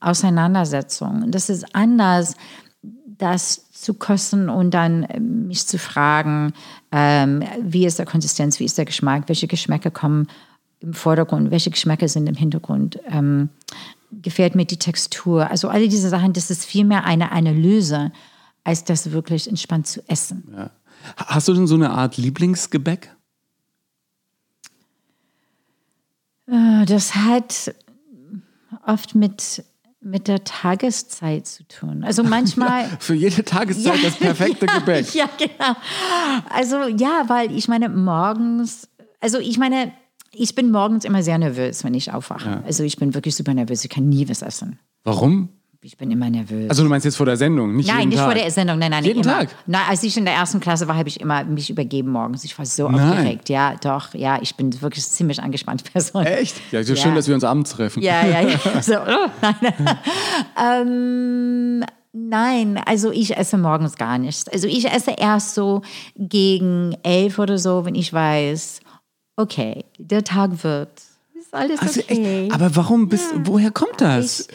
Auseinandersetzung. 0.00 1.30
Das 1.30 1.48
ist 1.48 1.74
anders, 1.74 2.36
das 2.82 3.72
zu 3.72 3.94
kosten 3.94 4.48
und 4.48 4.72
dann 4.72 5.04
äh, 5.04 5.20
mich 5.20 5.66
zu 5.66 5.78
fragen, 5.78 6.52
ähm, 6.92 7.42
wie 7.60 7.86
ist 7.86 7.98
der 7.98 8.06
Konsistenz, 8.06 8.60
wie 8.60 8.64
ist 8.64 8.78
der 8.78 8.84
Geschmack, 8.84 9.24
welche 9.28 9.48
Geschmäcke 9.48 9.90
kommen 9.90 10.28
im 10.80 10.94
Vordergrund, 10.94 11.50
welche 11.50 11.70
Geschmäcke 11.70 12.08
sind 12.08 12.28
im 12.28 12.36
Hintergrund. 12.36 13.00
Ähm, 13.10 13.48
gefällt 14.12 14.54
mir 14.54 14.66
die 14.66 14.78
Textur. 14.78 15.50
Also 15.50 15.68
alle 15.68 15.88
diese 15.88 16.08
Sachen, 16.08 16.32
das 16.32 16.50
ist 16.50 16.64
vielmehr 16.64 17.04
eine 17.04 17.32
Analyse, 17.32 18.12
als 18.64 18.84
das 18.84 19.12
wirklich 19.12 19.48
entspannt 19.48 19.86
zu 19.86 20.02
essen. 20.08 20.44
Ja. 20.56 20.70
Hast 21.16 21.48
du 21.48 21.54
denn 21.54 21.66
so 21.66 21.74
eine 21.74 21.90
Art 21.90 22.16
Lieblingsgebäck? 22.16 23.14
Äh, 26.46 26.86
das 26.86 27.14
hat 27.14 27.74
oft 28.86 29.14
mit, 29.14 29.64
mit 30.00 30.28
der 30.28 30.44
Tageszeit 30.44 31.46
zu 31.46 31.66
tun. 31.68 32.04
Also 32.04 32.22
manchmal. 32.24 32.88
Für 33.00 33.14
jede 33.14 33.44
Tageszeit 33.44 33.96
ja, 33.96 34.02
das 34.02 34.16
perfekte 34.16 34.66
Gebäck. 34.78 35.14
Ja, 35.14 35.28
genau. 35.38 35.76
Also 36.48 36.88
ja, 36.88 37.24
weil 37.28 37.52
ich 37.52 37.68
meine, 37.68 37.88
morgens, 37.88 38.88
also 39.20 39.38
ich 39.38 39.58
meine, 39.58 39.92
ich 40.32 40.54
bin 40.54 40.70
morgens 40.70 41.04
immer 41.04 41.22
sehr 41.22 41.38
nervös, 41.38 41.84
wenn 41.84 41.94
ich 41.94 42.12
aufwache. 42.12 42.50
Ja. 42.50 42.62
Also 42.64 42.82
ich 42.84 42.96
bin 42.96 43.14
wirklich 43.14 43.34
super 43.34 43.54
nervös. 43.54 43.84
Ich 43.84 43.90
kann 43.90 44.08
nie 44.08 44.28
was 44.28 44.42
essen. 44.42 44.78
Warum? 45.04 45.48
Ich 45.88 45.96
bin 45.96 46.10
immer 46.10 46.28
nervös. 46.28 46.68
Also 46.68 46.82
du 46.82 46.90
meinst 46.90 47.06
jetzt 47.06 47.16
vor 47.16 47.24
der 47.24 47.38
Sendung, 47.38 47.74
nicht 47.74 47.88
Nein, 47.88 48.00
jeden 48.00 48.08
nicht 48.10 48.18
Tag. 48.18 48.26
vor 48.26 48.34
der 48.34 48.50
Sendung, 48.50 48.78
nein, 48.78 48.90
nein, 48.90 49.04
jeden 49.04 49.22
immer. 49.22 49.38
Tag. 49.38 49.56
Nein, 49.66 49.80
als 49.88 50.02
ich 50.02 50.18
in 50.18 50.26
der 50.26 50.34
ersten 50.34 50.60
Klasse 50.60 50.86
war, 50.86 50.98
habe 50.98 51.08
ich 51.08 51.18
immer 51.18 51.44
mich 51.44 51.70
übergeben 51.70 52.10
morgens. 52.10 52.44
Ich 52.44 52.58
war 52.58 52.66
so 52.66 52.90
nein. 52.90 53.08
aufgeregt. 53.08 53.48
Ja, 53.48 53.74
doch, 53.76 54.12
ja, 54.12 54.38
ich 54.42 54.54
bin 54.54 54.82
wirklich 54.82 55.06
ziemlich 55.06 55.42
angespannte 55.42 55.90
Person. 55.90 56.26
Echt? 56.26 56.60
Ja, 56.72 56.84
so 56.84 56.92
ja. 56.92 57.00
schön, 57.00 57.14
dass 57.14 57.26
wir 57.26 57.34
uns 57.34 57.42
abends 57.42 57.70
treffen. 57.70 58.02
Ja, 58.02 58.22
ja, 58.26 58.42
ja. 58.42 58.58
So, 58.82 58.96
oh, 58.96 59.30
nein. 59.40 59.98
ähm, 60.62 61.84
Nein, 62.12 62.80
also 62.84 63.10
ich 63.10 63.36
esse 63.36 63.56
morgens 63.56 63.96
gar 63.96 64.18
nichts. 64.18 64.46
Also 64.48 64.66
ich 64.66 64.90
esse 64.90 65.12
erst 65.12 65.54
so 65.54 65.82
gegen 66.16 66.96
elf 67.02 67.38
oder 67.38 67.56
so, 67.56 67.86
wenn 67.86 67.94
ich 67.94 68.12
weiß, 68.12 68.80
okay, 69.36 69.84
der 69.98 70.24
Tag 70.24 70.64
wird. 70.64 70.90
Ist 71.48 71.54
alles 71.54 71.80
also 71.80 72.00
okay. 72.00 72.44
Echt? 72.44 72.52
Aber 72.52 72.76
warum 72.76 73.08
bist, 73.08 73.32
ja. 73.32 73.40
woher 73.44 73.70
kommt 73.70 74.02
das? 74.02 74.48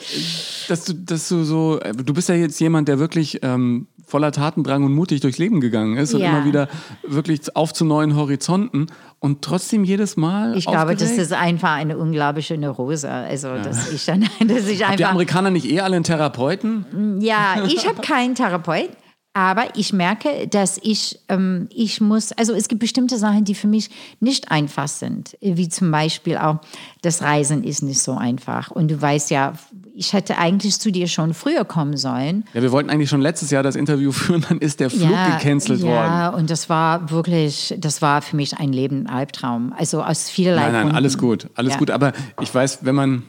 dass 0.68 0.86
du, 0.86 0.94
dass 0.94 1.28
du 1.28 1.44
so, 1.44 1.80
du 1.80 2.14
bist 2.14 2.30
ja 2.30 2.36
jetzt 2.36 2.60
jemand, 2.60 2.88
der 2.88 3.00
wirklich 3.00 3.40
ähm, 3.42 3.88
voller 4.06 4.32
Tatendrang 4.32 4.84
und 4.84 4.94
mutig 4.94 5.20
durchs 5.22 5.40
Leben 5.40 5.60
gegangen 5.60 5.98
ist 5.98 6.14
und 6.14 6.22
ja. 6.22 6.30
immer 6.30 6.46
wieder 6.46 6.70
wirklich 7.02 7.56
auf 7.56 7.74
zu 7.74 7.84
neuen 7.84 8.16
Horizonten 8.16 8.86
und 9.18 9.42
trotzdem 9.42 9.84
jedes 9.84 10.18
Mal. 10.18 10.56
Ich 10.56 10.68
glaube, 10.68 10.96
das 10.96 11.10
ist 11.14 11.34
einfach 11.34 11.74
eine 11.74 11.98
unglaubliche 11.98 12.60
Neurose. 12.60 13.10
Also, 13.10 13.48
ja. 13.48 13.64
dass 13.64 13.92
ich 13.92 14.06
dann, 14.06 14.30
dass 14.48 14.68
ich 14.68 14.84
einfach. 14.84 14.98
die 14.98 15.06
Amerikaner 15.06 15.50
nicht 15.50 15.66
eh 15.66 15.80
alle 15.80 15.96
einen 15.96 16.06
Therapeuten? 16.06 17.20
Ja, 17.22 17.64
ich 17.66 17.88
habe 17.88 18.02
keinen 18.04 18.36
Therapeut. 18.36 18.92
Aber 19.36 19.66
ich 19.76 19.94
merke, 19.94 20.48
dass 20.48 20.80
ich, 20.84 21.20
ähm, 21.28 21.68
ich 21.74 22.00
muss, 22.00 22.32
also 22.34 22.54
es 22.54 22.68
gibt 22.68 22.80
bestimmte 22.80 23.18
Sachen, 23.18 23.44
die 23.44 23.56
für 23.56 23.68
mich 23.68 23.90
nicht 24.20 24.52
einfach 24.52 24.88
sind, 24.88 25.36
wie 25.42 25.68
zum 25.70 25.90
Beispiel 25.90 26.38
auch 26.38 26.60
das 27.02 27.24
Reisen 27.24 27.64
ist 27.64 27.82
nicht 27.82 28.00
so 28.00 28.14
einfach. 28.14 28.70
Und 28.70 28.92
du 28.92 29.02
weißt 29.02 29.32
ja, 29.32 29.54
ich 29.96 30.14
hätte 30.14 30.38
eigentlich 30.38 30.80
zu 30.80 30.92
dir 30.92 31.08
schon 31.08 31.34
früher 31.34 31.66
kommen 31.66 31.98
sollen. 31.98 32.46
Ja, 32.54 32.62
wir 32.62 32.72
wollten 32.72 32.92
eigentlich 32.92 33.10
schon 33.10 33.22
letztes 33.22 33.50
Jahr 33.50 33.64
das 33.64 33.76
Interview 33.76 34.12
führen, 34.14 34.46
dann 34.48 34.60
ist 34.60 34.80
der 34.80 34.92
Flug 34.92 35.10
ja, 35.10 35.38
gecancelt 35.38 35.80
ja, 35.82 35.88
worden. 35.88 36.14
Ja, 36.14 36.30
und 36.30 36.52
das 36.52 36.70
war 36.70 37.10
wirklich, 37.10 37.74
das 37.80 38.04
war 38.04 38.22
für 38.22 38.36
mich 38.36 38.60
ein 38.60 38.72
Leben, 38.72 39.08
ein 39.08 39.08
Albtraum. 39.08 39.74
Also 39.76 40.04
aus 40.04 40.30
vielerlei 40.30 40.62
Nein, 40.62 40.72
nein, 40.74 40.82
Gründen. 40.84 40.98
alles 40.98 41.18
gut, 41.18 41.50
alles 41.56 41.74
ja. 41.74 41.80
gut. 41.80 41.90
Aber 41.90 42.14
ich 42.40 42.54
weiß, 42.54 42.80
wenn 42.86 42.94
man 42.94 43.24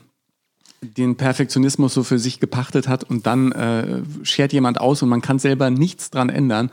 den 0.96 1.16
Perfektionismus 1.16 1.94
so 1.94 2.02
für 2.02 2.18
sich 2.18 2.40
gepachtet 2.40 2.88
hat 2.88 3.04
und 3.04 3.26
dann 3.26 3.52
äh, 3.52 4.02
schert 4.22 4.52
jemand 4.52 4.80
aus 4.80 5.02
und 5.02 5.08
man 5.08 5.20
kann 5.20 5.38
selber 5.38 5.70
nichts 5.70 6.10
dran 6.10 6.28
ändern, 6.28 6.70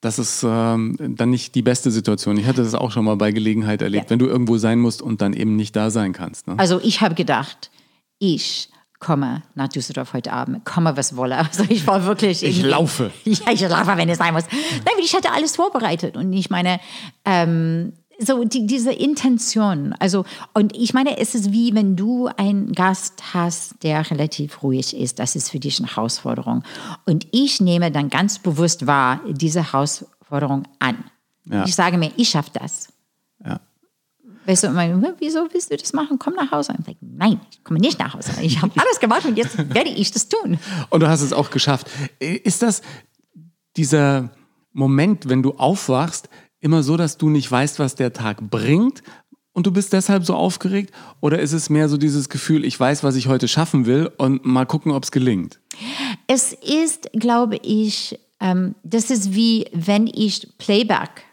das 0.00 0.18
ist 0.18 0.42
ähm, 0.42 0.96
dann 0.98 1.30
nicht 1.30 1.54
die 1.54 1.62
beste 1.62 1.90
Situation. 1.90 2.38
Ich 2.38 2.46
hatte 2.46 2.62
das 2.62 2.74
auch 2.74 2.90
schon 2.90 3.04
mal 3.04 3.16
bei 3.16 3.32
Gelegenheit 3.32 3.82
erlebt, 3.82 4.04
ja. 4.04 4.10
wenn 4.10 4.18
du 4.18 4.26
irgendwo 4.26 4.56
sein 4.56 4.78
musst 4.78 5.02
und 5.02 5.20
dann 5.20 5.34
eben 5.34 5.56
nicht 5.56 5.76
da 5.76 5.90
sein 5.90 6.12
kannst. 6.12 6.46
Ne? 6.46 6.54
Also 6.56 6.80
ich 6.82 7.02
habe 7.02 7.14
gedacht, 7.14 7.70
ich 8.18 8.70
komme 8.98 9.42
nach 9.54 9.68
Düsseldorf 9.68 10.12
heute 10.14 10.32
Abend, 10.32 10.64
komme 10.64 10.96
was 10.96 11.16
wolle. 11.16 11.36
Also 11.38 11.64
ich 11.68 11.86
war 11.86 12.04
wirklich... 12.04 12.42
Ich 12.42 12.62
laufe. 12.62 13.10
Ja, 13.24 13.52
ich 13.52 13.60
laufe, 13.60 13.96
wenn 13.96 14.08
es 14.08 14.18
sein 14.18 14.32
muss. 14.32 14.44
Nein, 14.50 14.94
ich 15.02 15.14
hatte 15.14 15.32
alles 15.32 15.56
vorbereitet 15.56 16.16
und 16.16 16.32
ich 16.32 16.48
meine, 16.50 16.80
ähm, 17.24 17.92
so 18.20 18.44
die, 18.44 18.66
diese 18.66 18.92
Intention. 18.92 19.94
Also, 19.98 20.24
und 20.54 20.76
ich 20.76 20.94
meine, 20.94 21.18
es 21.18 21.34
ist 21.34 21.52
wie 21.52 21.74
wenn 21.74 21.96
du 21.96 22.28
einen 22.36 22.72
Gast 22.72 23.34
hast, 23.34 23.82
der 23.82 24.10
relativ 24.10 24.62
ruhig 24.62 24.96
ist. 24.96 25.18
Das 25.18 25.36
ist 25.36 25.50
für 25.50 25.58
dich 25.58 25.78
eine 25.78 25.88
Herausforderung. 25.88 26.62
Und 27.06 27.26
ich 27.32 27.60
nehme 27.60 27.90
dann 27.90 28.10
ganz 28.10 28.38
bewusst 28.38 28.86
wahr 28.86 29.20
diese 29.28 29.72
Herausforderung 29.72 30.64
an. 30.78 31.04
Ja. 31.46 31.64
Ich 31.64 31.74
sage 31.74 31.98
mir, 31.98 32.12
ich 32.16 32.28
schaffe 32.28 32.50
das. 32.52 32.88
Ja. 33.44 33.60
Weißt 34.46 34.64
du, 34.64 34.68
immer, 34.68 35.14
wieso 35.18 35.46
willst 35.52 35.70
du 35.72 35.76
das 35.76 35.92
machen? 35.92 36.18
Komm 36.18 36.34
nach 36.34 36.50
Hause. 36.50 36.72
Und 36.72 36.80
ich 36.80 36.86
sage, 36.86 36.98
nein, 37.00 37.40
ich 37.50 37.64
komme 37.64 37.80
nicht 37.80 37.98
nach 37.98 38.14
Hause. 38.14 38.32
Ich 38.42 38.60
habe 38.60 38.72
alles 38.80 39.00
gemacht 39.00 39.24
und 39.24 39.36
jetzt 39.36 39.56
werde 39.56 39.90
ich 39.90 40.10
das 40.10 40.28
tun. 40.28 40.58
Und 40.90 41.00
du 41.00 41.08
hast 41.08 41.22
es 41.22 41.32
auch 41.32 41.50
geschafft. 41.50 41.88
Ist 42.18 42.62
das 42.62 42.82
dieser 43.76 44.30
Moment, 44.72 45.28
wenn 45.28 45.42
du 45.42 45.52
aufwachst, 45.52 46.28
immer 46.60 46.82
so, 46.82 46.96
dass 46.96 47.18
du 47.18 47.28
nicht 47.28 47.50
weißt, 47.50 47.78
was 47.78 47.94
der 47.94 48.12
Tag 48.12 48.50
bringt 48.50 49.02
und 49.52 49.66
du 49.66 49.72
bist 49.72 49.92
deshalb 49.92 50.24
so 50.24 50.34
aufgeregt? 50.34 50.92
Oder 51.20 51.40
ist 51.40 51.52
es 51.52 51.70
mehr 51.70 51.88
so 51.88 51.96
dieses 51.96 52.28
Gefühl, 52.28 52.64
ich 52.64 52.78
weiß, 52.78 53.02
was 53.02 53.16
ich 53.16 53.28
heute 53.28 53.48
schaffen 53.48 53.86
will 53.86 54.10
und 54.18 54.44
mal 54.44 54.66
gucken, 54.66 54.92
ob 54.92 55.04
es 55.04 55.10
gelingt? 55.10 55.60
Es 56.26 56.52
ist, 56.52 57.10
glaube 57.12 57.56
ich, 57.56 58.18
ähm, 58.40 58.74
das 58.84 59.10
ist 59.10 59.34
wie 59.34 59.66
wenn 59.72 60.06
ich 60.06 60.56
Playback 60.58 61.24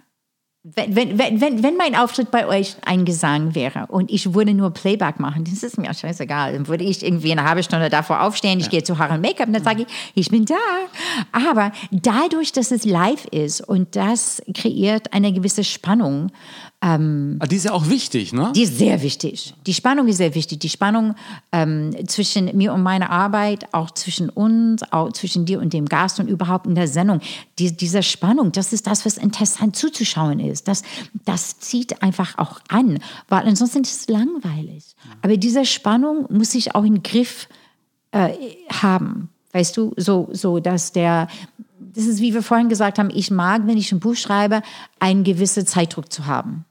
wenn, 0.75 1.17
wenn, 1.17 1.39
wenn, 1.39 1.63
wenn 1.63 1.77
mein 1.77 1.95
Auftritt 1.95 2.29
bei 2.29 2.45
euch 2.45 2.75
ein 2.85 3.05
Gesang 3.05 3.55
wäre 3.55 3.85
und 3.87 4.11
ich 4.11 4.33
würde 4.33 4.53
nur 4.53 4.71
Playback 4.71 5.19
machen, 5.19 5.45
das 5.45 5.63
ist 5.63 5.77
mir 5.77 5.93
scheißegal. 5.93 6.53
Dann 6.53 6.67
würde 6.67 6.83
ich 6.83 7.05
irgendwie 7.05 7.31
eine 7.31 7.45
halbe 7.45 7.63
Stunde 7.63 7.89
davor 7.89 8.21
aufstehen, 8.21 8.59
ich 8.59 8.65
ja. 8.65 8.71
gehe 8.71 8.83
zu 8.83 8.97
Haare 8.97 9.17
Make-up 9.17 9.47
und 9.47 9.53
dann 9.53 9.63
sage 9.63 9.83
ich, 9.83 9.87
ich 10.13 10.29
bin 10.29 10.45
da. 10.45 10.55
Aber 11.31 11.71
dadurch, 11.91 12.51
dass 12.51 12.71
es 12.71 12.83
live 12.83 13.25
ist 13.27 13.61
und 13.61 13.95
das 13.95 14.41
kreiert 14.53 15.13
eine 15.13 15.31
gewisse 15.31 15.63
Spannung, 15.63 16.31
ähm, 16.79 17.37
ah, 17.39 17.47
die 17.47 17.55
ist 17.55 17.65
ja 17.65 17.71
auch 17.71 17.89
wichtig, 17.89 18.33
ne? 18.33 18.51
Die 18.55 18.61
ist 18.61 18.77
sehr 18.77 19.01
wichtig. 19.01 19.55
Die 19.65 19.73
Spannung 19.73 20.07
ist 20.07 20.17
sehr 20.17 20.35
wichtig. 20.35 20.59
Die 20.59 20.69
Spannung 20.69 21.15
ähm, 21.51 21.91
zwischen 22.07 22.55
mir 22.55 22.71
und 22.71 22.83
meiner 22.83 23.09
Arbeit, 23.09 23.73
auch 23.73 23.89
zwischen 23.89 24.29
uns, 24.29 24.83
auch 24.91 25.11
zwischen 25.11 25.45
dir 25.45 25.59
und 25.59 25.73
dem 25.73 25.87
Gast 25.87 26.19
und 26.19 26.27
überhaupt 26.27 26.67
in 26.67 26.75
der 26.75 26.87
Sendung. 26.87 27.19
Die, 27.57 27.75
diese 27.75 28.03
Spannung, 28.03 28.51
das 28.51 28.73
ist 28.73 28.85
das, 28.85 29.07
was 29.07 29.17
interessant 29.17 29.75
zuzuschauen 29.75 30.39
ist. 30.39 30.67
Das, 30.67 30.83
das 31.25 31.57
zieht 31.59 32.03
einfach 32.03 32.37
auch 32.37 32.59
an, 32.67 32.99
weil 33.27 33.47
ansonsten 33.47 33.81
ist 33.81 34.01
es 34.01 34.07
langweilig. 34.07 34.95
Aber 35.23 35.35
diese 35.35 35.65
Spannung 35.65 36.27
muss 36.29 36.53
ich 36.53 36.75
auch 36.75 36.83
im 36.83 37.01
Griff 37.01 37.49
äh, 38.11 38.29
haben. 38.71 39.29
Weißt 39.51 39.75
du, 39.77 39.95
so, 39.97 40.29
so 40.31 40.59
dass 40.59 40.91
der, 40.91 41.27
das 41.79 42.05
ist, 42.05 42.21
wie 42.21 42.35
wir 42.35 42.43
vorhin 42.43 42.69
gesagt 42.69 42.99
haben, 42.99 43.09
ich 43.11 43.31
mag, 43.31 43.65
wenn 43.65 43.79
ich 43.79 43.91
ein 43.91 43.99
Buch 43.99 44.15
schreibe, 44.15 44.61
einen 44.99 45.23
gewissen 45.23 45.65
Zeitdruck 45.65 46.13
zu 46.13 46.27
haben. 46.27 46.65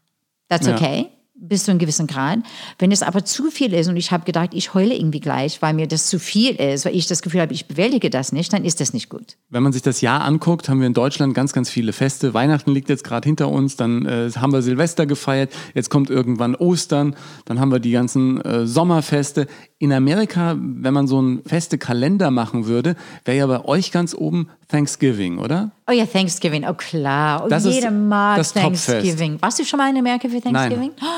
That's 0.48 0.68
okay. 0.68 1.02
Ja 1.02 1.16
bis 1.38 1.64
zu 1.64 1.70
einem 1.70 1.78
gewissen 1.78 2.06
Grad. 2.06 2.38
Wenn 2.78 2.90
es 2.90 3.02
aber 3.02 3.24
zu 3.24 3.50
viel 3.50 3.72
ist 3.74 3.88
und 3.88 3.96
ich 3.96 4.10
habe 4.10 4.24
gedacht, 4.24 4.50
ich 4.52 4.74
heule 4.74 4.94
irgendwie 4.94 5.20
gleich, 5.20 5.60
weil 5.60 5.74
mir 5.74 5.86
das 5.86 6.06
zu 6.06 6.18
viel 6.18 6.54
ist, 6.56 6.84
weil 6.84 6.96
ich 6.96 7.06
das 7.06 7.22
Gefühl 7.22 7.40
habe, 7.40 7.52
ich 7.52 7.66
bewältige 7.66 8.10
das 8.10 8.32
nicht, 8.32 8.52
dann 8.52 8.64
ist 8.64 8.80
das 8.80 8.92
nicht 8.92 9.10
gut. 9.10 9.36
Wenn 9.50 9.62
man 9.62 9.72
sich 9.72 9.82
das 9.82 10.00
Jahr 10.00 10.22
anguckt, 10.22 10.68
haben 10.68 10.80
wir 10.80 10.86
in 10.86 10.94
Deutschland 10.94 11.34
ganz, 11.34 11.52
ganz 11.52 11.68
viele 11.68 11.92
Feste. 11.92 12.32
Weihnachten 12.34 12.70
liegt 12.72 12.88
jetzt 12.88 13.04
gerade 13.04 13.26
hinter 13.26 13.50
uns, 13.50 13.76
dann 13.76 14.06
äh, 14.06 14.30
haben 14.36 14.52
wir 14.52 14.62
Silvester 14.62 15.06
gefeiert, 15.06 15.52
jetzt 15.74 15.90
kommt 15.90 16.10
irgendwann 16.10 16.54
Ostern, 16.54 17.14
dann 17.44 17.60
haben 17.60 17.70
wir 17.70 17.80
die 17.80 17.92
ganzen 17.92 18.40
äh, 18.40 18.66
Sommerfeste. 18.66 19.46
In 19.78 19.92
Amerika, 19.92 20.56
wenn 20.58 20.94
man 20.94 21.06
so 21.06 21.18
einen 21.18 21.42
feste 21.44 21.76
Kalender 21.76 22.30
machen 22.30 22.66
würde, 22.66 22.96
wäre 23.24 23.36
ja 23.36 23.46
bei 23.46 23.64
euch 23.64 23.92
ganz 23.92 24.14
oben 24.14 24.48
Thanksgiving, 24.68 25.38
oder? 25.38 25.72
Oh 25.88 25.92
ja, 25.92 26.04
Thanksgiving, 26.04 26.64
oh 26.66 26.74
klar. 26.74 27.44
Oh, 27.44 27.48
das 27.48 27.64
jeder 27.64 27.90
mag 27.90 28.42
Thanksgiving. 28.42 29.32
Topfest. 29.32 29.42
Warst 29.42 29.58
du 29.60 29.64
schon 29.64 29.78
mal 29.78 29.90
in 29.90 29.98
Amerika 29.98 30.28
für 30.28 30.40
Thanksgiving? 30.40 30.92
Nein. 30.98 31.08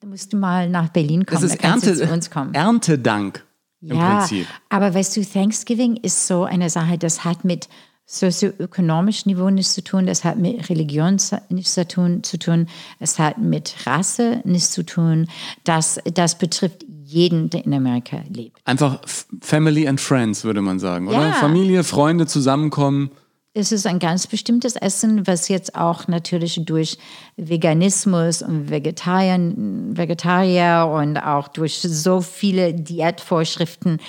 Da 0.00 0.06
musst 0.06 0.32
du 0.32 0.36
mal 0.36 0.68
nach 0.68 0.90
Berlin 0.90 1.24
kommen. 1.24 1.40
Das 1.40 1.50
ist 1.50 1.64
da 1.64 1.68
Ernte, 1.68 1.94
zu 1.94 2.12
uns 2.12 2.30
kommen. 2.30 2.52
Erntedank 2.52 3.44
im 3.80 3.96
ja, 3.96 4.18
Prinzip. 4.18 4.46
aber 4.68 4.94
weißt 4.94 5.16
du, 5.16 5.24
Thanksgiving 5.24 5.96
ist 5.96 6.26
so 6.26 6.44
eine 6.44 6.68
Sache, 6.70 6.98
das 6.98 7.24
hat 7.24 7.44
mit 7.44 7.68
sozioökonomischem 8.06 9.32
Niveau 9.32 9.48
nichts 9.48 9.72
zu 9.72 9.82
tun, 9.82 10.06
das 10.06 10.24
hat 10.24 10.38
mit 10.38 10.68
Religion 10.68 11.16
nichts 11.48 11.74
zu 11.74 11.88
tun, 11.88 12.22
zu 12.22 12.38
tun, 12.38 12.66
es 13.00 13.18
hat 13.18 13.38
mit 13.38 13.74
Rasse 13.86 14.42
nichts 14.44 14.70
zu 14.70 14.84
tun. 14.84 15.26
Das, 15.64 15.98
das 16.12 16.36
betrifft 16.36 16.84
jeden, 17.04 17.50
der 17.50 17.64
in 17.64 17.72
Amerika 17.72 18.18
lebt. 18.28 18.60
Einfach 18.64 19.00
Family 19.40 19.88
and 19.88 20.00
Friends, 20.00 20.44
würde 20.44 20.60
man 20.60 20.78
sagen, 20.78 21.08
oder? 21.08 21.28
Ja. 21.28 21.32
Familie, 21.32 21.84
Freunde 21.84 22.26
zusammenkommen. 22.26 23.10
Es 23.56 23.70
ist 23.70 23.86
ein 23.86 24.00
ganz 24.00 24.26
bestimmtes 24.26 24.74
Essen, 24.74 25.28
was 25.28 25.48
jetzt 25.48 25.76
auch 25.76 26.08
natürlich 26.08 26.60
durch 26.64 26.98
Veganismus 27.36 28.42
und 28.42 28.68
Vegetarien, 28.68 29.96
Vegetarier 29.96 30.90
und 30.92 31.18
auch 31.18 31.46
durch 31.46 31.78
so 31.80 32.20
viele 32.20 32.74
Diätvorschriften 32.74 34.00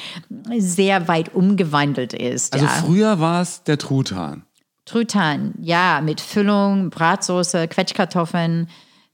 sehr 0.57 1.07
weit 1.07 1.35
umgewandelt 1.35 2.13
ist. 2.13 2.53
Also 2.53 2.65
ja. 2.65 2.71
früher 2.71 3.19
war 3.19 3.43
es 3.43 3.61
der 3.61 3.77
Truthahn. 3.77 4.41
Truthahn, 4.85 5.53
ja, 5.61 6.01
mit 6.01 6.21
Füllung, 6.21 6.89
Bratsoße, 6.89 7.67
Quetschkartoffeln, 7.67 8.67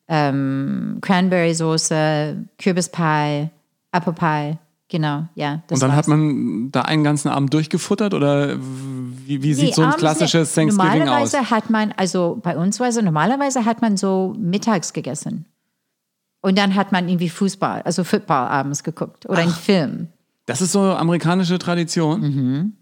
ähm, 0.08 1.00
Cranberry-Soße, 1.02 2.46
Kürbispie, 2.58 3.50
Apple 3.92 4.14
Pie. 4.14 4.58
Genau, 4.92 5.26
ja. 5.36 5.64
und 5.72 5.82
dann 5.82 5.92
war's. 5.92 6.00
hat 6.00 6.08
man 6.10 6.70
da 6.70 6.82
einen 6.82 7.06
ganzen 7.06 7.30
Abend 7.30 7.54
durchgefuttert 7.54 8.14
oder 8.14 8.58
wie, 8.60 9.42
wie 9.42 9.54
sieht 9.54 9.70
Nee, 9.70 9.74
so 9.74 9.84
ein 9.84 9.92
klassisches. 9.92 10.54
Thanksgiving 10.54 10.90
aus? 10.90 10.98
Normalerweise 10.98 11.50
hat 11.50 11.70
man, 11.70 11.94
also 11.96 12.42
bei 12.44 12.58
uns 12.58 12.78
war 12.82 12.90
es, 12.90 13.02
normalerweise 13.02 13.64
hat 13.64 13.82
man 13.82 13.96
so 13.96 14.36
mittags 14.38 14.92
gegessen. 14.92 15.46
Und 16.42 16.58
dann 16.58 16.76
hat 16.76 16.92
man 16.92 17.08
irgendwie 17.08 17.30
Fußball, 17.30 17.84
also 17.84 18.04
Football 18.04 18.50
abends 18.50 18.84
geguckt 18.84 19.26
oder 19.30 19.40
einen 19.40 19.54
Film. 19.54 20.10
Das 20.46 20.60
ist 20.60 20.74
so 20.74 20.82
amerikanische 20.82 21.58
Tradition. 21.58 22.20
Mhm. 22.20 22.74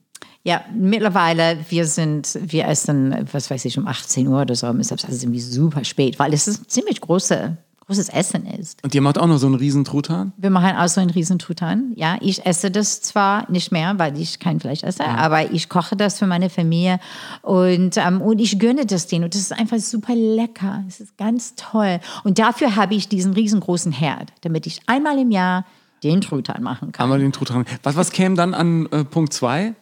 Ja, 0.44 0.64
mittlerweile, 0.74 1.60
wir 1.70 1.86
sind, 1.86 2.40
wir 2.42 2.68
essen, 2.68 3.28
was 3.32 3.52
weiß 3.52 3.66
ich, 3.66 3.78
um 3.78 3.86
18 3.86 4.28
Uhr 4.28 4.42
oder 4.42 4.56
so, 4.56 4.66
ist 4.72 4.90
das 4.90 5.06
also 5.06 5.26
irgendwie 5.26 5.42
super 5.42 5.84
spät, 5.84 6.18
weil 6.18 6.34
es 6.34 6.48
ist 6.48 6.64
ein 6.64 6.70
ziemlich 6.70 7.02
große, 7.02 7.56
großes 7.90 8.10
Essen 8.10 8.46
ist. 8.46 8.84
Und 8.84 8.94
ihr 8.94 9.02
macht 9.02 9.18
auch 9.18 9.26
noch 9.26 9.40
so 9.40 9.48
einen 9.48 9.56
riesen 9.56 9.84
Truthahn? 9.84 10.32
Wir 10.38 10.52
machen 10.52 10.78
auch 10.78 10.88
so 10.88 11.02
einen 11.02 11.10
riesen 11.10 11.40
Truthahn. 11.40 11.94
Ja, 11.96 12.18
ich 12.22 12.46
esse 12.46 12.70
das 12.70 13.02
zwar 13.02 13.50
nicht 13.50 13.72
mehr, 13.72 13.98
weil 13.98 14.16
ich 14.20 14.38
kein 14.38 14.60
Fleisch 14.60 14.84
esse, 14.84 15.04
aber 15.06 15.52
ich 15.52 15.70
koche 15.70 15.96
das 15.96 16.20
für 16.20 16.28
meine 16.28 16.52
Familie 16.52 17.00
und, 17.42 17.98
ähm, 17.98 18.22
und 18.22 18.40
ich 18.40 18.60
gönne 18.60 18.86
das 18.86 19.08
denen. 19.08 19.24
Und 19.24 19.34
das 19.34 19.42
ist 19.42 19.54
einfach 19.54 19.80
super 19.80 20.14
lecker. 20.14 20.84
Es 20.88 21.00
ist 21.00 21.18
ganz 21.18 21.56
toll. 21.56 22.00
Und 22.24 22.38
dafür 22.38 22.76
habe 22.76 22.94
ich 22.94 23.10
diesen 23.10 23.34
riesengroßen 23.34 23.92
Herd, 23.92 24.34
damit 24.42 24.68
ich 24.68 24.82
einmal 24.86 25.18
im 25.18 25.32
Jahr 25.32 25.66
den 26.04 26.22
Truthahn 26.22 26.62
machen 26.62 26.92
kann. 26.92 27.06
Einmal 27.06 27.20
den 27.20 27.32
Truthahn. 27.32 27.66
Was, 27.82 27.96
was 27.96 28.12
käme 28.12 28.36
dann 28.36 28.54
an 28.54 28.86
äh, 28.92 29.04
Punkt 29.04 29.34
2? 29.34 29.74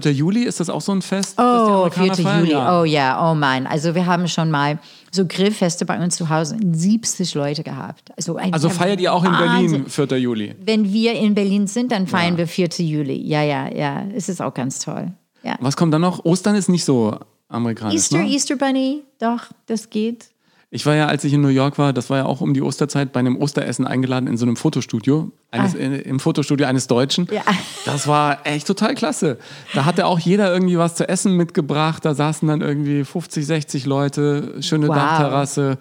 4. 0.00 0.12
Juli, 0.12 0.44
ist 0.44 0.60
das 0.60 0.70
auch 0.70 0.80
so 0.80 0.92
ein 0.92 1.02
Fest? 1.02 1.34
Oh, 1.38 1.42
Amerikaner 1.42 2.14
4. 2.14 2.24
feiern? 2.24 2.40
Juli. 2.40 2.50
Ja. 2.52 2.80
Oh 2.80 2.84
ja, 2.84 3.30
oh 3.30 3.34
Mann. 3.34 3.66
Also 3.66 3.94
wir 3.94 4.06
haben 4.06 4.26
schon 4.28 4.50
mal 4.50 4.78
so 5.10 5.26
Grillfeste 5.26 5.84
bei 5.84 6.02
uns 6.02 6.16
zu 6.16 6.28
Hause, 6.30 6.56
70 6.72 7.34
Leute 7.34 7.62
gehabt. 7.62 8.10
Also, 8.16 8.36
Also 8.36 8.70
feiert 8.70 9.00
ihr 9.00 9.12
auch 9.12 9.24
in 9.24 9.32
Wahnsinn. 9.32 9.84
Berlin 9.84 10.08
4. 10.08 10.18
Juli? 10.18 10.54
Wenn 10.64 10.92
wir 10.92 11.12
in 11.12 11.34
Berlin 11.34 11.66
sind, 11.66 11.92
dann 11.92 12.06
feiern 12.06 12.34
Ja. 12.34 12.38
wir 12.38 12.48
4. 12.48 12.68
Juli. 12.78 13.20
Ja, 13.26 13.42
ja, 13.42 13.68
ja. 13.68 14.02
Es 14.14 14.28
ist 14.28 14.40
auch 14.40 14.54
ganz 14.54 14.78
toll. 14.78 15.12
Ja. 15.42 15.56
Was 15.60 15.76
kommt 15.76 15.92
dann 15.92 16.02
noch? 16.02 16.24
Ostern 16.24 16.54
ist 16.54 16.68
nicht 16.68 16.84
so 16.84 17.18
amerikanisch, 17.48 17.94
Easter, 17.96 18.18
ne? 18.18 18.28
Easter 18.30 18.56
Bunny, 18.56 19.02
doch, 19.20 19.40
das 19.66 19.90
geht. 19.90 20.26
Ich 20.74 20.86
war 20.86 20.94
ja, 20.94 21.06
als 21.06 21.22
ich 21.22 21.34
in 21.34 21.42
New 21.42 21.48
York 21.48 21.76
war, 21.76 21.92
das 21.92 22.08
war 22.08 22.16
ja 22.16 22.24
auch 22.24 22.40
um 22.40 22.54
die 22.54 22.62
Osterzeit, 22.62 23.12
bei 23.12 23.20
einem 23.20 23.36
Osteressen 23.36 23.86
eingeladen 23.86 24.26
in 24.26 24.38
so 24.38 24.46
einem 24.46 24.56
Fotostudio, 24.56 25.30
eines, 25.50 25.74
äh, 25.74 25.98
im 25.98 26.18
Fotostudio 26.18 26.66
eines 26.66 26.86
Deutschen. 26.86 27.28
Ah. 27.30 27.34
Ja. 27.34 27.42
Das 27.84 28.06
war 28.06 28.46
echt 28.46 28.68
total 28.68 28.94
klasse. 28.94 29.36
Da 29.74 29.84
hatte 29.84 30.06
auch 30.06 30.18
jeder 30.18 30.50
irgendwie 30.50 30.78
was 30.78 30.94
zu 30.94 31.06
essen 31.06 31.36
mitgebracht. 31.36 32.04
Da 32.06 32.14
saßen 32.14 32.48
dann 32.48 32.62
irgendwie 32.62 33.04
50, 33.04 33.44
60 33.44 33.84
Leute, 33.84 34.62
schöne 34.62 34.88
Wow. 34.88 34.94
Dachterrasse. 34.94 35.78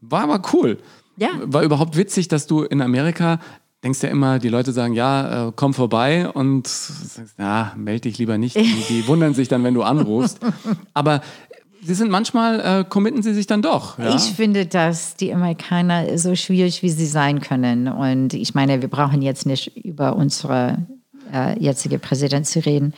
War 0.00 0.22
aber 0.22 0.40
cool. 0.52 0.78
Ja. 1.16 1.30
War 1.42 1.62
überhaupt 1.62 1.96
witzig, 1.96 2.28
dass 2.28 2.46
du 2.46 2.62
in 2.62 2.82
Amerika 2.82 3.40
denkst 3.82 4.02
ja 4.02 4.10
immer, 4.10 4.38
die 4.38 4.48
Leute 4.48 4.72
sagen, 4.72 4.92
ja, 4.92 5.48
äh, 5.48 5.52
komm 5.56 5.74
vorbei 5.74 6.28
und 6.28 6.68
sagst, 6.68 7.34
ja, 7.38 7.72
melde 7.76 8.02
dich 8.02 8.18
lieber 8.18 8.38
nicht. 8.38 8.54
Die, 8.60 8.84
die 8.88 9.06
wundern 9.08 9.34
sich 9.34 9.48
dann, 9.48 9.64
wenn 9.64 9.74
du 9.74 9.82
anrufst. 9.82 10.38
Aber 10.92 11.22
sie 11.82 11.94
sind 11.94 12.10
manchmal, 12.10 12.60
äh, 12.60 12.84
committen 12.84 13.22
sie 13.22 13.34
sich 13.34 13.46
dann 13.46 13.62
doch. 13.62 13.98
Ja? 13.98 14.14
Ich 14.14 14.22
finde, 14.22 14.66
dass 14.66 15.16
die 15.16 15.32
Amerikaner 15.32 16.18
so 16.18 16.34
schwierig, 16.34 16.82
wie 16.82 16.90
sie 16.90 17.06
sein 17.06 17.40
können. 17.40 17.88
Und 17.88 18.34
ich 18.34 18.54
meine, 18.54 18.80
wir 18.80 18.88
brauchen 18.88 19.22
jetzt 19.22 19.46
nicht 19.46 19.76
über 19.76 20.16
unsere 20.16 20.86
äh, 21.32 21.58
jetzige 21.58 21.98
Präsident 21.98 22.46
zu 22.46 22.64
reden. 22.64 22.94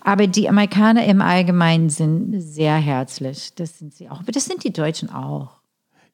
Aber 0.00 0.26
die 0.26 0.48
Amerikaner 0.48 1.04
im 1.06 1.20
Allgemeinen 1.20 1.90
sind 1.90 2.40
sehr 2.40 2.76
herzlich. 2.76 3.54
Das 3.54 3.78
sind 3.78 3.94
sie 3.94 4.08
auch. 4.08 4.20
Aber 4.20 4.32
das 4.32 4.44
sind 4.44 4.64
die 4.64 4.72
Deutschen 4.72 5.10
auch. 5.10 5.57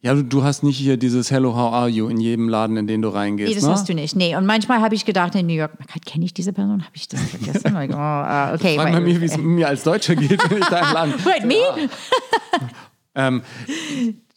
Ja, 0.05 0.13
du, 0.13 0.23
du 0.23 0.45
hast 0.45 0.63
nicht 0.63 0.77
hier 0.77 0.99
dieses 0.99 1.31
Hello, 1.31 1.55
how 1.55 1.73
are 1.73 1.89
you 1.89 2.09
in 2.09 2.21
jedem 2.21 2.51
Laden, 2.51 2.77
in 2.77 2.87
den 2.87 3.01
du 3.01 3.09
reingehst. 3.09 3.49
Nee, 3.49 3.55
das 3.55 3.65
ne? 3.65 3.71
hast 3.71 3.89
du 3.89 3.95
nicht. 3.95 4.15
Nee, 4.15 4.37
und 4.37 4.45
manchmal 4.45 4.83
habe 4.83 4.95
ich 4.95 5.07
gedacht 5.07 5.35
in 5.35 5.47
New 5.47 5.55
York, 5.55 5.73
kenne 6.05 6.27
ich 6.27 6.35
diese 6.35 6.53
Person? 6.53 6.83
Habe 6.83 6.95
ich 6.95 7.09
das 7.09 7.23
vergessen? 7.23 7.73
Like, 7.73 7.91
oh, 7.95 7.95
uh, 7.95 8.55
okay. 8.55 8.77
Frag 8.77 8.93
mal 8.93 9.01
mir, 9.01 9.19
wie 9.19 9.25
es 9.25 9.39
mir 9.39 9.67
als 9.67 9.83
Deutscher 9.83 10.15
geht, 10.15 10.39
wenn 10.51 10.59
ich 10.59 10.67
da 10.67 10.89
im 10.89 10.95
Laden. 10.95 11.15
Wait, 11.25 11.47
me? 11.47 11.89
Ähm, 13.15 13.43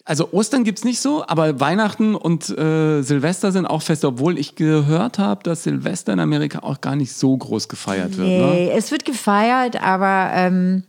Also 0.06 0.32
Ostern 0.32 0.64
gibt 0.64 0.78
es 0.78 0.86
nicht 0.86 1.02
so, 1.02 1.28
aber 1.28 1.60
Weihnachten 1.60 2.16
und 2.16 2.48
äh, 2.58 3.02
Silvester 3.02 3.52
sind 3.52 3.66
auch 3.66 3.82
Feste, 3.82 4.08
obwohl 4.08 4.38
ich 4.38 4.56
gehört 4.56 5.20
habe, 5.20 5.44
dass 5.44 5.64
Silvester 5.64 6.14
in 6.14 6.22
Amerika 6.22 6.60
auch 6.60 6.80
gar 6.80 6.96
nicht 6.96 7.12
so 7.12 7.36
groß 7.36 7.68
gefeiert 7.68 8.16
wird. 8.16 8.26
Ne? 8.26 8.52
Nee, 8.54 8.70
es 8.70 8.90
wird 8.92 9.04
gefeiert, 9.04 9.84
aber 9.84 10.32
ähm, 10.34 10.84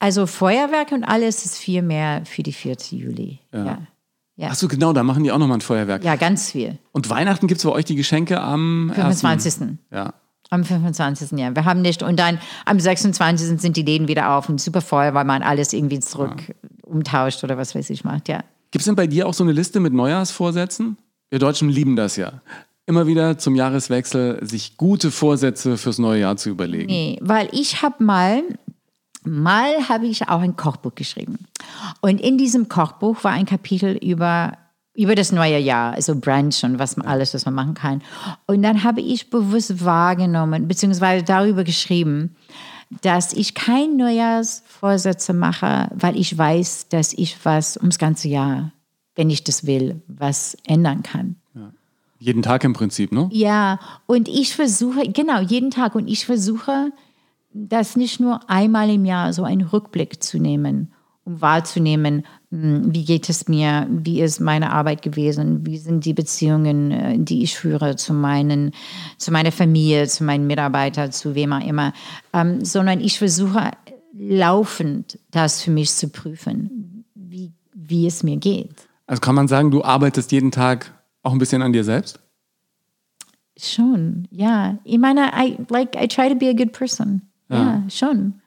also 0.00 0.26
Feuerwerk 0.26 0.90
und 0.90 1.04
alles 1.04 1.44
ist 1.44 1.58
viel 1.58 1.82
mehr 1.82 2.22
für 2.24 2.42
die 2.42 2.52
4. 2.52 2.76
Juli. 2.90 3.38
Ja. 3.52 3.64
Ja, 3.64 3.78
Ach 4.48 4.54
so, 4.54 4.68
genau, 4.68 4.92
da 4.92 5.02
machen 5.02 5.22
die 5.24 5.32
auch 5.32 5.38
nochmal 5.38 5.58
ein 5.58 5.62
Feuerwerk. 5.62 6.04
ja 6.04 6.16
ganz 6.16 6.50
viel. 6.50 6.78
Und 6.92 7.10
Weihnachten 7.10 7.46
gibt 7.46 7.58
es 7.58 7.64
bei 7.64 7.72
euch 7.72 7.84
die 7.84 7.96
Geschenke 7.96 8.40
am 8.40 8.90
25. 8.94 9.62
1. 9.62 9.72
Ja. 9.92 10.14
Am 10.50 10.64
25. 10.64 11.38
Ja. 11.38 11.54
Wir 11.54 11.64
haben 11.64 11.82
nicht. 11.82 12.02
Und 12.02 12.18
dann 12.18 12.40
am 12.64 12.80
26. 12.80 13.60
sind 13.60 13.76
die 13.76 13.82
Läden 13.82 14.08
wieder 14.08 14.30
auf 14.32 14.48
und 14.48 14.60
super 14.60 14.80
voll, 14.80 15.14
weil 15.14 15.24
man 15.24 15.42
alles 15.42 15.72
irgendwie 15.72 16.00
zurück 16.00 16.54
umtauscht 16.82 17.44
oder 17.44 17.56
was 17.56 17.74
weiß 17.74 17.90
ich 17.90 18.04
macht, 18.04 18.28
ja. 18.28 18.42
Gibt 18.72 18.82
es 18.82 18.86
denn 18.86 18.96
bei 18.96 19.06
dir 19.06 19.26
auch 19.26 19.34
so 19.34 19.44
eine 19.44 19.52
Liste 19.52 19.80
mit 19.80 19.92
Neujahrsvorsätzen? 19.92 20.96
Wir 21.28 21.38
Deutschen 21.38 21.68
lieben 21.68 21.96
das 21.96 22.16
ja. 22.16 22.40
Immer 22.86 23.06
wieder 23.06 23.38
zum 23.38 23.54
Jahreswechsel 23.54 24.44
sich 24.44 24.76
gute 24.76 25.12
Vorsätze 25.12 25.76
fürs 25.76 25.98
neue 25.98 26.20
Jahr 26.20 26.36
zu 26.36 26.50
überlegen. 26.50 26.86
Nee, 26.86 27.18
weil 27.20 27.48
ich 27.52 27.82
habe 27.82 28.02
mal, 28.02 28.42
mal 29.24 29.88
habe 29.88 30.06
ich 30.06 30.28
auch 30.28 30.40
ein 30.40 30.56
Kochbuch 30.56 30.94
geschrieben. 30.94 31.38
Und 32.00 32.20
in 32.20 32.38
diesem 32.38 32.68
Kochbuch 32.68 33.22
war 33.24 33.32
ein 33.32 33.46
Kapitel 33.46 33.96
über, 33.96 34.56
über 34.94 35.14
das 35.14 35.32
neue 35.32 35.58
Jahr, 35.58 35.94
also 35.94 36.14
Brunch 36.14 36.64
und 36.64 36.78
was 36.78 36.96
man, 36.96 37.06
alles, 37.06 37.34
was 37.34 37.44
man 37.44 37.54
machen 37.54 37.74
kann. 37.74 38.02
Und 38.46 38.62
dann 38.62 38.82
habe 38.84 39.00
ich 39.00 39.30
bewusst 39.30 39.84
wahrgenommen, 39.84 40.68
beziehungsweise 40.68 41.24
darüber 41.24 41.64
geschrieben, 41.64 42.36
dass 43.02 43.32
ich 43.32 43.54
kein 43.54 43.96
Neujahrsvorsätze 43.96 45.32
mache, 45.32 45.88
weil 45.94 46.16
ich 46.16 46.36
weiß, 46.36 46.88
dass 46.88 47.12
ich 47.12 47.36
was 47.44 47.76
ums 47.76 47.98
ganze 47.98 48.28
Jahr, 48.28 48.72
wenn 49.14 49.30
ich 49.30 49.44
das 49.44 49.66
will, 49.66 50.02
was 50.08 50.56
ändern 50.64 51.02
kann. 51.02 51.36
Jeden 52.22 52.42
Tag 52.42 52.64
im 52.64 52.74
Prinzip, 52.74 53.12
ne? 53.12 53.30
Ja, 53.32 53.80
und 54.04 54.28
ich 54.28 54.54
versuche, 54.54 55.10
genau, 55.10 55.40
jeden 55.40 55.70
Tag. 55.70 55.94
Und 55.94 56.06
ich 56.06 56.26
versuche, 56.26 56.92
das 57.52 57.96
nicht 57.96 58.20
nur 58.20 58.48
einmal 58.48 58.90
im 58.90 59.04
Jahr 59.04 59.32
so 59.32 59.44
einen 59.44 59.62
Rückblick 59.62 60.22
zu 60.22 60.38
nehmen, 60.38 60.92
um 61.24 61.40
wahrzunehmen, 61.40 62.24
hm, 62.50 62.94
wie 62.94 63.04
geht 63.04 63.28
es 63.28 63.48
mir, 63.48 63.86
wie 63.90 64.20
ist 64.20 64.40
meine 64.40 64.72
Arbeit 64.72 65.02
gewesen, 65.02 65.66
wie 65.66 65.78
sind 65.78 66.04
die 66.04 66.14
Beziehungen, 66.14 66.90
äh, 66.90 67.18
die 67.18 67.42
ich 67.42 67.56
führe 67.56 67.96
zu, 67.96 68.14
meinen, 68.14 68.72
zu 69.18 69.30
meiner 69.32 69.52
Familie, 69.52 70.06
zu 70.06 70.24
meinen 70.24 70.46
Mitarbeitern, 70.46 71.12
zu 71.12 71.34
wem 71.34 71.52
auch 71.52 71.66
immer, 71.66 71.92
ähm, 72.32 72.64
sondern 72.64 73.00
ich 73.00 73.18
versuche 73.18 73.70
laufend 74.12 75.18
das 75.30 75.62
für 75.62 75.70
mich 75.70 75.92
zu 75.92 76.08
prüfen, 76.08 77.04
wie, 77.14 77.52
wie 77.72 78.06
es 78.06 78.22
mir 78.22 78.36
geht. 78.36 78.88
Also 79.06 79.20
kann 79.20 79.34
man 79.34 79.48
sagen, 79.48 79.70
du 79.70 79.82
arbeitest 79.84 80.32
jeden 80.32 80.50
Tag 80.50 80.92
auch 81.22 81.32
ein 81.32 81.38
bisschen 81.38 81.62
an 81.62 81.72
dir 81.72 81.84
selbst? 81.84 82.20
Schon, 83.58 84.26
ja. 84.30 84.78
Ich 84.84 84.98
meine, 84.98 85.32
I, 85.36 85.58
like, 85.68 85.94
I 86.00 86.08
try 86.08 86.28
to 86.28 86.34
be 86.34 86.48
a 86.48 86.54
good 86.54 86.72
person. 86.72 87.29
Ja, 87.58 87.84
schon. 87.88 88.40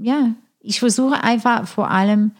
Ja, 0.00 0.34
ich 0.60 0.80
versuche 0.80 1.22
einfach 1.22 1.66
vor 1.66 1.90
allem 1.90 2.32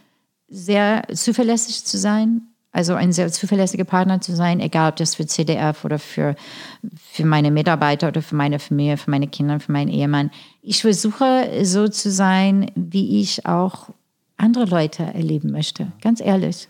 sehr 0.48 1.04
zuverlässig 1.12 1.84
zu 1.84 1.98
sein. 1.98 2.42
Also 2.74 2.94
ein 2.94 3.12
sehr 3.12 3.30
zuverlässiger 3.30 3.84
Partner 3.84 4.22
zu 4.22 4.34
sein, 4.34 4.58
egal 4.58 4.90
ob 4.90 4.96
das 4.96 5.16
für 5.16 5.26
CDF 5.26 5.84
oder 5.84 5.98
für, 5.98 6.34
für 6.96 7.26
meine 7.26 7.50
Mitarbeiter 7.50 8.08
oder 8.08 8.22
für 8.22 8.34
meine 8.34 8.58
Familie, 8.58 8.96
für 8.96 9.10
meine 9.10 9.28
Kinder, 9.28 9.60
für 9.60 9.72
meinen 9.72 9.90
Ehemann. 9.90 10.30
Ich 10.62 10.80
versuche 10.80 11.64
so 11.64 11.88
zu 11.88 12.10
sein, 12.10 12.70
wie 12.74 13.20
ich 13.20 13.44
auch 13.44 13.90
andere 14.38 14.64
Leute 14.64 15.02
erleben 15.02 15.50
möchte. 15.50 15.92
Ganz 16.00 16.20
ehrlich. 16.20 16.68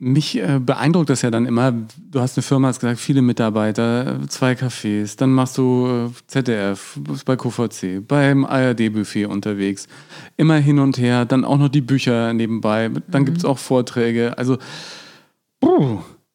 Mich 0.00 0.36
äh, 0.36 0.60
beeindruckt 0.60 1.10
das 1.10 1.22
ja 1.22 1.30
dann 1.32 1.44
immer. 1.44 1.72
Du 1.72 2.20
hast 2.20 2.36
eine 2.36 2.42
Firma, 2.44 2.68
hast 2.68 2.78
gesagt, 2.78 3.00
viele 3.00 3.20
Mitarbeiter, 3.20 4.20
zwei 4.28 4.52
Cafés, 4.52 5.16
dann 5.18 5.32
machst 5.32 5.58
du 5.58 5.88
äh, 5.88 6.10
ZDF, 6.28 7.00
bei 7.24 7.34
QVC, 7.34 8.06
beim 8.06 8.44
ARD-Buffet 8.44 9.26
unterwegs, 9.26 9.88
immer 10.36 10.56
hin 10.58 10.78
und 10.78 10.98
her, 10.98 11.24
dann 11.24 11.44
auch 11.44 11.58
noch 11.58 11.68
die 11.68 11.80
Bücher 11.80 12.32
nebenbei, 12.32 12.90
dann 13.08 13.24
gibt 13.24 13.38
es 13.38 13.44
auch 13.44 13.58
Vorträge. 13.58 14.38
Also, 14.38 14.58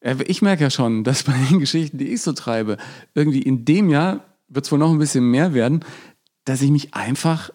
äh, 0.00 0.14
ich 0.26 0.42
merke 0.42 0.64
ja 0.64 0.70
schon, 0.70 1.02
dass 1.02 1.22
bei 1.22 1.32
den 1.48 1.58
Geschichten, 1.58 1.96
die 1.96 2.08
ich 2.08 2.20
so 2.20 2.34
treibe, 2.34 2.76
irgendwie 3.14 3.40
in 3.40 3.64
dem 3.64 3.88
Jahr 3.88 4.20
wird 4.48 4.66
es 4.66 4.72
wohl 4.72 4.78
noch 4.78 4.90
ein 4.90 4.98
bisschen 4.98 5.30
mehr 5.30 5.54
werden, 5.54 5.80
dass 6.44 6.60
ich 6.60 6.70
mich 6.70 6.92
einfach 6.92 7.48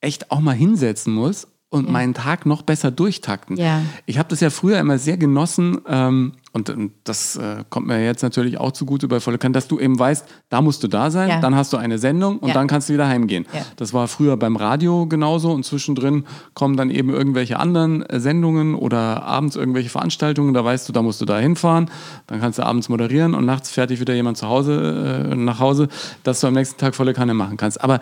echt 0.00 0.30
auch 0.30 0.38
mal 0.38 0.54
hinsetzen 0.54 1.12
muss 1.12 1.48
und 1.76 1.90
meinen 1.90 2.14
Tag 2.14 2.46
noch 2.46 2.62
besser 2.62 2.90
durchtakten. 2.90 3.56
Ja. 3.56 3.82
Ich 4.06 4.18
habe 4.18 4.28
das 4.28 4.40
ja 4.40 4.50
früher 4.50 4.78
immer 4.78 4.98
sehr 4.98 5.16
genossen 5.16 5.78
ähm, 5.88 6.32
und, 6.52 6.70
und 6.70 6.92
das 7.04 7.36
äh, 7.36 7.64
kommt 7.68 7.86
mir 7.86 8.02
jetzt 8.04 8.22
natürlich 8.22 8.58
auch 8.58 8.72
zugute 8.72 9.08
bei 9.08 9.20
Volle 9.20 9.38
Kanne, 9.38 9.52
dass 9.52 9.68
du 9.68 9.78
eben 9.78 9.98
weißt, 9.98 10.24
da 10.48 10.62
musst 10.62 10.82
du 10.82 10.88
da 10.88 11.10
sein, 11.10 11.28
Ja. 11.28 11.40
dann 11.40 11.54
hast 11.54 11.72
du 11.72 11.76
eine 11.76 11.98
Sendung 11.98 12.38
und 12.38 12.48
Ja. 12.48 12.54
dann 12.54 12.66
kannst 12.66 12.88
du 12.88 12.94
wieder 12.94 13.06
heimgehen. 13.08 13.46
Ja. 13.52 13.60
Das 13.76 13.92
war 13.92 14.08
früher 14.08 14.36
beim 14.36 14.56
Radio 14.56 15.06
genauso 15.06 15.52
und 15.52 15.64
zwischendrin 15.64 16.24
kommen 16.54 16.76
dann 16.76 16.90
eben 16.90 17.10
irgendwelche 17.10 17.58
anderen 17.58 18.02
äh, 18.06 18.20
Sendungen 18.20 18.74
oder 18.74 19.22
abends 19.24 19.54
irgendwelche 19.56 19.90
Veranstaltungen, 19.90 20.54
da 20.54 20.64
weißt 20.64 20.88
du, 20.88 20.92
da 20.92 21.02
musst 21.02 21.20
du 21.20 21.24
da 21.26 21.38
hinfahren, 21.38 21.90
dann 22.26 22.40
kannst 22.40 22.58
du 22.58 22.62
abends 22.64 22.88
moderieren 22.88 23.34
und 23.34 23.44
nachts 23.44 23.70
fertig 23.70 24.00
wieder 24.00 24.14
jemand 24.14 24.38
zu 24.38 24.48
Hause, 24.48 25.28
äh, 25.30 25.34
nach 25.34 25.60
Hause, 25.60 25.88
dass 26.22 26.40
du 26.40 26.46
am 26.46 26.54
nächsten 26.54 26.78
Tag 26.78 26.94
volle 26.94 27.12
Kanne 27.12 27.34
machen 27.34 27.56
kannst. 27.58 27.82
Aber 27.84 28.00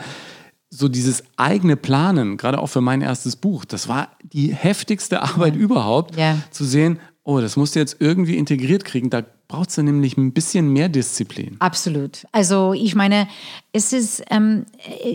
so 0.76 0.88
dieses 0.88 1.22
eigene 1.36 1.76
Planen, 1.76 2.36
gerade 2.36 2.58
auch 2.58 2.66
für 2.66 2.80
mein 2.80 3.00
erstes 3.00 3.36
Buch, 3.36 3.64
das 3.64 3.88
war 3.88 4.08
die 4.22 4.52
heftigste 4.54 5.22
Arbeit 5.22 5.54
überhaupt, 5.56 6.16
Ja. 6.16 6.38
zu 6.50 6.64
sehen, 6.64 6.98
oh, 7.22 7.40
das 7.40 7.56
musst 7.56 7.74
du 7.74 7.78
jetzt 7.78 7.96
irgendwie 8.00 8.36
integriert 8.36 8.84
kriegen. 8.84 9.08
Da 9.08 9.22
brauchst 9.48 9.78
du 9.78 9.82
nämlich 9.82 10.16
ein 10.16 10.32
bisschen 10.32 10.72
mehr 10.72 10.88
Disziplin. 10.88 11.56
Absolut. 11.60 12.26
Also 12.32 12.72
ich 12.72 12.94
meine, 12.94 13.28
es 13.72 13.92
ist, 13.92 14.22
ähm, 14.30 14.66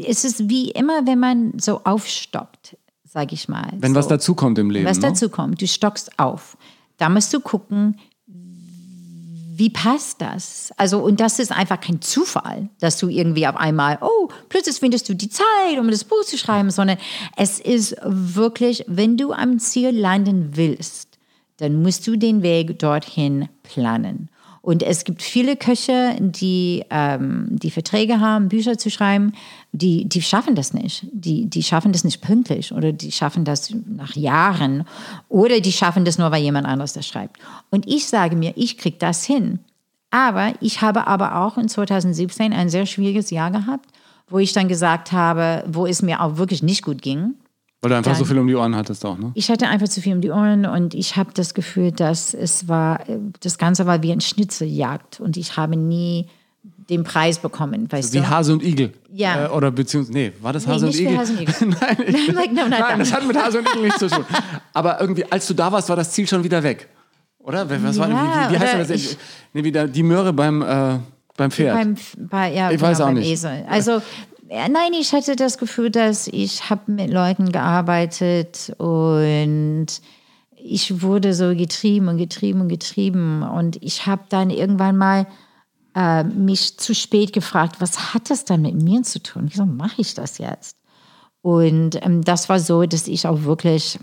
es 0.07 0.23
ist 0.23 0.49
wie 0.49 0.71
immer, 0.71 1.05
wenn 1.05 1.19
man 1.19 1.53
so 1.59 1.81
aufstockt, 1.83 2.77
sage 3.03 3.33
ich 3.33 3.49
mal. 3.49 3.71
Wenn 3.77 3.93
so. 3.93 3.99
was 3.99 4.07
dazukommt 4.07 4.57
im 4.59 4.69
Leben. 4.69 4.85
Was 4.85 4.99
ne? 4.99 5.09
dazu 5.09 5.29
kommt, 5.29 5.61
du 5.61 5.67
stockst 5.67 6.17
auf. 6.17 6.57
Da 6.97 7.09
musst 7.09 7.33
du 7.33 7.39
gucken, 7.39 7.97
wie 9.59 9.69
passt 9.69 10.21
das? 10.21 10.71
Also, 10.77 10.99
und 10.99 11.19
das 11.19 11.37
ist 11.37 11.51
einfach 11.51 11.81
kein 11.81 12.01
Zufall, 12.01 12.69
dass 12.79 12.97
du 12.97 13.09
irgendwie 13.09 13.45
auf 13.45 13.57
einmal, 13.57 13.97
oh, 13.99 14.29
plötzlich 14.47 14.77
findest 14.77 15.09
du 15.09 15.13
die 15.13 15.29
Zeit, 15.29 15.77
um 15.77 15.91
das 15.91 16.05
Buch 16.05 16.23
zu 16.23 16.37
schreiben, 16.37 16.71
sondern 16.71 16.97
es 17.35 17.59
ist 17.59 17.97
wirklich, 18.01 18.85
wenn 18.87 19.17
du 19.17 19.33
am 19.33 19.59
Ziel 19.59 19.89
landen 19.89 20.51
willst, 20.53 21.19
dann 21.57 21.81
musst 21.81 22.07
du 22.07 22.15
den 22.15 22.41
Weg 22.41 22.79
dorthin 22.79 23.49
planen. 23.63 24.29
Und 24.61 24.83
es 24.83 25.03
gibt 25.03 25.21
viele 25.21 25.55
Köche, 25.55 26.15
die, 26.19 26.83
ähm, 26.89 27.47
die 27.49 27.71
Verträge 27.71 28.19
haben, 28.19 28.49
Bücher 28.49 28.77
zu 28.77 28.89
schreiben, 28.89 29.33
die, 29.71 30.07
die 30.07 30.21
schaffen 30.21 30.55
das 30.55 30.73
nicht. 30.73 31.07
Die, 31.11 31.45
die 31.49 31.63
schaffen 31.63 31.91
das 31.91 32.03
nicht 32.03 32.21
pünktlich 32.21 32.73
oder 32.73 32.91
die 32.91 33.11
schaffen 33.11 33.45
das 33.45 33.73
nach 33.87 34.15
Jahren 34.15 34.85
oder 35.29 35.61
die 35.61 35.71
schaffen 35.71 36.05
das 36.05 36.17
nur, 36.17 36.31
weil 36.31 36.43
jemand 36.43 36.67
anderes 36.67 36.93
das 36.93 37.07
schreibt. 37.07 37.37
Und 37.69 37.87
ich 37.87 38.07
sage 38.07 38.35
mir, 38.35 38.53
ich 38.55 38.77
kriege 38.77 38.97
das 38.97 39.23
hin. 39.23 39.59
Aber 40.11 40.53
ich 40.59 40.81
habe 40.81 41.07
aber 41.07 41.35
auch 41.35 41.57
in 41.57 41.69
2017 41.69 42.51
ein 42.51 42.69
sehr 42.69 42.85
schwieriges 42.85 43.29
Jahr 43.29 43.51
gehabt, 43.51 43.89
wo 44.27 44.39
ich 44.39 44.53
dann 44.53 44.67
gesagt 44.67 45.11
habe, 45.11 45.63
wo 45.67 45.85
es 45.85 46.01
mir 46.01 46.21
auch 46.21 46.37
wirklich 46.37 46.63
nicht 46.63 46.83
gut 46.83 47.01
ging. 47.01 47.35
Weil 47.81 47.89
du 47.91 47.95
einfach 47.97 48.13
so 48.13 48.19
Dann- 48.23 48.27
viel 48.27 48.39
um 48.39 48.47
die 48.47 48.55
Ohren 48.55 48.75
hattest 48.75 49.05
auch, 49.05 49.17
ne? 49.17 49.31
Ich 49.35 49.49
hatte 49.49 49.67
einfach 49.69 49.87
zu 49.87 50.01
viel 50.01 50.13
um 50.13 50.19
die 50.21 50.31
Ohren 50.31 50.65
und 50.65 50.93
ich 50.93 51.15
habe 51.15 51.29
das 51.33 51.53
Gefühl, 51.53 51.91
dass 51.93 52.33
es 52.33 52.67
war, 52.67 52.99
das 53.39 53.57
Ganze 53.57 53.85
war 53.85 54.03
wie 54.03 54.11
ein 54.11 54.19
Schnitzeljagd 54.21 55.19
und 55.21 55.37
ich 55.37 55.55
habe 55.55 55.77
nie 55.77 56.27
den 56.89 57.03
Preis 57.03 57.37
bekommen, 57.39 57.89
weißt 57.89 58.13
Wie 58.13 58.17
du? 58.17 58.29
Hase 58.29 58.51
und 58.51 58.63
Igel. 58.63 58.91
Ja. 59.13 59.45
Äh, 59.45 59.49
oder 59.49 59.71
beziehungsweise, 59.71 60.11
nee, 60.17 60.31
war 60.41 60.51
das 60.53 60.67
Hase 60.67 60.87
nicht 60.87 60.97
und 60.99 61.05
wie 61.05 61.07
Igel? 61.07 61.17
Hase 61.19 61.33
und 61.33 61.41
Igel. 61.41 61.53
nein, 61.79 61.97
ich, 62.07 62.27
Nein, 62.33 62.35
nein, 62.53 62.69
nein, 62.69 62.79
nein, 62.81 62.99
das 62.99 63.13
hat 63.13 63.25
mit 63.25 63.37
Hase 63.37 63.59
und 63.59 63.69
Igel 63.69 63.83
nichts 63.83 63.99
zu 63.99 64.07
tun. 64.09 64.25
Aber 64.73 64.99
irgendwie, 64.99 65.31
als 65.31 65.47
du 65.47 65.53
da 65.53 65.71
warst, 65.71 65.87
war 65.87 65.95
das 65.95 66.11
Ziel 66.11 66.27
schon 66.27 66.43
wieder 66.43 66.61
weg. 66.63 66.89
Oder? 67.39 67.69
Was 67.69 67.97
war, 67.97 68.09
Ja, 68.09 68.49
wie, 68.49 68.55
wie 68.55 68.59
heißt 68.59 68.75
das? 68.77 68.89
ich- 68.89 69.17
nee, 69.53 69.63
wie 69.63 69.71
da, 69.71 69.87
die 69.87 70.03
Möhre 70.03 70.33
beim, 70.33 70.61
äh, 70.61 70.97
beim 71.37 71.51
Pferd. 71.51 71.75
Beim, 71.77 71.95
bei, 72.29 72.53
ja, 72.53 72.71
Ich 72.71 72.81
weiß 72.81 72.97
genau, 72.97 73.05
auch 73.09 73.13
beim 73.13 73.19
nicht. 73.19 73.31
Esel. 73.31 73.65
Also, 73.69 73.91
äh, 73.97 74.01
nein, 74.49 74.93
ich 74.93 75.13
hatte 75.13 75.35
das 75.35 75.57
Gefühl, 75.57 75.89
dass 75.89 76.27
ich 76.27 76.69
habe 76.69 76.91
mit 76.91 77.11
Leuten 77.11 77.51
gearbeitet 77.51 78.73
und 78.77 79.87
ich 80.55 81.01
wurde 81.01 81.33
so 81.33 81.55
getrieben 81.55 82.07
und 82.07 82.17
getrieben 82.17 82.61
und 82.61 82.67
getrieben. 82.67 83.43
Und 83.43 83.81
ich 83.81 84.05
habe 84.05 84.23
dann 84.29 84.49
irgendwann 84.49 84.97
mal 84.97 85.27
äh, 85.95 86.23
mich 86.23 86.77
zu 86.77 86.93
spät 86.93 87.31
gefragt, 87.33 87.77
was 87.79 88.13
hat 88.13 88.29
das 88.29 88.45
dann 88.45 88.61
mit 88.61 88.75
mir 88.75 89.03
zu 89.03 89.21
tun? 89.21 89.47
Wieso 89.49 89.65
mache 89.65 90.01
ich 90.01 90.13
das 90.13 90.37
jetzt? 90.37 90.77
Und 91.41 92.03
ähm, 92.03 92.23
das 92.23 92.49
war 92.49 92.59
so, 92.59 92.83
dass 92.85 93.07
ich 93.07 93.25
auch 93.25 93.43
wirklich, 93.43 93.97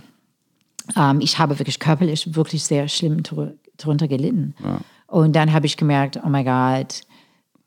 ähm, 0.97 1.21
ich 1.21 1.39
habe 1.39 1.59
wirklich 1.59 1.79
körperlich 1.79 2.35
wirklich 2.35 2.65
sehr 2.65 2.89
schlimm 2.89 3.23
dr- 3.23 3.53
drunter 3.77 4.09
gelitten. 4.09 4.55
Und 5.07 5.37
dann 5.37 5.53
habe 5.53 5.67
ich 5.67 5.77
gemerkt, 5.77 6.19
oh 6.25 6.29
mein 6.29 6.45
Gott, 6.47 7.03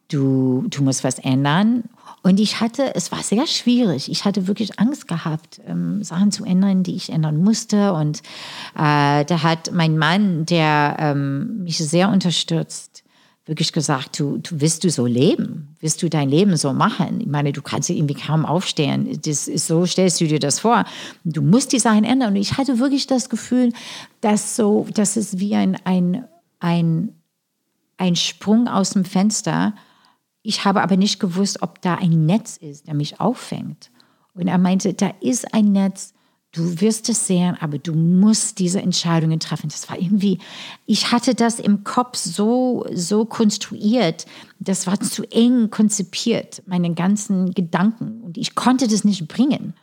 du, 0.09 0.65
du 0.69 0.84
musst 0.84 1.03
was 1.03 1.19
ändern. 1.19 1.84
Und 2.22 2.39
ich 2.39 2.59
hatte, 2.59 2.95
es 2.95 3.11
war 3.11 3.24
sehr 3.24 3.47
schwierig. 3.47 4.11
Ich 4.11 4.26
hatte 4.26 4.47
wirklich 4.47 4.80
Angst 4.80 5.07
gehabt, 5.07 5.61
ähm, 5.65 6.03
Sachen 6.03 6.32
zu 6.32 6.43
ändern, 6.43 6.84
die 6.84 6.95
ich 6.95 7.11
ändern 7.11 7.38
musste. 7.38 7.93
Und 7.93 8.20
äh, 8.76 9.24
da 9.26 9.43
hat 9.43 9.72
mein 9.74 9.97
Mann, 9.97 10.45
der 10.45 10.97
ähm, 10.99 11.63
mich 11.63 11.78
sehr 11.78 12.09
unterstützt, 12.09 13.03
wirklich 13.45 13.74
gesagt, 13.74 14.20
du, 14.20 14.38
du 14.38 14.61
willst 14.61 14.84
du 14.84 14.91
so 14.91 15.07
leben? 15.07 15.76
Willst 15.80 16.03
du 16.03 16.09
dein 16.09 16.30
Leben 16.30 16.55
so 16.55 16.72
machen? 16.72 17.20
Ich 17.20 17.28
meine, 17.28 17.51
du 17.51 17.63
kannst 17.63 17.89
irgendwie 17.89 18.13
kaum 18.13 18.45
aufstehen. 18.45 19.20
Das 19.26 19.47
ist 19.47 19.65
so 19.65 19.88
stellst 19.88 20.22
du 20.22 20.28
dir 20.28 20.39
das 20.39 20.59
vor. 20.59 20.86
Du 21.24 21.41
musst 21.41 21.72
die 21.74 21.80
Sachen 21.80 22.03
ändern. 22.03 22.34
Und 22.34 22.36
ich 22.36 22.57
hatte 22.57 22.78
wirklich 22.78 23.07
das 23.07 23.30
Gefühl, 23.30 23.74
dass 24.22 24.55
so, 24.55 24.86
dass 24.93 25.15
es 25.15 25.39
wie 25.39 25.55
ein, 25.55 25.78
ein, 25.84 26.26
ein, 26.59 27.15
ein 27.97 28.15
Sprung 28.15 28.67
aus 28.67 28.91
dem 28.91 29.03
Fenster. 29.03 29.74
Ich 30.50 30.66
habe 30.66 30.82
aber 30.82 30.97
nicht 30.97 31.20
gewusst, 31.20 31.62
ob 31.62 31.80
da 31.84 31.93
ein 31.93 32.26
Netz 32.26 32.58
ist, 32.58 32.88
der 32.88 32.95
mich 32.95 33.20
auffängt. 33.20 33.91
Und 34.34 34.47
er 34.47 34.58
meinte, 34.58 34.95
da 34.95 35.12
ist 35.22 35.54
ein 35.54 35.72
Netz, 35.72 36.16
Du 36.52 36.82
wirst 36.82 37.08
es 37.10 37.28
sehen, 37.28 37.56
aber 37.60 37.78
du 37.78 37.93
musst 37.93 38.58
diese 38.58 38.82
Entscheidungen 38.82 39.39
treffen. 39.39 39.70
Das 39.70 39.88
war 39.88 40.00
irgendwie, 40.00 40.39
ich 40.88 41.12
hatte 41.12 41.36
das 41.36 41.60
im 41.60 41.84
Kopf 41.84 42.18
so, 42.18 42.88
so 42.91 43.26
konstruiert. 43.26 44.26
Das 44.60 44.88
war 44.88 45.00
zu 45.00 45.32
eng 45.32 45.70
konzipiert, 45.70 46.64
meine 46.66 46.95
ganzen 46.95 47.54
Gedanken. 47.54 48.22
Und 48.24 48.36
ich 48.39 48.56
konnte 48.56 48.88
das 48.88 49.04
nicht 49.04 49.28
bringen. 49.28 49.76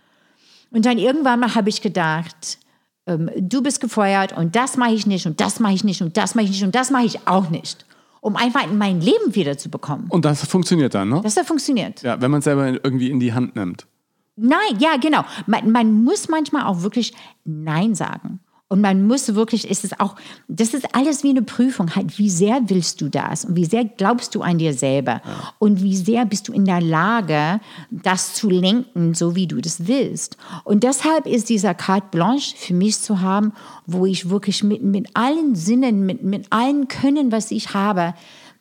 Und 0.73 0.87
dann 0.87 0.99
irgendwann 0.99 1.39
mal 1.39 1.55
habe 1.55 1.69
ich 1.69 1.83
gedacht, 1.83 2.59
ähm, 3.07 3.31
du 3.39 3.63
bist 3.63 3.81
gefeuert 3.81 4.37
und 4.37 4.57
das 4.57 4.77
mache 4.77 4.95
ich 4.95 5.07
nicht 5.07 5.27
und 5.27 5.39
das 5.39 5.61
mache 5.61 5.75
ich 5.75 5.85
nicht 5.85 6.03
und 6.03 6.17
das 6.17 6.35
mache 6.35 6.47
ich 6.47 6.51
nicht 6.51 6.65
und 6.65 6.75
das 6.75 6.91
mache 6.91 7.05
ich 7.05 7.29
auch 7.29 7.49
nicht. 7.51 7.87
Um 8.27 8.35
einfach 8.35 8.65
in 8.65 8.77
mein 8.77 9.01
Leben 9.01 9.37
wiederzubekommen. 9.37 10.09
Und 10.09 10.25
das 10.25 10.45
funktioniert 10.45 10.97
dann, 10.97 11.11
ne? 11.11 11.21
Das 11.23 11.37
hat 11.37 11.47
funktioniert. 11.47 12.03
Ja, 12.03 12.21
wenn 12.21 12.33
man 12.33 12.39
es 12.39 12.45
selber 12.45 12.67
irgendwie 12.67 13.09
in 13.09 13.21
die 13.21 13.33
Hand 13.33 13.55
nimmt. 13.55 13.87
Nein, 14.35 14.81
ja, 14.81 14.97
genau. 14.97 15.25
Man, 15.47 15.71
man 15.71 16.03
muss 16.03 16.29
manchmal 16.29 16.65
auch 16.65 16.83
wirklich 16.83 17.15
Nein 17.45 17.95
sagen. 17.95 18.41
Und 18.69 18.81
man 18.81 19.07
muss 19.07 19.33
wirklich, 19.37 19.71
ist 19.71 19.85
es 19.85 20.01
auch, 20.01 20.17
das 20.49 20.75
ist 20.75 20.93
alles 20.93 21.23
wie 21.23 21.31
eine 21.31 21.43
Prüfung, 21.43 21.95
halt, 21.95 22.19
wie 22.19 22.29
sehr 22.29 22.63
willst 22.67 23.01
du 23.01 23.09
das 23.09 23.45
und 23.45 23.55
wie 23.55 23.65
sehr 23.65 23.85
glaubst 23.85 24.35
du 24.35 24.43
an 24.43 24.59
dir 24.59 24.75
selber 24.75 25.23
und 25.61 25.85
wie 25.85 25.95
sehr 25.95 26.27
bist 26.27 26.49
du 26.49 26.53
in 26.53 26.65
der 26.65 26.81
Lage, 26.81 27.61
das 27.91 28.35
zu 28.35 28.51
lenken, 28.51 29.15
so 29.15 29.37
wie 29.37 29.47
du 29.47 29.61
das 29.61 29.87
willst. 29.87 30.37
Und 30.65 30.83
deshalb 30.83 31.27
ist 31.27 31.49
dieser 31.49 31.75
Carte 31.75 32.09
Blanche 32.11 32.57
für 32.57 32.75
mich 32.75 32.99
zu 32.99 33.21
haben, 33.21 33.53
wo 33.87 34.05
ich 34.05 34.31
wirklich 34.31 34.65
mit, 34.65 34.83
mit 34.83 35.11
allen 35.15 35.55
Sinnen, 35.55 36.05
mit, 36.05 36.25
mit 36.25 36.47
allen 36.51 36.89
Können, 36.89 37.31
was 37.31 37.53
ich 37.53 37.73
habe, 37.73 38.15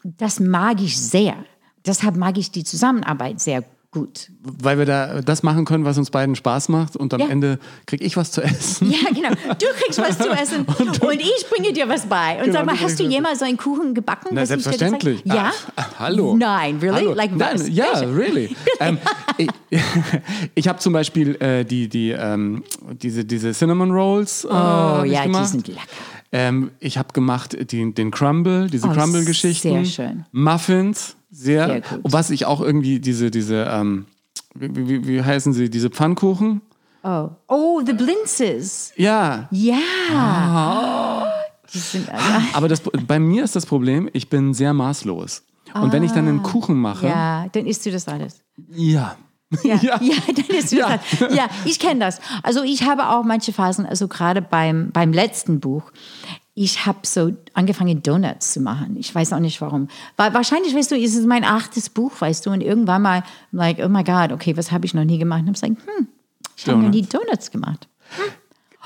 das 0.04 0.40
mag 0.40 0.82
ich 0.82 1.00
sehr. 1.00 1.34
Deshalb 1.84 2.16
mag 2.16 2.38
ich 2.38 2.52
die 2.52 2.64
Zusammenarbeit 2.64 3.40
sehr 3.40 3.64
gut. 3.96 4.30
Weil 4.44 4.78
wir 4.78 4.86
da 4.86 5.22
das 5.22 5.42
machen 5.42 5.64
können, 5.66 5.86
was 5.86 5.98
uns 5.98 6.10
beiden 6.12 6.36
Spaß 6.36 6.70
macht 6.70 6.98
und 6.98 7.14
am 7.14 7.22
ja. 7.22 7.28
Ende 7.28 7.60
krieg 7.88 8.02
ich 8.02 8.18
was 8.18 8.32
zu 8.32 8.42
essen. 8.42 8.92
Ja, 8.92 9.10
genau. 9.10 9.30
Du 9.30 9.66
kriegst 9.80 10.00
was 10.00 10.18
zu 10.18 10.30
essen 10.42 10.66
und, 10.66 11.02
und, 11.02 11.22
ich 11.22 11.46
bringe 11.50 11.72
dir 11.74 11.88
was 11.88 12.06
bei. 12.06 12.38
Und 12.38 12.46
genau, 12.46 12.60
sag 12.60 12.66
mal, 12.66 12.80
hast 12.80 13.00
du 13.00 13.04
jemals 13.04 13.40
so 13.40 13.46
einen 13.46 13.58
Kuchen 13.58 13.94
gebacken? 13.94 14.30
Na, 14.32 14.46
selbstverständlich. 14.46 15.22
Ja? 15.24 15.52
Ach, 15.76 15.90
hallo. 16.00 16.36
Nein, 16.36 16.78
really? 16.80 17.06
Hallo. 17.06 17.14
Like 17.14 17.36
Nein, 17.36 17.60
was? 17.60 17.70
ja, 17.70 18.00
really. 18.02 18.56
ähm, 18.80 18.98
ich 19.38 19.50
ich 20.56 20.68
habe 20.68 20.80
zum 20.80 20.94
Beispiel 20.94 21.36
äh, 21.42 21.64
die, 21.64 21.88
die, 21.88 22.12
ähm, 22.12 22.64
diese, 23.02 23.26
diese 23.26 23.54
Cinnamon 23.54 23.92
Rolls 23.92 24.44
äh, 24.44 24.48
oh, 24.48 25.04
ja, 25.04 25.24
gemacht. 25.24 25.46
die 25.46 25.50
sind 25.50 25.68
lecker. 25.68 25.82
Ähm, 26.32 26.72
ich 26.80 26.98
habe 26.98 27.14
gemacht 27.14 27.56
die, 27.72 27.94
den 27.94 28.12
Crumble, 28.12 28.70
diese 28.70 28.88
Oh, 28.88 28.92
Crumble-Geschichten. 28.92 29.70
sehr 29.70 29.86
schön. 29.86 30.26
Muffins, 30.32 31.16
sehr. 31.32 31.68
Sehr 31.68 31.82
gut. 31.82 32.00
Was 32.04 32.30
ich 32.30 32.46
auch 32.46 32.62
irgendwie 32.62 33.00
diese, 33.00 33.32
diese, 33.32 33.66
ähm, 33.70 34.06
wie, 34.54 34.88
wie, 34.88 35.08
wie 35.08 35.24
heißen 35.24 35.54
sie, 35.54 35.70
diese 35.70 35.90
Pfannkuchen? 35.90 36.62
Oh, 37.04 37.30
oh 37.48 37.82
the 37.86 37.94
Blinzes. 37.94 38.92
Ja. 38.98 39.48
Ja. 39.52 39.78
Ah. 40.12 41.28
Die 41.74 41.78
sind, 41.80 42.08
Aber 42.54 42.68
das, 42.68 42.82
bei 42.82 43.20
mir 43.20 43.44
ist 43.44 43.56
das 43.56 43.66
Problem, 43.66 44.10
ich 44.14 44.30
bin 44.30 44.54
sehr 44.54 44.74
maßlos. 44.74 45.44
Und 45.74 45.92
wenn 45.92 46.04
ich 46.04 46.12
dann 46.12 46.28
einen 46.28 46.42
Kuchen 46.42 46.78
mache, 46.80 47.08
ja, 47.08 47.48
dann 47.52 47.66
isst 47.66 47.86
du 47.86 47.92
das 47.92 48.08
alles. 48.08 48.42
ja. 48.72 49.18
Ja, 49.64 49.76
ja. 49.82 50.00
dann 50.00 50.58
ist 50.58 50.72
Ja. 50.72 51.00
ja. 51.20 51.34
ja, 51.34 51.48
ich 51.66 51.80
kenne 51.80 52.00
das. 52.00 52.20
Also 52.44 52.64
ich 52.64 52.84
habe 52.84 53.10
auch 53.10 53.24
manche 53.24 53.54
Phasen, 53.54 53.86
also 53.86 54.08
gerade 54.08 54.42
beim, 54.42 54.92
beim 54.92 55.14
letzten 55.14 55.60
Buch, 55.60 55.92
ich 56.58 56.86
habe 56.86 57.00
so 57.04 57.34
angefangen, 57.54 58.02
Donuts 58.02 58.54
zu 58.54 58.62
machen. 58.62 58.96
Ich 58.98 59.14
weiß 59.14 59.34
auch 59.34 59.40
nicht 59.40 59.60
warum. 59.60 59.90
Weil 60.16 60.34
wahrscheinlich, 60.34 60.74
weißt 60.74 60.92
du, 60.92 60.98
ist 60.98 61.16
es 61.16 61.26
mein 61.26 61.44
achtes 61.44 61.90
Buch, 61.90 62.14
weißt 62.20 62.46
du, 62.46 62.52
und 62.52 62.62
irgendwann 62.62 63.02
mal, 63.02 63.24
like, 63.52 63.80
oh 63.84 63.90
my 63.90 64.04
God, 64.04 64.32
okay, 64.32 64.56
was 64.56 64.72
habe 64.72 64.86
ich 64.86 64.94
noch 64.94 65.04
nie 65.04 65.18
gemacht? 65.18 65.42
Und 65.46 65.58
ich 65.58 65.62
habe 65.62 65.76
gesagt, 65.76 65.98
hm, 65.98 66.08
ich 66.56 66.68
habe 66.68 66.82
noch 66.82 66.90
nie 66.90 67.02
Donuts 67.02 67.52
gemacht. 67.52 67.90
Hm. 68.16 68.32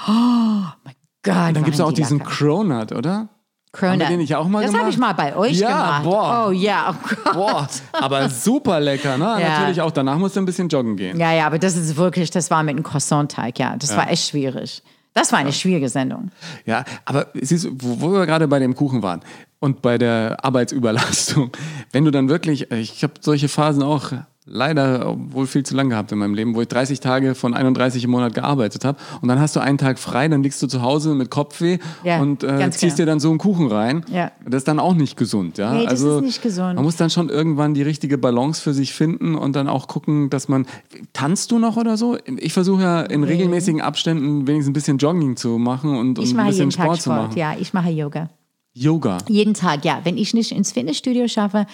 Oh 0.08 0.66
mein 0.84 0.96
Gott. 1.22 1.56
Dann 1.56 1.64
gibt 1.64 1.76
es 1.76 1.82
auch 1.82 1.92
diesen 1.92 2.24
Cronut, 2.24 2.92
oder? 2.92 3.30
Haben 3.78 4.00
wir 4.00 4.08
den 4.08 4.18
nicht 4.20 4.36
auch 4.36 4.48
mal 4.48 4.62
das 4.62 4.72
gemacht? 4.72 4.82
habe 4.82 4.92
ich 4.92 4.98
mal 4.98 5.14
bei 5.14 5.36
euch 5.36 5.58
Ja, 5.60 5.68
gemacht. 6.00 6.04
boah. 6.04 6.46
Oh 6.48 6.52
ja, 6.52 6.96
oh 6.96 7.08
Gott. 7.24 7.34
Boah, 7.34 7.68
aber 7.94 8.28
super 8.30 8.80
lecker, 8.80 9.18
ne? 9.18 9.38
Ja. 9.40 9.60
Natürlich 9.60 9.82
auch, 9.82 9.92
danach 9.92 10.18
musst 10.18 10.36
du 10.36 10.40
ein 10.42 10.46
bisschen 10.46 10.70
joggen 10.70 10.96
gehen. 10.98 11.20
Ja, 11.20 11.32
ja, 11.34 11.46
aber 11.46 11.60
das 11.60 11.76
ist 11.78 11.96
wirklich, 11.96 12.32
das 12.32 12.50
war 12.50 12.64
mit 12.64 12.76
einem 12.76 12.84
Croissant-Teig, 12.84 13.60
ja. 13.60 13.76
Das 13.78 13.96
war 13.96 14.10
echt 14.10 14.28
schwierig. 14.30 14.82
Das 15.14 15.32
war 15.32 15.40
eine 15.40 15.52
schwierige 15.54 15.90
Sendung. 15.90 16.32
Ja, 16.66 16.84
aber 17.06 17.28
siehst 17.34 17.66
du, 17.66 17.70
wo, 17.80 18.02
wo 18.02 18.14
wir 18.14 18.26
gerade 18.26 18.48
bei 18.48 18.60
dem 18.60 18.76
Kuchen 18.76 19.04
waren 19.04 19.22
und 19.60 19.82
bei 19.82 19.98
der 19.98 20.38
Arbeitsüberlastung, 20.44 21.52
wenn 21.92 22.06
du 22.06 22.12
dann 22.12 22.30
wirklich, 22.30 22.72
ich 22.72 23.04
habe 23.04 23.14
solche 23.20 23.50
Phasen 23.50 23.84
auch 23.84 24.12
leider 24.50 25.16
wohl 25.32 25.48
viel 25.48 25.64
zu 25.64 25.76
lang 25.76 25.90
gehabt 25.90 26.12
in 26.12 26.18
meinem 26.18 26.34
Leben, 26.34 26.56
wo 26.56 26.62
ich 26.62 26.68
30 26.68 27.00
Tage 27.00 27.36
von 27.36 27.54
31 27.54 28.04
im 28.04 28.10
Monat 28.12 28.34
gearbeitet 28.34 28.84
habe 28.86 28.98
und 29.22 29.28
dann 29.28 29.40
hast 29.40 29.56
du 29.56 29.60
einen 29.60 29.78
Tag 29.78 30.00
frei, 30.00 30.28
dann 30.28 30.44
liegst 30.44 30.62
du 30.62 30.68
zu 30.68 30.82
Hause 30.82 31.14
mit 31.14 31.30
Kopfweh 31.30 31.78
Ja, 32.04 32.20
und 32.20 32.44
äh, 32.44 32.70
ziehst 32.72 32.82
genau. 32.82 32.96
dir 32.98 33.06
dann 33.06 33.20
so 33.20 33.30
einen 33.30 33.38
Kuchen 33.38 33.68
rein. 33.68 34.04
Ja. 34.12 34.32
Das 34.46 34.60
ist 34.60 34.68
dann 34.68 34.80
auch 34.80 34.94
nicht 34.96 35.18
gesund, 35.18 35.58
ja. 35.58 35.74
Nee, 35.74 35.84
das 35.84 35.92
also 35.92 36.18
ist 36.18 36.24
nicht 36.24 36.42
gesund. 36.42 36.76
Man 36.76 36.84
muss 36.84 36.96
dann 36.96 37.10
schon 37.10 37.30
irgendwann 37.30 37.74
die 37.74 37.84
richtige 37.84 38.18
Balance 38.18 38.62
für 38.62 38.74
sich 38.74 38.94
finden 38.94 39.36
und 39.36 39.56
dann 39.56 39.68
auch 39.68 39.88
gucken, 39.88 40.30
dass 40.30 40.48
man 40.48 40.66
tanzt 41.14 41.52
du 41.52 41.60
noch 41.60 41.78
oder 41.78 41.98
so? 41.98 42.18
Ich 42.38 42.54
versuche 42.54 42.82
ja 42.82 43.02
in 43.02 43.24
regelmäßigen 43.24 43.82
Abständen 43.82 44.48
wenigstens 44.48 44.72
ein 44.72 44.74
bisschen 44.74 44.98
Jogging 44.98 45.36
zu 45.36 45.58
machen 45.58 45.96
und, 45.96 46.18
und 46.18 46.24
Ich 46.26 46.32
ein 46.32 46.38
mache 46.38 46.48
bisschen 46.48 46.70
jeden 46.70 46.76
Tag 46.76 46.86
Sport 46.86 47.02
zu 47.02 47.10
Sport, 47.12 47.28
machen. 47.30 47.38
ja. 47.38 47.54
Ich 47.60 47.74
mache 47.74 47.90
Yoga. 47.90 48.30
Yoga. 48.74 49.18
Jeden 49.28 49.54
Tag, 49.54 49.84
ja. 49.84 50.02
Wenn 50.04 50.18
ich 50.18 50.34
nicht 50.34 50.52
ins 50.52 50.72
Fitnessstudio 50.72 51.28
schaffe, 51.28 51.66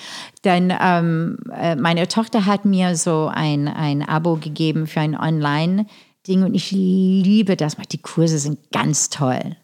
dann 0.42 0.74
ähm, 0.80 1.38
äh, 1.54 1.76
meine 1.76 2.08
Tochter 2.08 2.46
hat 2.46 2.66
mir 2.66 2.96
so 2.96 3.30
ein, 3.32 3.68
ein 3.68 4.02
Abo 4.02 4.38
gegeben 4.38 4.88
für 4.88 5.02
ein 5.02 5.16
Online-Ding 5.16 6.44
und 6.44 6.56
ich 6.56 6.72
liebe 6.72 7.56
das. 7.58 7.76
Die 7.92 7.98
Kurse 7.98 8.40
sind 8.40 8.60
ganz 8.72 9.10
toll. 9.10 9.56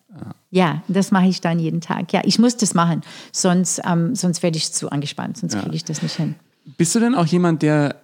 Ja, 0.52 0.84
das 0.90 1.12
mache 1.12 1.28
ich 1.28 1.40
dann 1.40 1.60
jeden 1.60 1.80
Tag. 1.80 2.12
Ja, 2.12 2.22
ich 2.26 2.38
muss 2.38 2.58
das 2.58 2.74
machen, 2.74 3.02
sonst, 3.32 3.82
ähm, 3.86 4.16
sonst 4.16 4.44
werde 4.44 4.58
ich 4.58 4.74
zu 4.74 4.90
angespannt, 4.90 5.38
sonst 5.38 5.58
kriege 5.58 5.76
ich 5.76 5.86
das 5.86 6.04
nicht 6.04 6.16
hin. 6.16 6.36
Bist 6.78 6.94
du 6.94 7.00
denn 7.00 7.16
auch 7.16 7.26
jemand, 7.26 7.62
der 7.62 7.96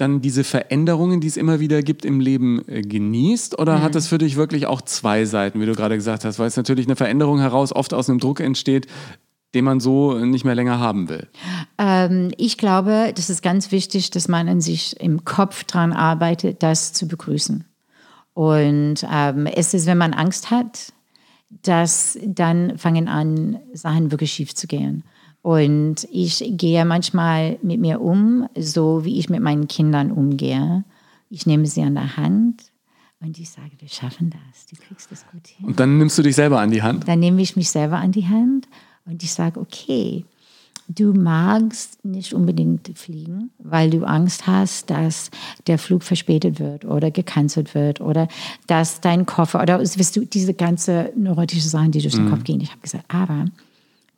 dann 0.00 0.20
diese 0.20 0.44
Veränderungen, 0.44 1.20
die 1.20 1.26
es 1.28 1.36
immer 1.36 1.60
wieder 1.60 1.82
gibt 1.82 2.04
im 2.04 2.20
Leben, 2.20 2.62
äh, 2.68 2.82
genießt? 2.82 3.58
Oder 3.58 3.78
Mhm. 3.78 3.82
hat 3.82 3.94
das 3.94 4.06
für 4.06 4.18
dich 4.18 4.36
wirklich 4.36 4.66
auch 4.66 4.82
zwei 4.82 5.24
Seiten, 5.24 5.60
wie 5.60 5.66
du 5.66 5.74
gerade 5.74 5.96
gesagt 5.96 6.24
hast? 6.24 6.38
Weil 6.38 6.46
es 6.48 6.56
natürlich 6.56 6.86
eine 6.86 6.96
Veränderung 6.96 7.38
heraus 7.40 7.72
oft 7.72 7.92
aus 7.94 8.08
einem 8.08 8.18
Druck 8.18 8.40
entsteht, 8.40 8.86
den 9.54 9.64
man 9.64 9.80
so 9.80 10.14
nicht 10.24 10.44
mehr 10.44 10.54
länger 10.54 10.78
haben 10.78 11.08
will. 11.08 11.28
Ähm, 11.78 12.30
ich 12.36 12.56
glaube, 12.56 13.12
das 13.14 13.30
ist 13.30 13.42
ganz 13.42 13.72
wichtig, 13.72 14.10
dass 14.10 14.28
man 14.28 14.48
an 14.48 14.60
sich 14.60 15.00
im 15.00 15.24
Kopf 15.24 15.64
dran 15.64 15.92
arbeitet, 15.92 16.62
das 16.62 16.92
zu 16.92 17.08
begrüßen. 17.08 17.64
Und 18.32 19.04
ähm, 19.12 19.46
es 19.46 19.74
ist, 19.74 19.86
wenn 19.86 19.98
man 19.98 20.12
Angst 20.14 20.50
hat, 20.50 20.92
dass 21.62 22.16
dann 22.24 22.78
fangen 22.78 23.08
an, 23.08 23.58
Sachen 23.72 24.12
wirklich 24.12 24.32
schief 24.32 24.54
zu 24.54 24.68
gehen. 24.68 25.02
Und 25.42 26.06
ich 26.10 26.44
gehe 26.56 26.84
manchmal 26.84 27.58
mit 27.62 27.80
mir 27.80 28.00
um, 28.00 28.46
so 28.58 29.04
wie 29.04 29.18
ich 29.18 29.30
mit 29.30 29.40
meinen 29.40 29.68
Kindern 29.68 30.10
umgehe. 30.10 30.84
Ich 31.30 31.46
nehme 31.46 31.66
sie 31.66 31.82
an 31.82 31.94
der 31.94 32.16
Hand 32.16 32.64
und 33.20 33.38
ich 33.38 33.50
sage, 33.50 33.70
wir 33.78 33.88
schaffen 33.88 34.30
das, 34.30 34.66
du 34.66 34.76
kriegst 34.76 35.10
das 35.10 35.24
gut 35.30 35.46
hin. 35.46 35.66
Und 35.66 35.80
dann 35.80 35.98
nimmst 35.98 36.18
du 36.18 36.22
dich 36.22 36.34
selber 36.34 36.60
an 36.60 36.70
die 36.70 36.82
Hand. 36.82 37.06
Dann 37.06 37.20
nehme 37.20 37.40
ich 37.40 37.56
mich 37.56 37.70
selber 37.70 37.98
an 37.98 38.12
die 38.12 38.26
Hand 38.26 38.68
und 39.06 39.22
ich 39.22 39.32
sage, 39.32 39.60
okay, 39.60 40.24
du 40.88 41.12
magst 41.12 42.04
nicht 42.04 42.34
unbedingt 42.34 42.90
fliegen, 42.98 43.50
weil 43.58 43.90
du 43.90 44.04
Angst 44.04 44.46
hast, 44.46 44.90
dass 44.90 45.30
der 45.66 45.78
Flug 45.78 46.02
verspätet 46.02 46.58
wird 46.58 46.84
oder 46.84 47.10
gecancelt 47.10 47.74
wird 47.74 48.00
oder 48.00 48.28
dass 48.66 49.00
dein 49.00 49.26
Koffer 49.26 49.62
oder 49.62 49.80
wirst 49.80 50.16
du 50.16 50.24
diese 50.24 50.54
ganze 50.54 51.12
neurotische 51.16 51.68
Sachen, 51.68 51.92
die 51.92 52.00
durch 52.00 52.14
den 52.14 52.28
Kopf 52.28 52.44
gehen. 52.44 52.60
Ich 52.60 52.70
habe 52.70 52.80
gesagt, 52.80 53.04
aber 53.08 53.46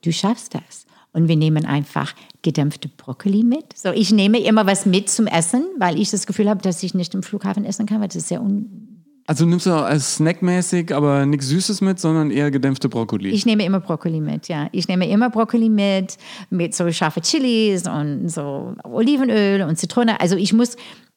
du 0.02 0.12
schaffst 0.12 0.54
das. 0.54 0.86
Und 1.12 1.28
wir 1.28 1.36
nehmen 1.36 1.66
einfach 1.66 2.14
gedämpfte 2.40 2.88
Brokkoli 2.88 3.42
mit. 3.42 3.76
So, 3.76 3.90
ich 3.90 4.12
nehme 4.12 4.38
immer 4.40 4.66
was 4.66 4.86
mit 4.86 5.10
zum 5.10 5.26
Essen, 5.26 5.66
weil 5.78 5.98
ich 5.98 6.10
das 6.10 6.26
Gefühl 6.26 6.48
habe, 6.48 6.62
dass 6.62 6.82
ich 6.82 6.94
nicht 6.94 7.14
im 7.14 7.22
Flughafen 7.22 7.64
essen 7.64 7.86
kann, 7.86 8.00
weil 8.00 8.08
das 8.08 8.16
ist 8.16 8.28
sehr 8.28 8.40
un 8.40 9.04
Also 9.26 9.44
nimmst 9.44 9.66
du 9.66 9.72
als 9.72 10.16
snackmäßig, 10.16 10.94
aber 10.94 11.26
nichts 11.26 11.48
Süßes 11.48 11.82
mit, 11.82 12.00
sondern 12.00 12.30
eher 12.30 12.50
gedämpfte 12.50 12.88
Brokkoli. 12.88 13.28
Ich 13.28 13.44
nehme 13.44 13.64
immer 13.64 13.80
Brokkoli 13.80 14.20
mit, 14.20 14.48
ja. 14.48 14.68
Ich 14.72 14.88
nehme 14.88 15.08
immer 15.08 15.28
Brokkoli 15.28 15.68
mit, 15.68 16.16
mit 16.48 16.74
so 16.74 16.90
scharfe 16.90 17.20
Chilis 17.20 17.86
und 17.86 18.28
so 18.28 18.74
Olivenöl 18.82 19.62
und 19.62 19.76
Zitrone. 19.76 20.18
Also 20.18 20.36
ich 20.36 20.54
muss, 20.54 20.76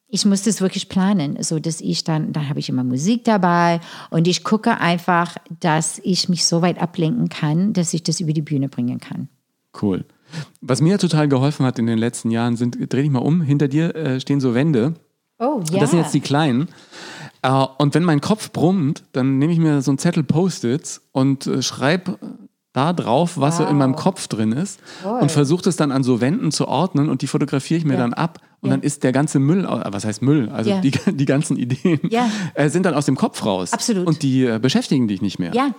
ich 0.10 0.26
muss 0.26 0.43
das 0.43 0.62
wirklich 0.62 0.89
planen, 0.89 1.41
so 1.41 1.60
dass 1.60 1.80
ich 1.80 2.04
dann, 2.04 2.34
dann 2.34 2.50
habe 2.50 2.60
ich 2.60 2.68
immer 2.68 2.84
Musik 2.84 3.24
dabei 3.24 3.80
und 4.10 4.28
ich 4.28 4.43
gucke 4.43 4.78
einfach, 4.80 5.38
dass 5.62 6.00
ich 6.04 6.28
mich 6.28 6.46
so 6.46 6.62
weit 6.62 6.82
ablenken 6.82 7.30
kann, 7.30 7.72
dass 7.72 7.93
ich 7.93 8.04
das 8.04 8.20
über 8.20 8.34
die 8.34 8.41
Bühne 8.41 8.68
bringen 8.68 9.00
kann. 9.00 9.30
Cool. 9.82 10.06
Was 10.62 10.82
mir 10.82 10.98
total 10.98 11.28
geholfen 11.28 11.66
hat 11.66 11.80
in 11.80 11.86
den 11.86 11.98
letzten 11.98 12.32
Jahren 12.32 12.56
sind, 12.56 12.78
dreh 12.92 13.04
dich 13.04 13.12
mal 13.12 13.20
um, 13.20 13.42
hinter 13.42 13.68
dir 13.68 13.96
äh, 13.96 14.20
stehen 14.20 14.40
so 14.40 14.54
Wände. 14.54 14.96
Oh, 15.40 15.62
ja. 15.72 15.80
Das 15.80 15.92
sind 15.92 16.00
jetzt 16.00 16.14
die 16.14 16.22
kleinen. 16.22 16.70
Äh, 17.42 17.66
und 17.78 17.94
wenn 17.94 18.04
mein 18.04 18.22
Kopf 18.22 18.52
brummt, 18.52 19.04
dann 19.12 19.38
nehme 19.38 19.54
ich 19.54 19.60
mir 19.60 19.82
so 19.82 19.92
einen 19.92 19.98
Zettel 19.98 20.24
Post-its 20.24 21.02
und 21.12 21.48
äh, 21.48 21.62
schreibe 21.62 22.18
da 22.74 22.92
drauf, 22.92 23.38
was 23.38 23.58
so 23.58 23.66
in 23.66 23.78
meinem 23.78 23.96
Kopf 23.96 24.28
drin 24.28 24.52
ist 24.52 24.82
und 25.22 25.32
versuche 25.32 25.64
das 25.64 25.78
dann 25.78 25.94
an 25.94 26.04
so 26.04 26.20
Wänden 26.20 26.52
zu 26.52 26.68
ordnen 26.68 27.08
und 27.08 27.22
die 27.22 27.28
fotografiere 27.28 27.78
ich 27.78 27.86
mir 27.86 27.96
dann 27.96 28.14
ab 28.14 28.42
und 28.66 28.72
Ja. 28.72 28.78
dann 28.78 28.84
ist 28.84 29.03
der 29.03 29.11
ganze 29.11 29.39
Müll, 29.39 29.63
äh, 29.66 29.93
was 29.93 30.05
heißt 30.05 30.22
Müll, 30.22 30.49
also 30.49 30.72
Ja. 30.72 30.82
die, 30.82 30.91
die 31.07 31.26
ganzen 31.26 31.55
Ideen 31.57 31.99
Ja. 32.09 32.30
äh, 32.55 32.70
sind 32.70 32.86
dann 32.86 32.93
aus 32.95 33.05
dem 33.05 33.16
Kopf 33.16 33.45
raus. 33.45 33.72
Absolut. 33.74 34.07
Und 34.07 34.24
die 34.24 34.43
äh, 34.45 34.59
beschäftigen 34.59 35.07
dich 35.07 35.22
nicht 35.22 35.39
mehr. 35.39 35.53
Ja, 35.53 35.74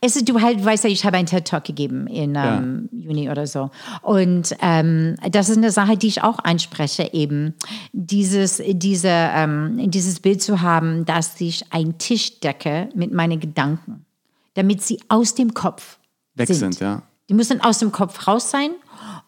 es 0.00 0.14
du 0.24 0.40
halt, 0.40 0.64
weißt 0.64 0.84
ja, 0.84 0.90
ich 0.90 1.04
habe 1.04 1.16
einen 1.16 1.26
TED-Talk 1.26 1.64
gegeben 1.64 2.06
in 2.06 2.36
ähm, 2.36 2.88
Juni 2.92 3.28
oder 3.30 3.46
so. 3.46 3.70
Und 4.02 4.54
ähm, 4.62 5.16
das 5.30 5.48
ist 5.48 5.56
eine 5.56 5.70
Sache, 5.70 5.96
die 5.96 6.06
ich 6.06 6.22
auch 6.22 6.38
anspreche, 6.38 7.10
eben 7.12 7.54
dieses, 7.92 8.62
diese, 8.66 9.08
ähm, 9.10 9.90
dieses 9.90 10.20
Bild 10.20 10.40
zu 10.42 10.62
haben, 10.62 11.04
dass 11.04 11.40
ich 11.40 11.64
einen 11.72 11.98
Tisch 11.98 12.40
decke 12.40 12.88
mit 12.94 13.12
meinen 13.12 13.40
Gedanken, 13.40 14.04
damit 14.54 14.82
sie 14.82 15.00
aus 15.08 15.34
dem 15.34 15.54
Kopf 15.54 15.98
Weg 16.34 16.48
sind, 16.54 16.78
ja. 16.80 17.02
Die 17.28 17.34
müssen 17.34 17.60
aus 17.60 17.78
dem 17.78 17.92
Kopf 17.92 18.26
raus 18.26 18.50
sein 18.50 18.70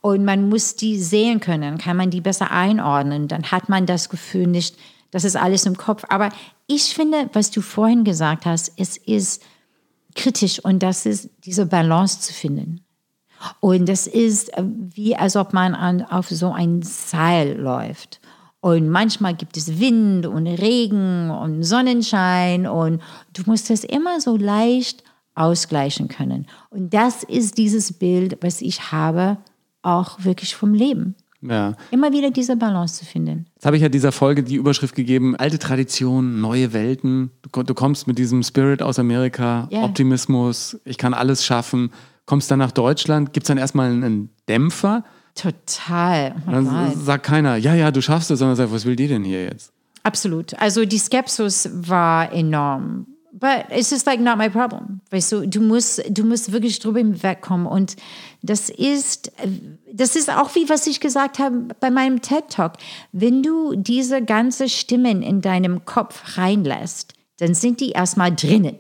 und 0.01 0.25
man 0.25 0.49
muss 0.49 0.77
die 0.77 0.99
sehen 0.99 1.41
können, 1.41 1.79
kann 1.79 1.97
man 1.97 2.11
die 2.11 2.21
besser 2.21 2.51
einordnen. 2.51 3.29
Dann 3.29 3.51
hat 3.51 3.69
man 3.69 3.87
das 3.87 4.09
Gefühl 4.09 4.47
nicht, 4.47 4.77
das 5.11 5.25
ist 5.25 5.37
alles 5.37 5.67
im 5.67 5.77
Kopf. 5.77 6.05
Aber 6.09 6.31
ich 6.67 6.95
finde, 6.95 7.29
was 7.33 7.51
du 7.51 7.61
vorhin 7.61 8.05
gesagt 8.05 8.47
hast, 8.47 8.73
es 8.77 8.97
ist 8.97 9.43
kritisch 10.15 10.59
und 10.65 10.83
das 10.83 11.07
ist 11.07 11.31
diese 11.45 11.67
Balance 11.67 12.21
zu 12.21 12.33
finden. 12.33 12.81
Und 13.61 13.89
das 13.89 14.07
ist 14.07 14.57
äh, 14.57 14.65
wie, 14.65 15.17
als 15.17 15.37
ob 15.37 15.53
man 15.53 15.75
an, 15.75 16.03
auf 16.03 16.29
so 16.29 16.53
ein 16.53 16.83
Seil 16.83 17.59
läuft. 17.59 18.21
Und 18.61 18.91
manchmal 18.91 19.35
gibt 19.35 19.57
es 19.57 19.81
Wind 19.81 20.27
und 20.27 20.47
Regen 20.47 21.31
und 21.31 21.63
Sonnenschein 21.63 22.67
und 22.67 23.01
du 23.33 23.43
musst 23.47 23.71
das 23.71 23.85
immer 23.85 24.21
so 24.21 24.37
leicht 24.37 25.03
ausgleichen 25.35 26.09
können. 26.09 26.47
Und 26.69 26.93
das 26.93 27.23
ist 27.23 27.57
dieses 27.57 27.95
Bild, 27.95 28.37
was 28.43 28.61
ich 28.61 28.93
habe, 28.93 29.39
auch 29.83 30.25
wirklich 30.25 30.55
vom 30.57 30.75
Leben. 30.75 31.15
ja. 31.43 31.75
Immer 31.91 32.13
wieder 32.13 32.31
diese 32.31 32.57
Balance 32.57 32.99
zu 32.99 33.05
finden. 33.05 33.47
Jetzt 33.55 33.65
habe 33.67 33.77
ich 33.77 33.83
ja 33.83 33.89
dieser 33.89 34.13
Folge 34.13 34.43
die 34.43 34.57
Überschrift 34.57 34.95
gegeben, 34.95 35.37
alte 35.37 35.59
Traditionen, 35.59 36.41
neue 36.41 36.73
Welten. 36.73 37.31
Du, 37.43 37.63
du 37.63 37.75
kommst 37.75 38.07
mit 38.07 38.19
diesem 38.19 38.43
Spirit 38.43 38.83
aus 38.83 38.99
Amerika, 38.99 39.67
Ja. 39.71 39.83
Optimismus, 39.83 40.79
ich 40.85 40.99
kann 40.99 41.15
alles 41.15 41.45
schaffen. 41.45 41.91
Kommst 42.27 42.51
dann 42.51 42.59
nach 42.61 42.73
Deutschland, 42.73 43.33
gibt 43.33 43.45
es 43.45 43.49
dann 43.49 43.59
erstmal 43.59 43.91
einen 43.91 44.31
Dämpfer. 44.49 45.03
Total. 45.35 46.35
Oh 46.47 46.51
Dann 46.51 46.95
sagt 46.97 47.25
keiner, 47.25 47.57
ja, 47.57 47.75
ja, 47.75 47.91
du 47.91 48.03
schaffst 48.03 48.31
es, 48.31 48.39
sondern 48.39 48.57
sagt, 48.57 48.73
was 48.73 48.85
will 48.85 48.97
die 48.97 49.09
denn 49.09 49.25
hier 49.25 49.45
jetzt? 49.45 49.73
Absolut. 50.03 50.59
Also 50.61 50.85
die 50.85 50.99
Skepsis 50.99 51.71
war 51.73 52.33
enorm. 52.33 53.07
But 53.33 53.67
it's 53.71 53.91
just 53.91 54.07
like 54.07 54.21
not 54.21 54.39
my 54.39 54.49
problem. 54.49 55.01
Weißt 55.11 55.33
du, 55.33 55.47
du 55.47 55.61
musst, 55.61 56.03
du 56.09 56.25
musst 56.25 56.53
wirklich 56.53 56.79
drüber 56.81 56.99
hinwegkommen. 56.99 57.67
Und 57.67 57.97
das 58.43 58.71
ist, 58.71 59.31
das 59.93 60.17
ist 60.17 60.31
auch 60.31 60.55
wie 60.55 60.69
was 60.69 60.87
ich 60.87 61.01
gesagt 61.01 61.39
habe 61.39 61.69
bei 61.79 61.91
meinem 61.91 62.23
TED 62.23 62.49
Talk. 62.49 62.73
Wenn 63.13 63.43
du 63.43 63.77
diese 63.77 64.23
ganze 64.23 64.69
Stimmen 64.69 65.23
in 65.23 65.41
deinem 65.41 65.85
Kopf 65.85 66.37
reinlässt, 66.37 67.15
dann 67.39 67.55
sind 67.55 67.81
die 67.81 67.91
erstmal 67.91 68.35
drinnen. 68.35 68.77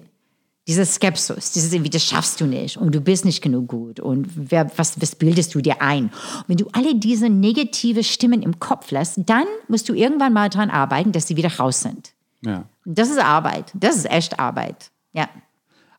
Diese 0.66 0.84
Skepsis, 0.84 1.52
dieses 1.52 1.72
irgendwie, 1.72 1.90
das 1.90 2.04
schaffst 2.04 2.40
du 2.40 2.46
nicht 2.46 2.76
und 2.76 2.94
du 2.94 3.00
bist 3.00 3.24
nicht 3.24 3.42
genug 3.42 3.68
gut 3.68 3.98
und 3.98 4.28
wer, 4.36 4.70
was, 4.76 5.00
was 5.00 5.16
bildest 5.16 5.54
du 5.54 5.60
dir 5.60 5.80
ein? 5.80 6.04
Und 6.04 6.44
wenn 6.48 6.56
du 6.58 6.68
alle 6.72 6.94
diese 6.94 7.28
negative 7.28 8.04
Stimmen 8.04 8.42
im 8.42 8.60
Kopf 8.60 8.90
lässt, 8.90 9.18
dann 9.26 9.46
musst 9.68 9.88
du 9.88 9.94
irgendwann 9.94 10.32
mal 10.32 10.48
daran 10.48 10.70
arbeiten, 10.70 11.12
dass 11.12 11.26
sie 11.26 11.36
wieder 11.36 11.56
raus 11.56 11.80
sind. 11.80 12.12
Ja. 12.44 12.64
Das 12.84 13.10
ist 13.10 13.18
Arbeit. 13.18 13.72
Das 13.74 13.96
ist 13.96 14.10
echt 14.10 14.38
Arbeit. 14.38 14.90
Ja. 15.12 15.28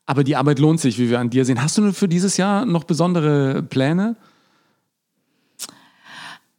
Aber 0.06 0.24
die 0.24 0.36
Arbeit 0.36 0.60
lohnt 0.60 0.80
sich, 0.80 0.98
wie 0.98 1.10
wir 1.10 1.20
an 1.20 1.30
dir 1.30 1.46
sehen. 1.46 1.62
Hast 1.62 1.78
du 1.78 1.94
für 1.94 2.08
dieses 2.08 2.38
Jahr 2.38 2.66
noch 2.66 2.84
besondere 2.84 3.64
Pläne? 3.64 4.16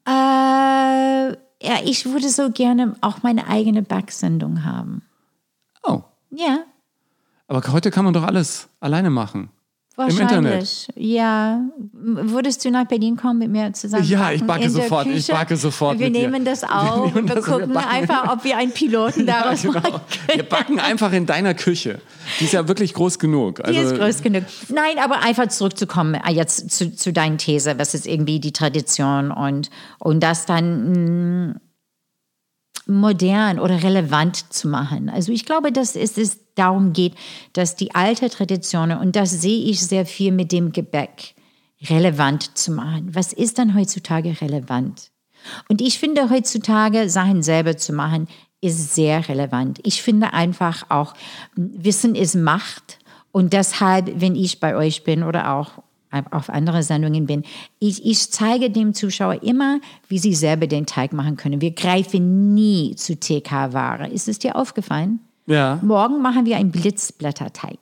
Äh, 0.07 0.11
ja, 0.11 1.79
ich 1.85 2.07
würde 2.07 2.29
so 2.29 2.51
gerne 2.51 2.97
auch 3.01 3.23
meine 3.23 3.47
eigene 3.49 3.83
Backsendung 3.83 4.65
haben. 4.65 5.03
Oh, 5.83 6.03
Ja, 6.31 6.65
aber 7.53 7.71
heute 7.71 7.91
kann 7.91 8.07
man 8.07 8.15
doch 8.15 8.23
alles 8.23 8.69
alleine 8.81 9.11
machen. 9.11 9.51
Im 9.97 10.09
Internet. 10.09 10.45
wahrscheinlich. 10.45 10.89
Ja. 10.97 11.61
Würdest 11.93 12.65
du 12.65 12.71
nach 12.71 12.87
Berlin 12.87 13.17
kommen 13.17 13.39
mit 13.41 13.51
mir 13.51 13.73
zusammen? 13.75 14.05
Ja, 14.05 14.33
ich 14.33 14.43
backe 14.43 14.71
sofort, 14.71 15.07
ich 15.07 15.27
Küche? 15.27 15.33
backe 15.33 15.57
sofort 15.57 15.99
Wir 15.99 16.09
nehmen 16.09 16.45
das 16.45 16.65
auf 16.65 17.13
nehmen 17.13 17.25
und 17.25 17.29
wir 17.29 17.35
das 17.35 17.45
und 17.47 17.51
wir 17.51 17.59
gucken 17.59 17.73
backen. 17.75 17.89
einfach, 17.89 18.33
ob 18.33 18.45
wir 18.45 18.57
einen 18.57 18.73
Piloten 18.73 19.27
daraus 19.27 19.63
machen 19.65 19.83
Genau. 19.83 20.01
Wir 20.35 20.43
backen 20.45 20.81
einfach 20.81 21.13
in 21.13 21.27
deiner 21.27 21.55
Küche. 21.55 22.01
Die 22.41 22.45
ist 22.45 22.53
ja 22.53 22.67
wirklich 22.69 22.95
groß 22.95 23.19
genug. 23.19 23.57
Die 23.57 23.65
Also, 23.65 23.81
ist 23.81 23.99
groß 23.99 24.23
genug. 24.23 24.45
Nein, 24.69 24.99
aber 25.03 25.21
einfach 25.21 25.49
zurückzukommen 25.49 26.15
äh, 26.15 26.33
jetzt 26.33 26.71
zu, 26.71 26.95
zu 26.95 27.13
deiner 27.13 27.37
These, 27.37 27.79
was 27.79 27.95
ist 27.95 28.07
irgendwie 28.07 28.41
die 28.41 28.53
Tradition 28.53 29.31
und, 29.31 29.69
und 29.99 30.21
das 30.23 30.47
dann 30.47 31.51
mh, 31.51 31.55
modern 32.87 33.59
oder 33.59 33.83
relevant 33.83 34.53
zu 34.53 34.69
machen. 34.69 35.09
Also 35.09 35.33
ich 35.33 35.45
glaube, 35.45 35.71
dass 35.73 35.97
es, 35.97 36.17
es 36.17 36.39
darum 36.55 36.93
geht, 36.93 37.15
dass 37.53 37.77
die 37.77 37.95
alte 37.95 38.31
Traditionen, 38.31 38.99
und 38.99 39.17
das 39.17 39.31
sehe 39.31 39.65
ich 39.65 39.81
sehr 39.81 40.07
viel 40.07 40.33
mit 40.33 40.53
dem 40.53 40.73
Gebäck, 40.73 41.35
relevant 41.89 42.57
zu 42.57 42.73
machen. 42.73 43.11
Was 43.13 43.33
ist 43.33 43.59
dann 43.59 43.75
heutzutage 43.75 44.41
relevant? 44.41 45.11
Und 45.69 45.81
ich 45.81 45.99
finde 45.99 46.31
heutzutage 46.31 47.09
Sachen 47.09 47.43
selber 47.43 47.77
zu 47.77 47.93
machen, 47.93 48.29
ist 48.61 48.95
sehr 48.95 49.29
relevant. 49.29 49.81
Ich 49.83 50.03
finde 50.03 50.33
einfach 50.33 50.89
auch, 50.89 51.15
Wissen 51.57 52.15
ist 52.15 52.37
Macht. 52.37 52.99
Und 53.33 53.53
deshalb, 53.53 54.21
wenn 54.21 54.37
ich 54.37 54.61
bei 54.61 54.77
euch 54.77 55.05
bin 55.05 55.23
oder 55.23 55.53
auch 55.55 55.83
auf 56.31 56.51
andere 56.51 56.83
Sendungen 56.83 57.27
bin, 57.27 57.43
ich, 57.79 58.05
ich 58.05 58.31
zeige 58.31 58.71
dem 58.71 58.95
Zuschauer 58.95 59.43
immer, 59.43 59.81
wie 60.09 60.19
sie 60.19 60.35
selber 60.35 60.67
den 60.67 60.87
Teig 60.87 61.13
machen 61.13 61.37
können. 61.37 61.61
Wir 61.61 61.73
greifen 61.73 62.55
nie 62.55 62.95
zu 62.95 63.19
TK-Ware. 63.19 64.09
Ist 64.09 64.29
es 64.29 64.39
dir 64.39 64.57
aufgefallen? 64.57 65.21
Ja, 65.47 65.79
Morgen 65.83 66.23
machen 66.23 66.45
wir 66.45 66.57
einen 66.57 66.71
Blitzblätterteig. 66.71 67.79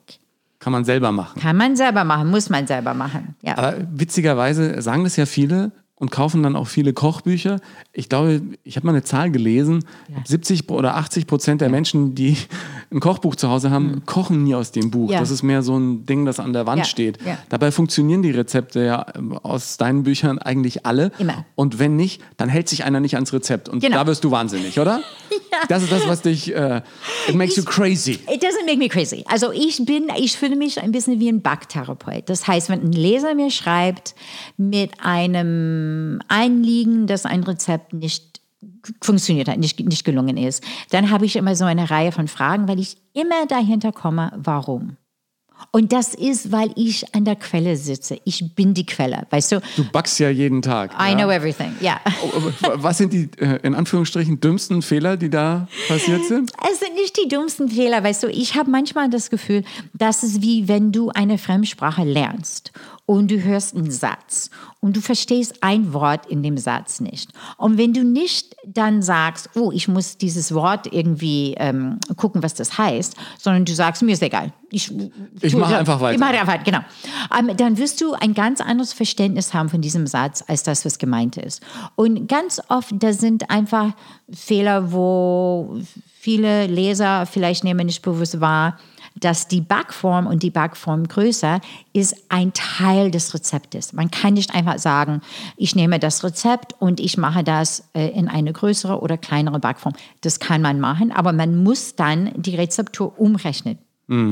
kann 0.59 0.73
man 0.73 0.85
selber 0.85 1.11
machen. 1.11 1.39
Kann 1.41 1.57
man 1.57 1.75
selber 1.75 2.03
machen, 2.03 2.29
muss 2.29 2.49
man 2.49 2.67
selber 2.67 2.93
machen. 2.93 3.35
Ja. 3.41 3.57
Aber 3.57 3.77
witzigerweise 3.91 4.81
sagen 4.81 5.03
das 5.03 5.15
ja 5.15 5.25
viele 5.25 5.71
und 5.95 6.09
kaufen 6.09 6.41
dann 6.41 6.55
auch 6.55 6.67
viele 6.67 6.93
Kochbücher. 6.93 7.59
Ich 7.93 8.09
glaube, 8.09 8.41
ich 8.63 8.75
habe 8.75 8.87
mal 8.87 8.93
eine 8.93 9.03
Zahl 9.03 9.29
gelesen, 9.29 9.85
70 10.25 10.69
oder 10.69 10.95
80 10.95 11.27
Prozent 11.27 11.61
der 11.61 11.69
Menschen, 11.69 12.15
die 12.15 12.37
ein 12.93 12.99
Kochbuch 12.99 13.35
zu 13.35 13.49
Hause 13.49 13.71
haben, 13.71 14.03
kochen 14.05 14.43
nie 14.43 14.53
aus 14.53 14.71
dem 14.71 14.91
Buch. 14.91 15.07
Mhm. 15.07 15.13
Ja. 15.13 15.19
Das 15.21 15.31
ist 15.31 15.43
mehr 15.43 15.61
so 15.63 15.77
ein 15.77 16.05
Ding, 16.05 16.25
das 16.25 16.39
an 16.39 16.51
der 16.51 16.65
Wand 16.65 16.79
Ja, 16.79 16.85
steht. 16.85 17.19
ja. 17.25 17.37
Dabei 17.49 17.71
funktionieren 17.71 18.21
die 18.21 18.31
Rezepte 18.31 18.83
ja 18.83 19.05
ähm, 19.15 19.37
aus 19.37 19.77
deinen 19.77 20.03
Büchern 20.03 20.39
eigentlich 20.39 20.85
alle. 20.85 21.11
Immer. 21.17 21.45
Und 21.55 21.79
wenn 21.79 21.95
nicht, 21.95 22.21
dann 22.37 22.49
hält 22.49 22.67
sich 22.67 22.83
einer 22.83 22.99
nicht 22.99 23.15
ans 23.15 23.31
Rezept. 23.31 23.69
Und 23.69 23.79
Genau. 23.81 23.95
da 23.97 24.07
wirst 24.07 24.23
du 24.23 24.31
wahnsinnig, 24.31 24.79
oder? 24.79 25.01
Das 25.67 25.83
ist 25.83 25.91
das, 25.91 26.07
was 26.07 26.21
dich, 26.21 26.55
äh, 26.55 26.81
it 27.27 27.35
makes 27.35 27.55
you 27.57 27.63
crazy. 27.63 28.13
It 28.13 28.41
doesn't 28.41 28.65
make 28.65 28.77
me 28.77 28.87
crazy. 28.87 29.23
Also 29.27 29.51
ich 29.51 29.85
bin, 29.85 30.07
ich 30.17 30.37
fühle 30.37 30.55
mich 30.55 30.81
ein 30.81 30.91
bisschen 30.93 31.19
wie 31.19 31.27
ein 31.29 31.41
Backtherapeut. 31.41 32.29
Das 32.29 32.47
heißt, 32.47 32.69
wenn 32.69 32.81
ein 32.81 32.91
Leser 32.93 33.35
mir 33.35 33.51
schreibt 33.51 34.15
mit 34.57 34.91
einem 35.03 36.19
Einliegen, 36.29 37.05
dass 37.05 37.25
ein 37.25 37.43
Rezept 37.43 37.93
nicht 37.93 38.30
funktioniert 39.01 39.47
hat, 39.47 39.57
nicht, 39.57 39.79
nicht 39.79 40.03
gelungen 40.03 40.37
ist, 40.37 40.63
dann 40.89 41.09
habe 41.09 41.25
ich 41.25 41.35
immer 41.35 41.55
so 41.55 41.65
eine 41.65 41.89
Reihe 41.89 42.11
von 42.11 42.27
Fragen, 42.27 42.67
weil 42.67 42.79
ich 42.79 42.97
immer 43.13 43.45
dahinter 43.47 43.91
komme, 43.91 44.31
warum. 44.35 44.97
Und 45.69 45.93
das 45.93 46.15
ist, 46.15 46.51
weil 46.51 46.71
ich 46.75 47.13
an 47.13 47.23
der 47.23 47.35
Quelle 47.35 47.77
sitze. 47.77 48.19
Ich 48.25 48.55
bin 48.55 48.73
die 48.73 48.85
Quelle, 48.85 49.27
weißt 49.29 49.53
du? 49.53 49.61
Du 49.75 49.83
backst 49.91 50.19
ja 50.19 50.29
jeden 50.29 50.61
Tag. 50.61 50.91
I 50.93 51.11
ja? 51.11 51.15
know 51.15 51.29
everything, 51.29 51.73
ja. 51.79 51.99
Aber 52.63 52.83
Was 52.83 52.97
sind 52.97 53.13
die, 53.13 53.29
äh, 53.37 53.59
in 53.63 53.75
Anführungsstrichen, 53.75 54.39
dümmsten 54.39 54.81
Fehler, 54.81 55.17
die 55.17 55.29
da 55.29 55.67
passiert 55.87 56.25
sind? 56.25 56.51
Es 56.71 56.79
sind 56.79 56.95
nicht 56.95 57.17
die 57.23 57.27
dümmsten 57.27 57.69
Fehler, 57.69 58.03
weißt 58.03 58.23
du. 58.23 58.27
Ich 58.27 58.55
habe 58.55 58.69
manchmal 58.69 59.09
das 59.09 59.29
Gefühl, 59.29 59.63
dass 59.93 60.23
es 60.23 60.41
wie 60.41 60.67
wenn 60.67 60.91
du 60.91 61.09
eine 61.09 61.37
Fremdsprache 61.37 62.03
lernst 62.03 62.71
und 63.05 63.29
du 63.29 63.41
hörst 63.41 63.75
einen 63.75 63.91
Satz 63.91 64.49
und 64.79 64.95
du 64.95 65.01
verstehst 65.01 65.55
ein 65.61 65.93
Wort 65.93 66.25
in 66.27 66.43
dem 66.43 66.57
Satz 66.57 67.01
nicht. 67.01 67.31
Und 67.57 67.77
wenn 67.77 67.93
du 67.93 68.03
nicht 68.03 68.55
dann 68.65 69.01
sagst, 69.01 69.49
oh, 69.55 69.71
ich 69.71 69.87
muss 69.87 70.17
dieses 70.17 70.53
Wort 70.53 70.91
irgendwie 70.91 71.55
ähm, 71.57 71.99
gucken, 72.15 72.43
was 72.43 72.53
das 72.53 72.77
heißt, 72.77 73.15
sondern 73.37 73.65
du 73.65 73.73
sagst, 73.73 74.01
mir 74.03 74.13
ist 74.13 74.23
egal. 74.23 74.53
Ich, 74.69 74.93
Ich 75.41 75.55
mache 75.55 75.77
einfach 75.77 75.99
weiter. 75.99 76.13
Ich 76.13 76.19
mache 76.19 76.39
einfach, 76.39 76.63
genau. 76.63 76.79
Ähm, 77.37 77.55
dann 77.57 77.77
wirst 77.77 77.99
du 78.01 78.13
ein 78.13 78.33
ganz 78.33 78.61
anderes 78.61 78.93
Verständnis 78.93 79.53
haben 79.53 79.69
von 79.69 79.81
diesem 79.81 80.07
Satz, 80.07 80.43
als 80.47 80.63
das, 80.63 80.85
was 80.85 80.97
gemeint 80.97 81.37
ist. 81.37 81.61
Und 81.95 82.27
ganz 82.27 82.61
oft, 82.69 82.91
da 82.97 83.13
sind 83.13 83.49
einfach 83.49 83.93
Fehler, 84.31 84.93
wo 84.93 85.79
viele 86.19 86.67
Leser 86.67 87.25
vielleicht 87.25 87.63
nehmen 87.63 87.87
nicht 87.87 88.03
bewusst 88.03 88.39
wahr, 88.39 88.77
dass 89.15 89.47
die 89.47 89.61
Backform 89.61 90.27
und 90.27 90.43
die 90.43 90.49
Backformgröße 90.49 91.59
ist 91.93 92.15
ein 92.29 92.53
Teil 92.53 93.11
des 93.11 93.33
Rezeptes. 93.33 93.93
Man 93.93 94.09
kann 94.09 94.33
nicht 94.33 94.53
einfach 94.53 94.79
sagen, 94.79 95.21
ich 95.57 95.75
nehme 95.75 95.99
das 95.99 96.23
Rezept 96.23 96.75
und 96.79 96.99
ich 96.99 97.17
mache 97.17 97.43
das 97.43 97.83
äh, 97.93 98.09
in 98.09 98.27
eine 98.27 98.53
größere 98.53 98.99
oder 98.99 99.17
kleinere 99.17 99.59
Backform. 99.59 99.93
Das 100.21 100.39
kann 100.39 100.61
man 100.61 100.79
machen, 100.79 101.11
aber 101.11 101.33
man 101.33 101.61
muss 101.63 101.95
dann 101.95 102.31
die 102.35 102.55
Rezeptur 102.55 103.19
umrechnen. 103.19 103.77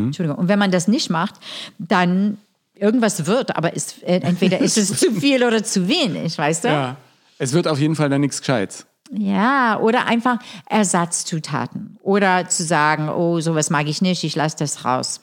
Entschuldigung. 0.08 0.38
Und 0.38 0.48
wenn 0.50 0.60
man 0.60 0.72
das 0.72 0.88
nicht 0.88 1.10
macht, 1.10 1.36
dann 1.78 2.38
irgendwas 2.76 3.26
wird, 3.26 3.56
aber 3.56 3.74
ist, 3.74 4.04
äh, 4.04 4.20
entweder 4.20 4.60
ist 4.60 4.78
es 4.78 4.98
zu 5.00 5.12
viel 5.12 5.44
oder 5.44 5.64
zu 5.64 5.88
wenig, 5.88 6.38
weißt 6.38 6.66
du? 6.66 6.68
Ja. 6.68 6.98
Es 7.38 7.54
wird 7.54 7.68
auf 7.68 7.80
jeden 7.80 7.96
Fall 7.96 8.10
dann 8.10 8.22
nichts 8.22 8.40
Gescheites. 8.40 8.86
Ja, 9.12 9.80
oder 9.80 10.06
einfach 10.06 10.40
Ersatzzutaten. 10.68 11.98
Oder 12.02 12.48
zu 12.48 12.64
sagen, 12.64 13.10
oh, 13.10 13.40
sowas 13.40 13.70
mag 13.70 13.88
ich 13.88 14.02
nicht, 14.02 14.24
ich 14.24 14.36
lasse 14.36 14.58
das 14.58 14.86
raus. 14.86 15.22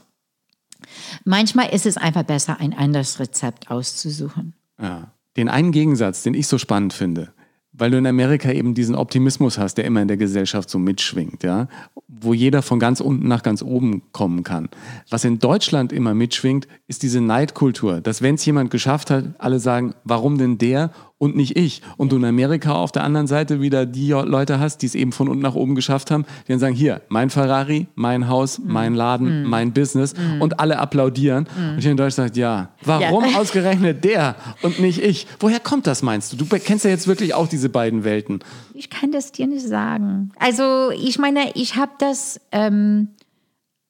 Manchmal 1.25 1.73
ist 1.75 1.87
es 1.87 1.97
einfach 1.97 2.25
besser, 2.25 2.59
ein 2.61 2.77
anderes 2.77 3.21
Rezept 3.21 3.71
auszusuchen. 3.71 4.55
Ja. 4.81 5.13
Den 5.37 5.49
einen 5.49 5.73
Gegensatz, 5.73 6.23
den 6.23 6.35
ich 6.35 6.49
so 6.49 6.59
spannend 6.59 6.95
finde, 6.95 7.33
weil 7.73 7.91
du 7.91 7.99
in 7.99 8.07
Amerika 8.07 8.51
eben 8.51 8.75
diesen 8.75 8.95
Optimismus 8.95 9.59
hast, 9.59 9.75
der 9.75 9.85
immer 9.85 10.01
in 10.01 10.09
der 10.09 10.17
Gesellschaft 10.17 10.71
so 10.71 10.79
mitschwingt, 10.79 11.43
ja, 11.43 11.69
wo 12.09 12.33
jeder 12.33 12.63
von 12.63 12.79
ganz 12.79 13.01
unten 13.01 13.29
nach 13.29 13.43
ganz 13.43 13.63
oben 13.63 14.03
kommen 14.13 14.45
kann. 14.45 14.71
Was 15.11 15.25
in 15.25 15.39
Deutschland 15.39 15.93
immer 15.93 16.15
mitschwingt, 16.15 16.67
ist 16.87 17.03
diese 17.03 17.21
Neidkultur, 17.21 18.01
dass 18.01 18.23
wenn 18.23 18.37
es 18.37 18.47
jemand 18.47 18.71
geschafft 18.71 19.11
hat, 19.11 19.25
alle 19.39 19.61
sagen, 19.61 19.95
warum 20.05 20.39
denn 20.39 20.57
der 20.57 20.91
und 21.19 21.35
nicht 21.35 21.57
ich? 21.57 21.83
Und 21.97 22.13
du 22.13 22.17
in 22.17 22.25
Amerika 22.25 22.73
auf 22.75 22.93
der 22.93 23.03
anderen 23.05 23.27
Seite 23.27 23.61
wieder 23.61 23.87
die 23.87 24.11
Leute 24.11 24.61
hast, 24.61 24.83
die 24.83 24.87
es 24.87 24.95
eben 24.95 25.13
von 25.13 25.29
unten 25.29 25.43
nach 25.43 25.55
oben 25.55 25.75
geschafft 25.75 26.11
haben, 26.11 26.25
die 26.47 26.53
dann 26.53 26.59
sagen, 26.59 26.75
hier, 26.75 27.01
mein 27.09 27.31
Ferrari, 27.31 27.87
mein 27.95 28.29
Haus, 28.29 28.61
mein 28.63 28.95
Laden, 28.95 29.45
mein 29.45 29.73
Business 29.73 30.15
und 30.41 30.61
alle 30.61 30.79
applaudieren. 30.79 31.49
Und 31.57 31.81
hier 31.81 31.91
in 31.91 31.97
Deutschland 31.97 32.29
sagt, 32.29 32.37
ja, 32.37 32.71
warum 32.83 33.25
Ja. 33.25 33.39
ausgerechnet 33.41 34.05
der 34.05 34.37
und 34.63 34.79
nicht 34.79 35.03
ich? 35.03 35.27
Woher 35.41 35.61
kommt 35.61 35.87
das, 35.87 36.03
meinst 36.03 36.33
du? 36.33 36.37
Du 36.37 36.45
kennst 36.47 36.85
ja 36.85 36.91
jetzt 36.91 37.07
wirklich 37.07 37.33
auch 37.35 37.49
diese 37.49 37.69
beiden 37.69 38.05
Welten. 38.05 38.41
Ich 38.75 38.91
kann 38.91 39.11
das 39.11 39.33
dir 39.33 39.47
nicht 39.47 39.67
sagen. 39.67 40.33
Also 40.39 40.91
ich 40.91 41.19
meine, 41.19 41.51
ich 41.55 41.77
habe 41.77 41.93
das, 41.99 42.41
ähm, 42.53 43.09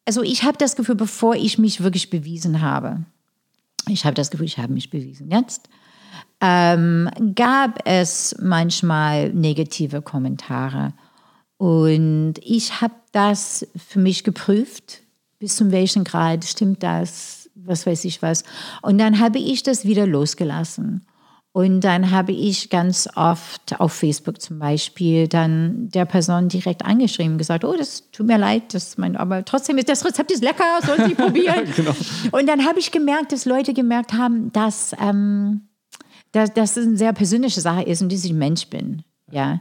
also 0.05 0.23
ich 0.23 0.45
habe 0.45 0.57
das 0.59 0.77
Gefühl, 0.77 0.95
bevor 0.95 1.35
ich 1.35 1.59
mich 1.59 1.83
wirklich 1.83 2.09
bewiesen 2.11 2.61
habe, 2.61 3.01
ich 3.89 4.05
habe 4.05 4.15
das 4.15 4.31
Gefühl, 4.31 4.47
ich 4.47 4.59
habe 4.59 4.73
mich 4.73 4.91
bewiesen 4.91 5.31
jetzt, 5.31 5.69
ähm, 6.41 7.09
gab 7.35 7.81
es 7.85 8.37
manchmal 8.41 9.33
negative 9.33 10.03
Kommentare. 10.03 10.93
Und 11.57 12.35
ich 12.43 12.81
habe 12.81 12.95
das 13.13 13.67
für 13.77 13.99
mich 13.99 14.25
geprüft, 14.25 15.03
bis 15.39 15.57
zum 15.57 15.71
welchen 15.73 16.05
Grad 16.05 16.45
stimmt 16.45 16.83
das, 16.83 17.51
was 17.55 17.87
weiß 17.87 18.05
ich 18.05 18.23
was. 18.23 18.45
Und 18.83 18.99
dann 18.99 19.19
habe 19.21 19.39
ich 19.39 19.63
das 19.63 19.85
wieder 19.85 20.07
losgelassen. 20.07 21.07
Und 21.53 21.81
dann 21.81 22.11
habe 22.11 22.33
ich 22.33 22.69
ganz 22.69 23.09
oft 23.17 23.81
auf 23.81 23.95
Facebook 23.95 24.43
zum 24.43 24.59
Beispiel 24.59 25.27
dann 25.27 25.89
der 25.89 26.05
Person 26.05 26.49
direkt 26.49 26.85
angeschrieben, 26.85 27.39
gesagt, 27.39 27.65
oh, 27.65 27.75
das 27.75 28.11
tut 28.11 28.27
mir 28.27 28.37
leid, 28.37 28.75
das 28.75 28.99
mein, 28.99 29.17
aber 29.17 29.43
trotzdem 29.43 29.79
ist 29.79 29.89
das 29.89 30.05
Rezept 30.05 30.31
ist 30.33 30.45
lecker, 30.45 30.81
sollen 30.85 31.09
Sie 31.09 31.15
probieren. 31.15 31.65
Und 32.33 32.47
dann 32.47 32.67
habe 32.67 32.79
ich 32.79 32.93
gemerkt, 32.93 33.33
dass 33.33 33.47
Leute 33.47 33.73
gemerkt 33.73 34.13
haben, 34.13 34.53
dass, 34.53 34.95
ähm, 35.01 35.63
dass, 36.33 36.77
es 36.77 36.79
eine 36.79 36.97
sehr 36.97 37.13
persönliche 37.13 37.61
Sache 37.61 37.83
ist 37.83 38.03
und 38.03 38.13
dass 38.13 38.25
ich 38.25 38.33
Mensch 38.33 38.67
bin. 38.69 39.03
Ja. 39.31 39.61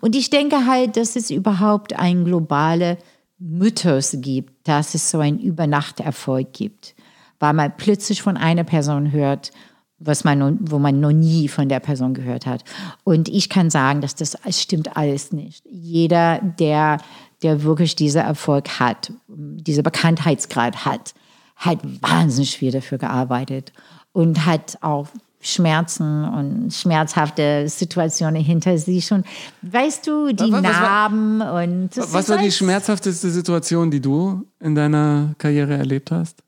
Und 0.00 0.16
ich 0.16 0.30
denke 0.30 0.66
halt, 0.66 0.96
dass 0.96 1.16
es 1.16 1.30
überhaupt 1.30 1.98
einen 1.98 2.24
globalen 2.24 2.96
Mythos 3.38 4.16
gibt, 4.20 4.66
dass 4.66 4.94
es 4.94 5.10
so 5.10 5.18
einen 5.18 5.38
Übernachterfolg 5.38 6.52
gibt, 6.52 6.94
weil 7.38 7.52
man 7.52 7.76
plötzlich 7.76 8.22
von 8.22 8.36
einer 8.36 8.64
Person 8.64 9.12
hört, 9.12 9.52
was 9.98 10.24
man, 10.24 10.58
wo 10.70 10.78
man 10.78 11.00
noch 11.00 11.12
nie 11.12 11.48
von 11.48 11.68
der 11.68 11.80
Person 11.80 12.14
gehört 12.14 12.46
hat. 12.46 12.64
Und 13.04 13.28
ich 13.28 13.48
kann 13.48 13.70
sagen, 13.70 14.00
dass 14.00 14.14
das 14.14 14.36
stimmt 14.50 14.96
alles 14.96 15.32
nicht. 15.32 15.64
Jeder, 15.70 16.40
der, 16.40 16.98
der 17.42 17.62
wirklich 17.62 17.96
diesen 17.96 18.22
Erfolg 18.22 18.78
hat, 18.78 19.12
diese 19.28 19.82
Bekanntheitsgrad 19.82 20.84
hat, 20.84 21.14
hat 21.56 21.78
wahnsinnig 22.02 22.56
viel 22.56 22.72
dafür 22.72 22.98
gearbeitet 22.98 23.72
und 24.12 24.44
hat 24.44 24.78
auch 24.82 25.08
Schmerzen 25.46 26.24
und 26.24 26.72
schmerzhafte 26.74 27.68
Situationen 27.68 28.42
hinter 28.42 28.76
sich 28.78 29.12
und 29.12 29.24
weißt 29.62 30.06
du, 30.06 30.32
die 30.32 30.50
Was- 30.52 30.62
was 30.62 30.62
Narben 30.62 31.40
und 31.40 31.96
das 31.96 32.12
Was 32.12 32.28
war 32.28 32.38
die 32.38 32.50
schmerzhafteste 32.52 33.30
Situation, 33.30 33.90
die 33.90 34.00
du 34.00 34.44
in 34.60 34.74
deiner 34.74 35.34
Karriere 35.38 35.74
erlebt 35.76 36.10
hast? 36.10 36.42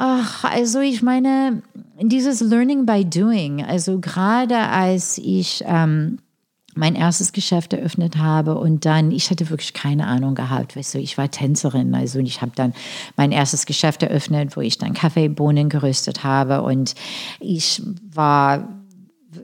Ach, 0.00 0.44
also 0.44 0.78
ich 0.78 1.02
meine, 1.02 1.62
dieses 2.00 2.40
Learning 2.40 2.86
by 2.86 3.04
Doing, 3.04 3.64
also 3.64 3.98
gerade 3.98 4.56
als 4.56 5.18
ich 5.18 5.64
ähm, 5.66 6.18
mein 6.78 6.94
erstes 6.94 7.32
Geschäft 7.32 7.72
eröffnet 7.72 8.16
habe 8.16 8.56
und 8.56 8.84
dann, 8.84 9.10
ich 9.10 9.30
hatte 9.30 9.50
wirklich 9.50 9.74
keine 9.74 10.06
Ahnung 10.06 10.34
gehabt, 10.34 10.76
weißt 10.76 10.94
du, 10.94 10.98
ich 10.98 11.18
war 11.18 11.30
Tänzerin, 11.30 11.94
also 11.94 12.20
ich 12.20 12.40
habe 12.40 12.52
dann 12.54 12.72
mein 13.16 13.32
erstes 13.32 13.66
Geschäft 13.66 14.02
eröffnet, 14.02 14.56
wo 14.56 14.60
ich 14.60 14.78
dann 14.78 14.94
Kaffeebohnen 14.94 15.68
geröstet 15.68 16.24
habe 16.24 16.62
und 16.62 16.94
ich 17.40 17.82
war, 18.12 18.68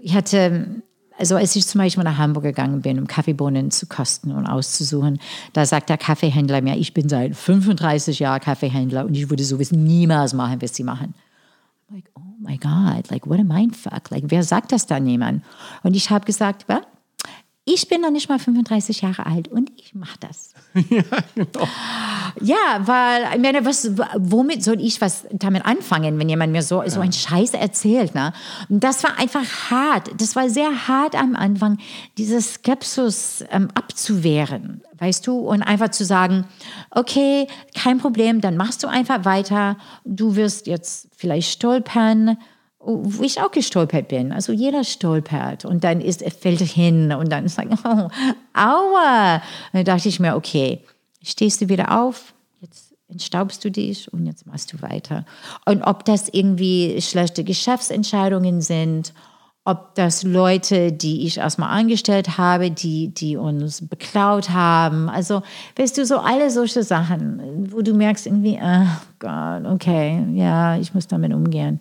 ich 0.00 0.14
hatte 0.14 0.82
also 1.16 1.36
als 1.36 1.54
ich 1.54 1.64
zum 1.64 1.80
Beispiel 1.80 2.02
nach 2.02 2.18
Hamburg 2.18 2.42
gegangen 2.42 2.82
bin, 2.82 2.98
um 2.98 3.06
Kaffeebohnen 3.06 3.70
zu 3.70 3.86
kosten 3.86 4.32
und 4.32 4.46
auszusuchen, 4.46 5.20
da 5.52 5.64
sagt 5.64 5.88
der 5.88 5.96
Kaffeehändler 5.96 6.60
mir, 6.60 6.76
ich 6.76 6.92
bin 6.92 7.08
seit 7.08 7.36
35 7.36 8.18
Jahren 8.18 8.40
Kaffeehändler 8.40 9.04
und 9.06 9.14
ich 9.14 9.30
würde 9.30 9.44
sowas 9.44 9.70
niemals 9.70 10.34
machen, 10.34 10.60
was 10.60 10.74
sie 10.74 10.82
machen. 10.82 11.14
Like, 11.88 12.10
oh 12.16 12.34
my 12.40 12.56
God, 12.56 13.10
like 13.10 13.28
what 13.28 13.38
a 13.38 13.44
mindfuck. 13.44 14.10
Like, 14.10 14.24
wer 14.28 14.42
sagt 14.42 14.72
das 14.72 14.86
dann 14.86 15.06
jemand? 15.06 15.44
Und 15.84 15.94
ich 15.94 16.10
habe 16.10 16.24
gesagt, 16.24 16.66
well, 16.66 16.82
ich 17.66 17.88
bin 17.88 18.02
noch 18.02 18.10
nicht 18.10 18.28
mal 18.28 18.38
35 18.38 19.00
Jahre 19.00 19.24
alt 19.26 19.48
und 19.48 19.72
ich 19.76 19.94
mache 19.94 20.18
das. 20.20 20.52
Ja, 22.40 22.80
weil, 22.80 23.36
ich 23.36 23.40
meine, 23.40 23.64
was, 23.64 23.92
womit 24.16 24.64
soll 24.64 24.80
ich 24.80 25.00
was 25.00 25.24
damit 25.30 25.64
anfangen, 25.64 26.18
wenn 26.18 26.28
jemand 26.28 26.52
mir 26.52 26.62
so, 26.62 26.82
so 26.86 27.00
einen 27.00 27.12
Scheiß 27.12 27.54
erzählt, 27.54 28.14
ne? 28.14 28.32
Und 28.68 28.82
das 28.82 29.04
war 29.04 29.18
einfach 29.18 29.70
hart. 29.70 30.10
Das 30.18 30.34
war 30.34 30.50
sehr 30.50 30.88
hart 30.88 31.14
am 31.14 31.36
Anfang, 31.36 31.78
diese 32.18 32.40
Skepsis 32.40 33.44
ähm, 33.50 33.68
abzuwehren, 33.74 34.82
weißt 34.98 35.26
du? 35.26 35.38
Und 35.38 35.62
einfach 35.62 35.90
zu 35.90 36.04
sagen, 36.04 36.44
okay, 36.90 37.46
kein 37.74 37.98
Problem, 37.98 38.40
dann 38.40 38.56
machst 38.56 38.82
du 38.82 38.88
einfach 38.88 39.24
weiter. 39.24 39.76
Du 40.04 40.34
wirst 40.34 40.66
jetzt 40.66 41.08
vielleicht 41.16 41.52
stolpern, 41.52 42.36
wo 42.84 43.22
ich 43.22 43.40
auch 43.40 43.50
gestolpert 43.50 44.08
bin. 44.08 44.32
Also 44.32 44.52
jeder 44.52 44.84
stolpert 44.84 45.64
und 45.64 45.84
dann 45.84 46.00
ist, 46.00 46.22
fällt 46.40 46.60
hin 46.60 47.12
und 47.12 47.30
dann 47.30 47.46
ist 47.46 47.56
like, 47.56 47.70
oh, 47.84 48.08
aua. 48.52 49.36
Und 49.36 49.42
dann 49.72 49.84
dachte 49.84 50.08
ich 50.08 50.20
mir, 50.20 50.36
okay, 50.36 50.80
stehst 51.22 51.60
du 51.60 51.68
wieder 51.68 52.00
auf, 52.02 52.34
jetzt 52.60 52.94
entstaubst 53.08 53.64
du 53.64 53.70
dich 53.70 54.12
und 54.12 54.26
jetzt 54.26 54.46
machst 54.46 54.72
du 54.72 54.82
weiter. 54.82 55.24
Und 55.64 55.82
ob 55.82 56.04
das 56.04 56.28
irgendwie 56.28 57.00
schlechte 57.00 57.44
Geschäftsentscheidungen 57.44 58.60
sind, 58.60 59.12
ob 59.66 59.94
das 59.94 60.22
Leute, 60.22 60.92
die 60.92 61.26
ich 61.26 61.38
erstmal 61.38 61.70
angestellt 61.70 62.36
habe, 62.36 62.70
die, 62.70 63.08
die 63.14 63.38
uns 63.38 63.88
beklaut 63.88 64.50
haben. 64.50 65.08
Also, 65.08 65.42
weißt 65.76 65.96
du, 65.96 66.04
so 66.04 66.18
alle 66.18 66.50
solche 66.50 66.82
Sachen, 66.82 67.72
wo 67.72 67.80
du 67.80 67.94
merkst 67.94 68.26
irgendwie, 68.26 68.58
oh 68.62 68.86
Gott, 69.18 69.64
okay, 69.64 70.22
ja, 70.34 70.76
ich 70.76 70.92
muss 70.92 71.06
damit 71.06 71.32
umgehen. 71.32 71.80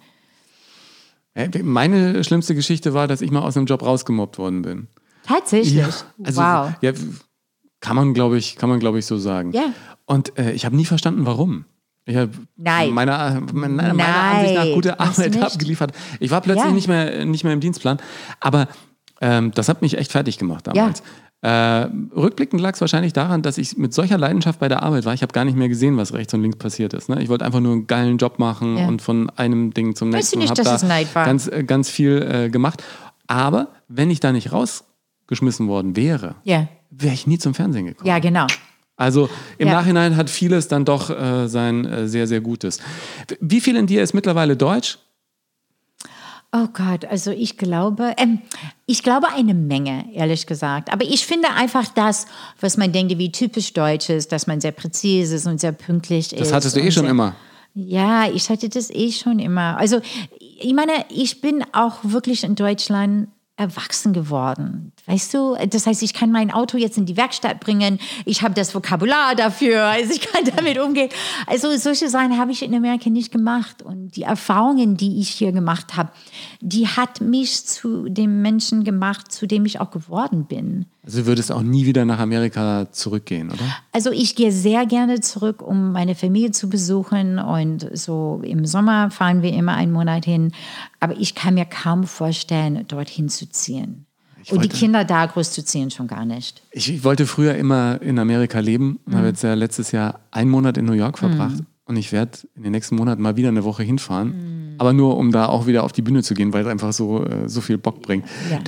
Äh, 1.36 1.49
Meine 1.63 2.23
schlimmste 2.23 2.55
Geschichte 2.55 2.93
war, 2.93 3.07
dass 3.07 3.21
ich 3.21 3.31
mal 3.31 3.41
aus 3.41 3.57
einem 3.57 3.65
Job 3.65 3.81
rausgemobbt 3.84 4.38
worden 4.38 4.61
bin. 4.61 4.88
Tatsächlich. 5.25 5.84
also, 6.23 6.41
wow. 6.41 6.73
Ja, 6.81 6.91
kann 7.79 7.95
man, 7.95 8.13
glaube 8.13 8.38
ich, 8.38 8.55
kann 8.55 8.69
man, 8.69 8.79
glaube 8.79 8.99
ich, 8.99 9.05
so 9.05 9.17
sagen. 9.17 9.51
Ja. 9.51 9.73
Und 10.05 10.38
äh, 10.38 10.51
ich 10.51 10.65
habe 10.65 10.75
nie 10.75 10.86
verstanden, 10.86 11.25
warum. 11.25 11.65
Ich 12.05 12.17
habe 12.17 12.31
Nein. 12.57 12.91
meiner, 12.91 13.41
meiner, 13.53 13.93
meiner. 13.93 14.05
Ansicht 14.15 14.55
nach 14.55 14.73
gute 14.73 14.99
Arbeit 14.99 15.41
abgeliefert. 15.41 15.93
Ich 16.19 16.31
war 16.31 16.41
plötzlich 16.41 16.65
Ja. 16.65 16.71
nicht, 16.73 16.88
mehr, 16.89 17.25
nicht 17.25 17.43
mehr 17.45 17.53
im 17.53 17.61
Dienstplan. 17.61 17.97
Aber 18.41 18.67
ähm, 19.21 19.51
das 19.51 19.69
hat 19.69 19.81
mich 19.81 19.97
echt 19.97 20.11
fertig 20.11 20.38
gemacht 20.38 20.67
damals. 20.67 21.01
Äh, 21.44 21.89
rückblickend 22.16 22.62
lag 22.62 22.74
es 22.76 22.80
wahrscheinlich 22.82 23.12
daran, 23.12 23.41
dass 23.41 23.58
ich 23.58 23.78
mit 23.78 23.94
solcher 23.94 24.18
Leidenschaft 24.18 24.60
bei 24.60 24.70
der 24.70 24.82
Arbeit 24.82 25.04
war. 25.04 25.14
Ich 25.14 25.22
habe 25.22 25.34
gar 25.34 25.44
nicht 25.44 25.58
mehr 25.58 25.68
gesehen, 25.68 25.98
was 25.98 26.14
rechts 26.14 26.34
und 26.34 26.41
links 26.41 26.58
passiert 26.58 26.94
ist. 26.94 27.10
Ne? 27.10 27.22
Ich 27.22 27.28
wollte 27.28 27.44
einfach 27.44 27.60
nur 27.60 27.74
einen 27.74 27.86
geilen 27.86 28.18
Job 28.18 28.39
machen 28.39 28.78
Ja. 28.78 28.88
und 28.88 29.02
von 29.02 29.30
einem 29.32 29.74
Ding 29.74 29.94
zum 29.94 30.10
nächsten. 30.10 30.39
nicht, 30.39 30.50
Hab 30.52 30.56
dass 30.56 30.66
da 30.68 30.76
es 30.76 30.84
Neid 30.84 31.14
war? 31.14 31.26
Ganz, 31.26 31.48
äh, 31.48 31.64
ganz 31.66 31.89
viel 31.89 32.22
äh, 32.22 32.50
gemacht. 32.50 32.82
Aber 33.28 33.68
wenn 33.89 34.10
ich 34.10 34.22
da 34.22 34.32
nicht 34.32 34.54
rausgeschmissen 34.54 35.68
worden 35.68 35.98
wäre, 35.98 36.36
Ja, 36.46 36.68
wäre 36.91 37.14
ich 37.14 37.28
nie 37.28 37.38
zum 37.39 37.54
Fernsehen 37.54 37.88
gekommen. 37.88 38.08
ja, 38.08 38.20
genau. 38.20 38.48
Also 38.96 39.28
im 39.58 39.68
Ja. 39.68 39.74
Nachhinein 39.74 40.16
hat 40.16 40.30
vieles 40.30 40.68
dann 40.70 40.86
doch 40.86 41.10
äh, 41.10 41.48
sein 41.50 41.84
äh, 41.84 42.08
sehr, 42.08 42.28
sehr 42.28 42.39
Gutes. 42.41 42.80
Wie 43.41 43.60
viel 43.60 43.76
in 43.76 43.88
dir 43.88 44.02
ist 44.04 44.14
mittlerweile 44.14 44.56
Deutsch? 44.56 44.98
Oh 46.56 46.68
Gott, 46.72 47.04
also 47.06 47.32
ich 47.32 47.58
glaube, 47.58 48.14
ähm, 48.18 48.39
ich 48.86 49.01
glaube 49.01 49.28
eine 49.30 49.56
Menge, 49.56 50.06
ehrlich 50.14 50.45
gesagt. 50.45 50.93
Aber 50.93 51.04
ich 51.04 51.26
finde 51.26 51.49
einfach 51.49 51.88
das, 51.88 52.28
was 52.60 52.78
man 52.78 52.91
denkt, 52.91 53.18
wie 53.18 53.32
typisch 53.32 53.74
Deutsch 53.74 54.10
ist, 54.10 54.32
dass 54.32 54.45
man 54.45 54.62
sehr 54.62 54.72
präzise 54.72 55.36
ist 55.36 55.47
und 55.47 55.60
sehr 55.60 55.72
pünktlich 55.72 56.32
ist. 56.32 56.39
Das 56.39 56.54
hattest 56.54 56.76
du 56.76 56.80
eh 56.80 56.91
schon 56.91 57.06
sehr, 57.06 57.10
immer. 57.10 57.36
Ja, 57.74 58.30
ich 58.30 58.49
hatte 58.49 58.70
das 58.70 58.91
eh 58.91 59.12
schon 59.12 59.39
immer. 59.39 59.78
Also 59.78 59.99
ich 60.39 60.74
meine, 60.76 60.91
ich 61.10 61.41
bin 61.41 61.66
auch 61.74 61.97
wirklich 62.04 62.43
in 62.43 62.54
Deutschland 62.54 63.30
erwachsen 63.58 64.14
geworden. 64.14 64.93
Weißt 65.06 65.34
du, 65.34 65.58
das 65.70 65.86
heißt, 65.86 66.01
ich 66.01 66.14
kann 66.14 66.32
mein 66.32 66.49
Auto 66.49 66.78
jetzt 66.78 66.97
in 66.97 67.06
die 67.06 67.18
Werkstatt 67.18 67.60
bringen. 67.60 67.99
Ich 68.24 68.41
habe 68.41 68.54
das 68.54 68.74
Vokabular 68.74 69.36
dafür. 69.36 69.84
Also 69.93 70.14
ich 70.14 70.22
kann 70.22 70.43
damit 70.56 70.80
umgehen. 70.80 71.10
Also 71.45 71.76
solche 71.78 72.10
Sachen 72.10 72.38
habe 72.38 72.51
ich 72.51 72.64
in 72.64 72.74
Amerika 72.74 73.10
nicht 73.10 73.32
gemacht. 73.32 73.82
Und 73.82 74.16
die 74.16 74.24
Erfahrungen, 74.24 74.97
die 74.97 75.20
ich 75.20 75.30
hier 75.30 75.51
gemacht 75.51 75.95
habe, 75.95 76.12
die 76.60 76.88
hat 76.88 77.22
mich 77.22 77.66
zu 77.66 78.10
dem 78.10 78.41
Menschen 78.41 78.84
gemacht, 78.84 79.32
zu 79.32 79.45
dem 79.45 79.66
ich 79.66 79.80
auch 79.80 79.91
geworden 79.91 80.45
bin. 80.45 80.88
Also 81.04 81.20
du 81.20 81.26
würdest 81.28 81.51
auch 81.51 81.62
nie 81.62 81.86
wieder 81.86 82.06
nach 82.06 82.20
Amerika 82.20 82.91
zurückgehen, 82.91 83.51
oder? 83.51 83.64
Also 83.91 84.12
ich 84.12 84.36
gehe 84.36 84.51
sehr 84.51 84.86
gerne 84.86 85.20
zurück, 85.20 85.62
um 85.62 85.91
meine 85.91 86.16
Familie 86.16 86.51
zu 86.51 86.70
besuchen 86.70 87.39
und 87.39 87.88
so 87.93 88.41
im 88.43 88.66
Sommer 88.66 89.12
fahren 89.12 89.41
wir 89.41 89.54
immer 89.54 89.76
einen 89.76 89.91
Monat 89.91 90.26
hin. 90.26 90.54
Aber 90.99 91.18
ich 91.18 91.36
kann 91.36 91.54
mir 91.54 91.66
kaum 91.66 92.06
vorstellen, 92.06 92.86
dorthin 92.88 93.30
zu 93.30 93.49
ziehen. 93.49 94.06
Und 94.52 94.64
die 94.64 94.70
Kinder 94.70 95.06
da 95.06 95.26
großzuziehen 95.26 95.91
schon 95.91 96.08
gar 96.08 96.26
nicht. 96.26 96.62
Ich, 96.72 97.04
wollte 97.04 97.26
früher 97.26 97.56
immer 97.56 98.02
in 98.02 98.20
Amerika 98.20 98.60
leben 98.60 99.00
und 99.06 99.14
Mhm. 99.14 99.18
habe 99.18 99.28
jetzt 99.28 99.44
ja 99.44 99.54
letztes 99.54 99.91
Jahr 99.91 100.20
einen 100.32 100.50
Monat 100.50 100.78
in 100.78 100.86
New 100.86 100.94
York 100.94 101.18
verbracht. 101.18 101.58
Und 101.86 101.98
ich 101.98 102.12
werde 102.14 102.32
in 102.56 102.64
den 102.64 102.72
nächsten 102.72 102.96
Monaten 102.96 103.22
mal 103.22 103.36
wieder 103.36 103.50
eine 103.50 103.64
Woche 103.66 103.84
hinfahren. 103.84 104.30
Mhm. 104.30 104.76
Aber 104.78 104.94
nur, 104.94 105.18
um 105.18 105.32
da 105.32 105.48
auch 105.48 105.68
wieder 105.68 105.84
auf 105.84 105.91
die 105.91 106.02
Bühne 106.02 106.24
zu 106.24 106.34
gehen, 106.34 106.54
weil 106.54 106.62
es 106.64 106.68
einfach 106.68 106.94
so, 106.94 107.26
äh, 107.26 107.48
so 107.50 107.62
viel 107.62 107.78
Bock 107.78 108.02
bringt. 108.02 108.26
Ja. 108.50 108.60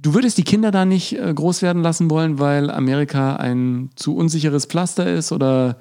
Du 0.00 0.14
würdest 0.14 0.38
die 0.38 0.44
Kinder 0.44 0.70
da 0.70 0.84
nicht 0.84 1.18
äh, 1.18 1.32
groß 1.34 1.62
werden 1.62 1.82
lassen 1.82 2.08
wollen, 2.10 2.38
weil 2.38 2.70
Amerika 2.70 3.36
ein 3.36 3.90
zu 3.96 4.14
unsicheres 4.14 4.66
Pflaster 4.66 5.10
ist? 5.12 5.32
Oder 5.32 5.76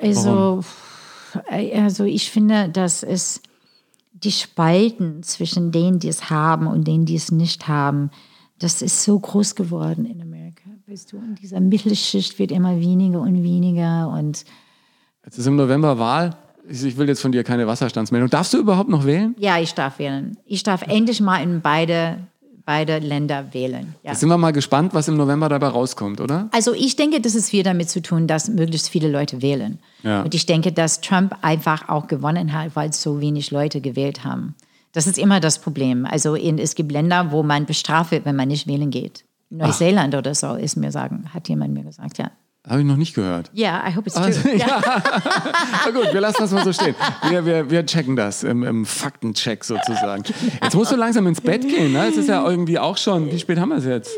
Also, 0.00 0.62
äh, 1.50 1.80
also 1.80 2.04
ich 2.04 2.30
finde, 2.30 2.68
dass 2.68 3.02
es 3.02 3.40
die 4.24 4.32
Spalten 4.32 5.22
zwischen 5.22 5.70
denen, 5.70 5.98
die 5.98 6.08
es 6.08 6.30
haben 6.30 6.66
und 6.66 6.86
denen, 6.86 7.04
die 7.04 7.16
es 7.16 7.30
nicht 7.30 7.68
haben, 7.68 8.10
das 8.58 8.82
ist 8.82 9.02
so 9.02 9.18
groß 9.18 9.54
geworden 9.54 10.06
in 10.06 10.22
Amerika. 10.22 10.70
Weißt 10.86 11.12
du, 11.12 11.18
und 11.18 11.40
dieser 11.40 11.60
Mittelschicht 11.60 12.38
wird 12.38 12.52
immer 12.52 12.78
weniger 12.80 13.20
und 13.20 13.42
weniger 13.42 14.08
und 14.08 14.44
jetzt 15.24 15.38
ist 15.38 15.46
im 15.46 15.56
November 15.56 15.98
Wahl. 15.98 16.36
Ich, 16.68 16.82
ich 16.84 16.96
will 16.96 17.08
jetzt 17.08 17.20
von 17.20 17.32
dir 17.32 17.44
keine 17.44 17.66
Wasserstandsmeldung. 17.66 18.30
Darfst 18.30 18.54
du 18.54 18.58
überhaupt 18.58 18.88
noch 18.88 19.04
wählen? 19.04 19.34
Ja, 19.38 19.58
ich 19.58 19.74
darf 19.74 19.98
wählen. 19.98 20.38
Ich 20.46 20.62
darf 20.62 20.82
endlich 20.82 21.20
mal 21.20 21.42
in 21.42 21.60
beide, 21.60 22.18
beide 22.64 22.98
Länder 22.98 23.52
wählen. 23.52 23.94
Ja. 24.02 24.10
Jetzt 24.10 24.20
sind 24.20 24.28
wir 24.28 24.38
mal 24.38 24.52
gespannt, 24.52 24.94
was 24.94 25.08
im 25.08 25.16
November 25.16 25.48
dabei 25.48 25.68
rauskommt, 25.68 26.20
oder? 26.20 26.48
Also 26.52 26.72
ich 26.72 26.96
denke, 26.96 27.20
das 27.20 27.34
ist 27.34 27.50
viel 27.50 27.62
damit 27.62 27.90
zu 27.90 28.00
tun, 28.00 28.26
dass 28.26 28.48
möglichst 28.48 28.88
viele 28.88 29.08
Leute 29.10 29.42
wählen. 29.42 29.78
Ja. 30.02 30.22
Und 30.22 30.34
ich 30.34 30.46
denke, 30.46 30.72
dass 30.72 31.00
Trump 31.00 31.36
einfach 31.42 31.88
auch 31.88 32.06
gewonnen 32.06 32.52
hat, 32.52 32.74
weil 32.74 32.92
so 32.92 33.20
wenig 33.20 33.50
Leute 33.50 33.80
gewählt 33.80 34.24
haben. 34.24 34.54
Das 34.92 35.06
ist 35.06 35.18
immer 35.18 35.40
das 35.40 35.58
Problem. 35.58 36.06
Also 36.06 36.36
in, 36.36 36.58
es 36.58 36.74
gibt 36.74 36.92
Länder, 36.92 37.32
wo 37.32 37.42
man 37.42 37.66
bestraft 37.66 38.12
wird, 38.12 38.24
wenn 38.24 38.36
man 38.36 38.48
nicht 38.48 38.66
wählen 38.66 38.90
geht. 38.90 39.24
Neuseeland 39.50 40.14
oder 40.14 40.34
so 40.34 40.54
ist 40.54 40.76
mir 40.76 40.90
sagen, 40.90 41.30
hat 41.32 41.48
jemand 41.48 41.74
mir 41.74 41.84
gesagt, 41.84 42.18
ja. 42.18 42.30
Habe 42.66 42.80
ich 42.80 42.86
noch 42.86 42.96
nicht 42.96 43.14
gehört. 43.14 43.50
Ja, 43.52 43.84
I 43.86 43.94
hope 43.94 44.06
it's 44.08 44.16
Also, 44.16 44.40
true. 44.40 44.56
ja. 44.56 44.80
Na 45.84 45.90
gut, 45.90 46.14
wir 46.14 46.20
lassen 46.20 46.38
das 46.40 46.50
mal 46.50 46.64
so 46.64 46.72
stehen. 46.72 46.94
Wir, 47.28 47.44
wir, 47.44 47.70
wir 47.70 47.84
checken 47.84 48.16
das 48.16 48.42
im, 48.42 48.62
im 48.62 48.86
Faktencheck 48.86 49.62
sozusagen. 49.64 50.22
Jetzt 50.62 50.74
musst 50.74 50.90
du 50.90 50.96
langsam 50.96 51.26
ins 51.26 51.42
Bett 51.42 51.60
gehen. 51.60 51.92
Ne? 51.92 52.06
Es 52.08 52.16
ist 52.16 52.28
ja 52.28 52.42
irgendwie 52.48 52.78
auch 52.78 52.96
schon. 52.96 53.30
Wie 53.30 53.38
spät 53.38 53.58
haben 53.58 53.68
wir 53.68 53.76
es 53.76 53.84
jetzt? 53.84 54.10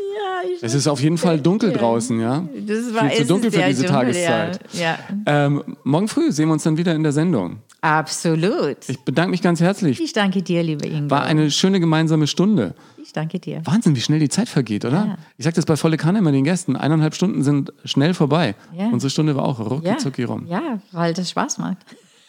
Es 0.61 0.73
ist 0.73 0.87
auf 0.87 1.01
jeden 1.01 1.17
Fall 1.17 1.41
dunkel 1.41 1.73
draußen, 1.73 2.19
ja. 2.21 2.47
Das 2.65 2.93
war, 2.93 3.09
Viel 3.09 3.17
zu 3.17 3.25
dunkel 3.25 3.51
für 3.51 3.61
diese 3.63 3.83
dunkel, 3.83 4.13
Tageszeit. 4.13 4.59
Ja. 4.71 4.81
ja, 4.81 4.97
Ähm, 5.25 5.77
morgen 5.83 6.07
früh 6.07 6.31
sehen 6.31 6.47
wir 6.47 6.53
uns 6.53 6.63
dann 6.63 6.77
wieder 6.77 6.95
in 6.95 7.03
der 7.03 7.11
Sendung. 7.11 7.57
Absolut. 7.87 8.77
Ich 8.87 8.99
bedanke 8.99 9.31
mich 9.31 9.41
ganz 9.41 9.59
herzlich. 9.61 9.99
Ich 10.01 10.13
danke 10.13 10.41
dir, 10.41 10.63
liebe 10.63 10.87
Ingo. 10.87 11.09
War 11.09 11.23
eine 11.23 11.49
schöne 11.51 11.79
gemeinsame 11.79 12.27
Stunde. 12.27 12.75
ich 13.01 13.13
danke 13.13 13.39
dir. 13.39 13.61
Wahnsinn, 13.65 13.95
wie 13.95 14.01
schnell 14.01 14.19
die 14.19 14.29
Zeit 14.29 14.49
vergeht, 14.49 14.85
oder? 14.85 15.05
Ja. 15.05 15.17
Ich 15.37 15.43
sage 15.45 15.55
das 15.55 15.65
bei 15.65 15.75
Volle 15.77 15.97
Kanne 15.97 16.19
immer 16.19 16.31
den 16.31 16.43
Gästen. 16.43 16.75
Eineinhalb 16.75 17.15
Stunden 17.15 17.43
sind 17.43 17.71
schnell 17.85 18.13
vorbei. 18.13 18.55
Ja. 18.77 18.87
Unsere 18.87 19.09
Stunde 19.09 19.35
war 19.35 19.45
auch 19.45 19.59
rucki 19.59 19.87
Ja, 19.87 19.97
zucki 19.97 20.23
rum. 20.23 20.45
ja, 20.47 20.79
weil 20.91 21.13
das 21.13 21.29
Spaß 21.29 21.57
macht. 21.59 21.77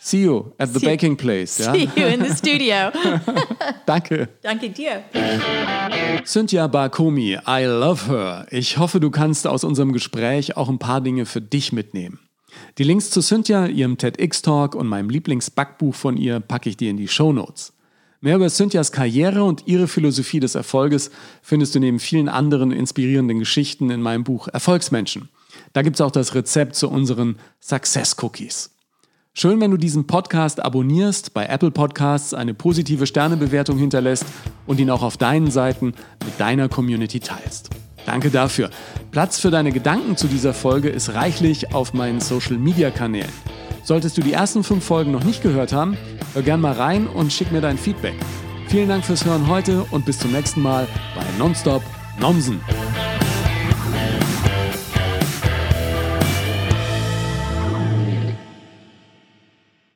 See 0.00 0.22
you 0.22 0.52
at 0.58 0.72
the 0.72 0.78
See- 0.78 0.86
baking 0.86 1.16
place. 1.16 1.58
Ja? 1.58 1.72
See 1.74 1.88
you 1.96 2.06
in 2.06 2.24
the 2.24 2.32
studio. 2.34 2.92
Danke. 3.86 4.28
danke 4.42 4.70
dir. 4.70 5.02
Cynthia 6.24 6.66
Barkomi, 6.68 7.36
I 7.46 7.64
love 7.64 8.06
her. 8.08 8.46
Ich 8.50 8.78
hoffe, 8.78 9.00
du 9.00 9.10
kannst 9.10 9.46
aus 9.46 9.64
unserem 9.64 9.92
Gespräch 9.92 10.56
auch 10.56 10.68
ein 10.68 10.78
paar 10.78 11.00
Dinge 11.00 11.26
für 11.26 11.40
dich 11.40 11.72
mitnehmen. 11.72 12.20
Die 12.78 12.84
Links 12.84 13.10
zu 13.10 13.20
Cynthia, 13.20 13.66
ihrem 13.66 13.98
TEDx-Talk 13.98 14.74
und 14.74 14.86
meinem 14.86 15.10
Lieblingsbackbuch 15.10 15.94
von 15.94 16.16
ihr 16.16 16.40
packe 16.40 16.68
ich 16.68 16.76
dir 16.76 16.90
in 16.90 16.96
die 16.96 17.08
Shownotes. 17.08 17.72
Mehr 18.20 18.36
über 18.36 18.50
Cynthias 18.50 18.90
Karriere 18.90 19.44
und 19.44 19.68
ihre 19.68 19.86
Philosophie 19.86 20.40
des 20.40 20.56
Erfolges 20.56 21.12
findest 21.40 21.74
du 21.74 21.80
neben 21.80 22.00
vielen 22.00 22.28
anderen 22.28 22.72
inspirierenden 22.72 23.38
Geschichten 23.38 23.90
in 23.90 24.02
meinem 24.02 24.24
Buch 24.24 24.48
Erfolgsmenschen. 24.48 25.28
Da 25.72 25.82
gibt 25.82 25.96
es 25.96 26.00
auch 26.00 26.10
das 26.10 26.34
Rezept 26.34 26.74
zu 26.74 26.88
unseren 26.88 27.36
Success 27.60 28.16
Cookies. 28.20 28.70
Schön, 29.34 29.60
wenn 29.60 29.70
du 29.70 29.76
diesen 29.76 30.08
Podcast 30.08 30.60
abonnierst, 30.60 31.32
bei 31.32 31.46
Apple 31.46 31.70
Podcasts 31.70 32.34
eine 32.34 32.54
positive 32.54 33.06
Sternebewertung 33.06 33.78
hinterlässt 33.78 34.26
und 34.66 34.80
ihn 34.80 34.90
auch 34.90 35.02
auf 35.02 35.16
deinen 35.16 35.52
Seiten 35.52 35.94
mit 36.24 36.40
deiner 36.40 36.68
Community 36.68 37.20
teilst. 37.20 37.70
Danke 38.08 38.30
dafür. 38.30 38.70
Platz 39.10 39.38
für 39.38 39.50
deine 39.50 39.70
Gedanken 39.70 40.16
zu 40.16 40.28
dieser 40.28 40.54
Folge 40.54 40.88
ist 40.88 41.12
reichlich 41.12 41.74
auf 41.74 41.92
meinen 41.92 42.22
Social 42.22 42.56
Media 42.56 42.90
Kanälen. 42.90 43.28
Solltest 43.82 44.16
du 44.16 44.22
die 44.22 44.32
ersten 44.32 44.64
fünf 44.64 44.82
Folgen 44.82 45.12
noch 45.12 45.24
nicht 45.24 45.42
gehört 45.42 45.74
haben, 45.74 45.98
hör 46.32 46.40
gern 46.40 46.62
mal 46.62 46.72
rein 46.72 47.06
und 47.06 47.34
schick 47.34 47.52
mir 47.52 47.60
dein 47.60 47.76
Feedback. 47.76 48.14
Vielen 48.68 48.88
Dank 48.88 49.04
fürs 49.04 49.26
Hören 49.26 49.46
heute 49.46 49.84
und 49.90 50.06
bis 50.06 50.20
zum 50.20 50.32
nächsten 50.32 50.62
Mal 50.62 50.88
bei 51.14 51.22
Nonstop 51.38 51.82
Nomsen. 52.18 52.62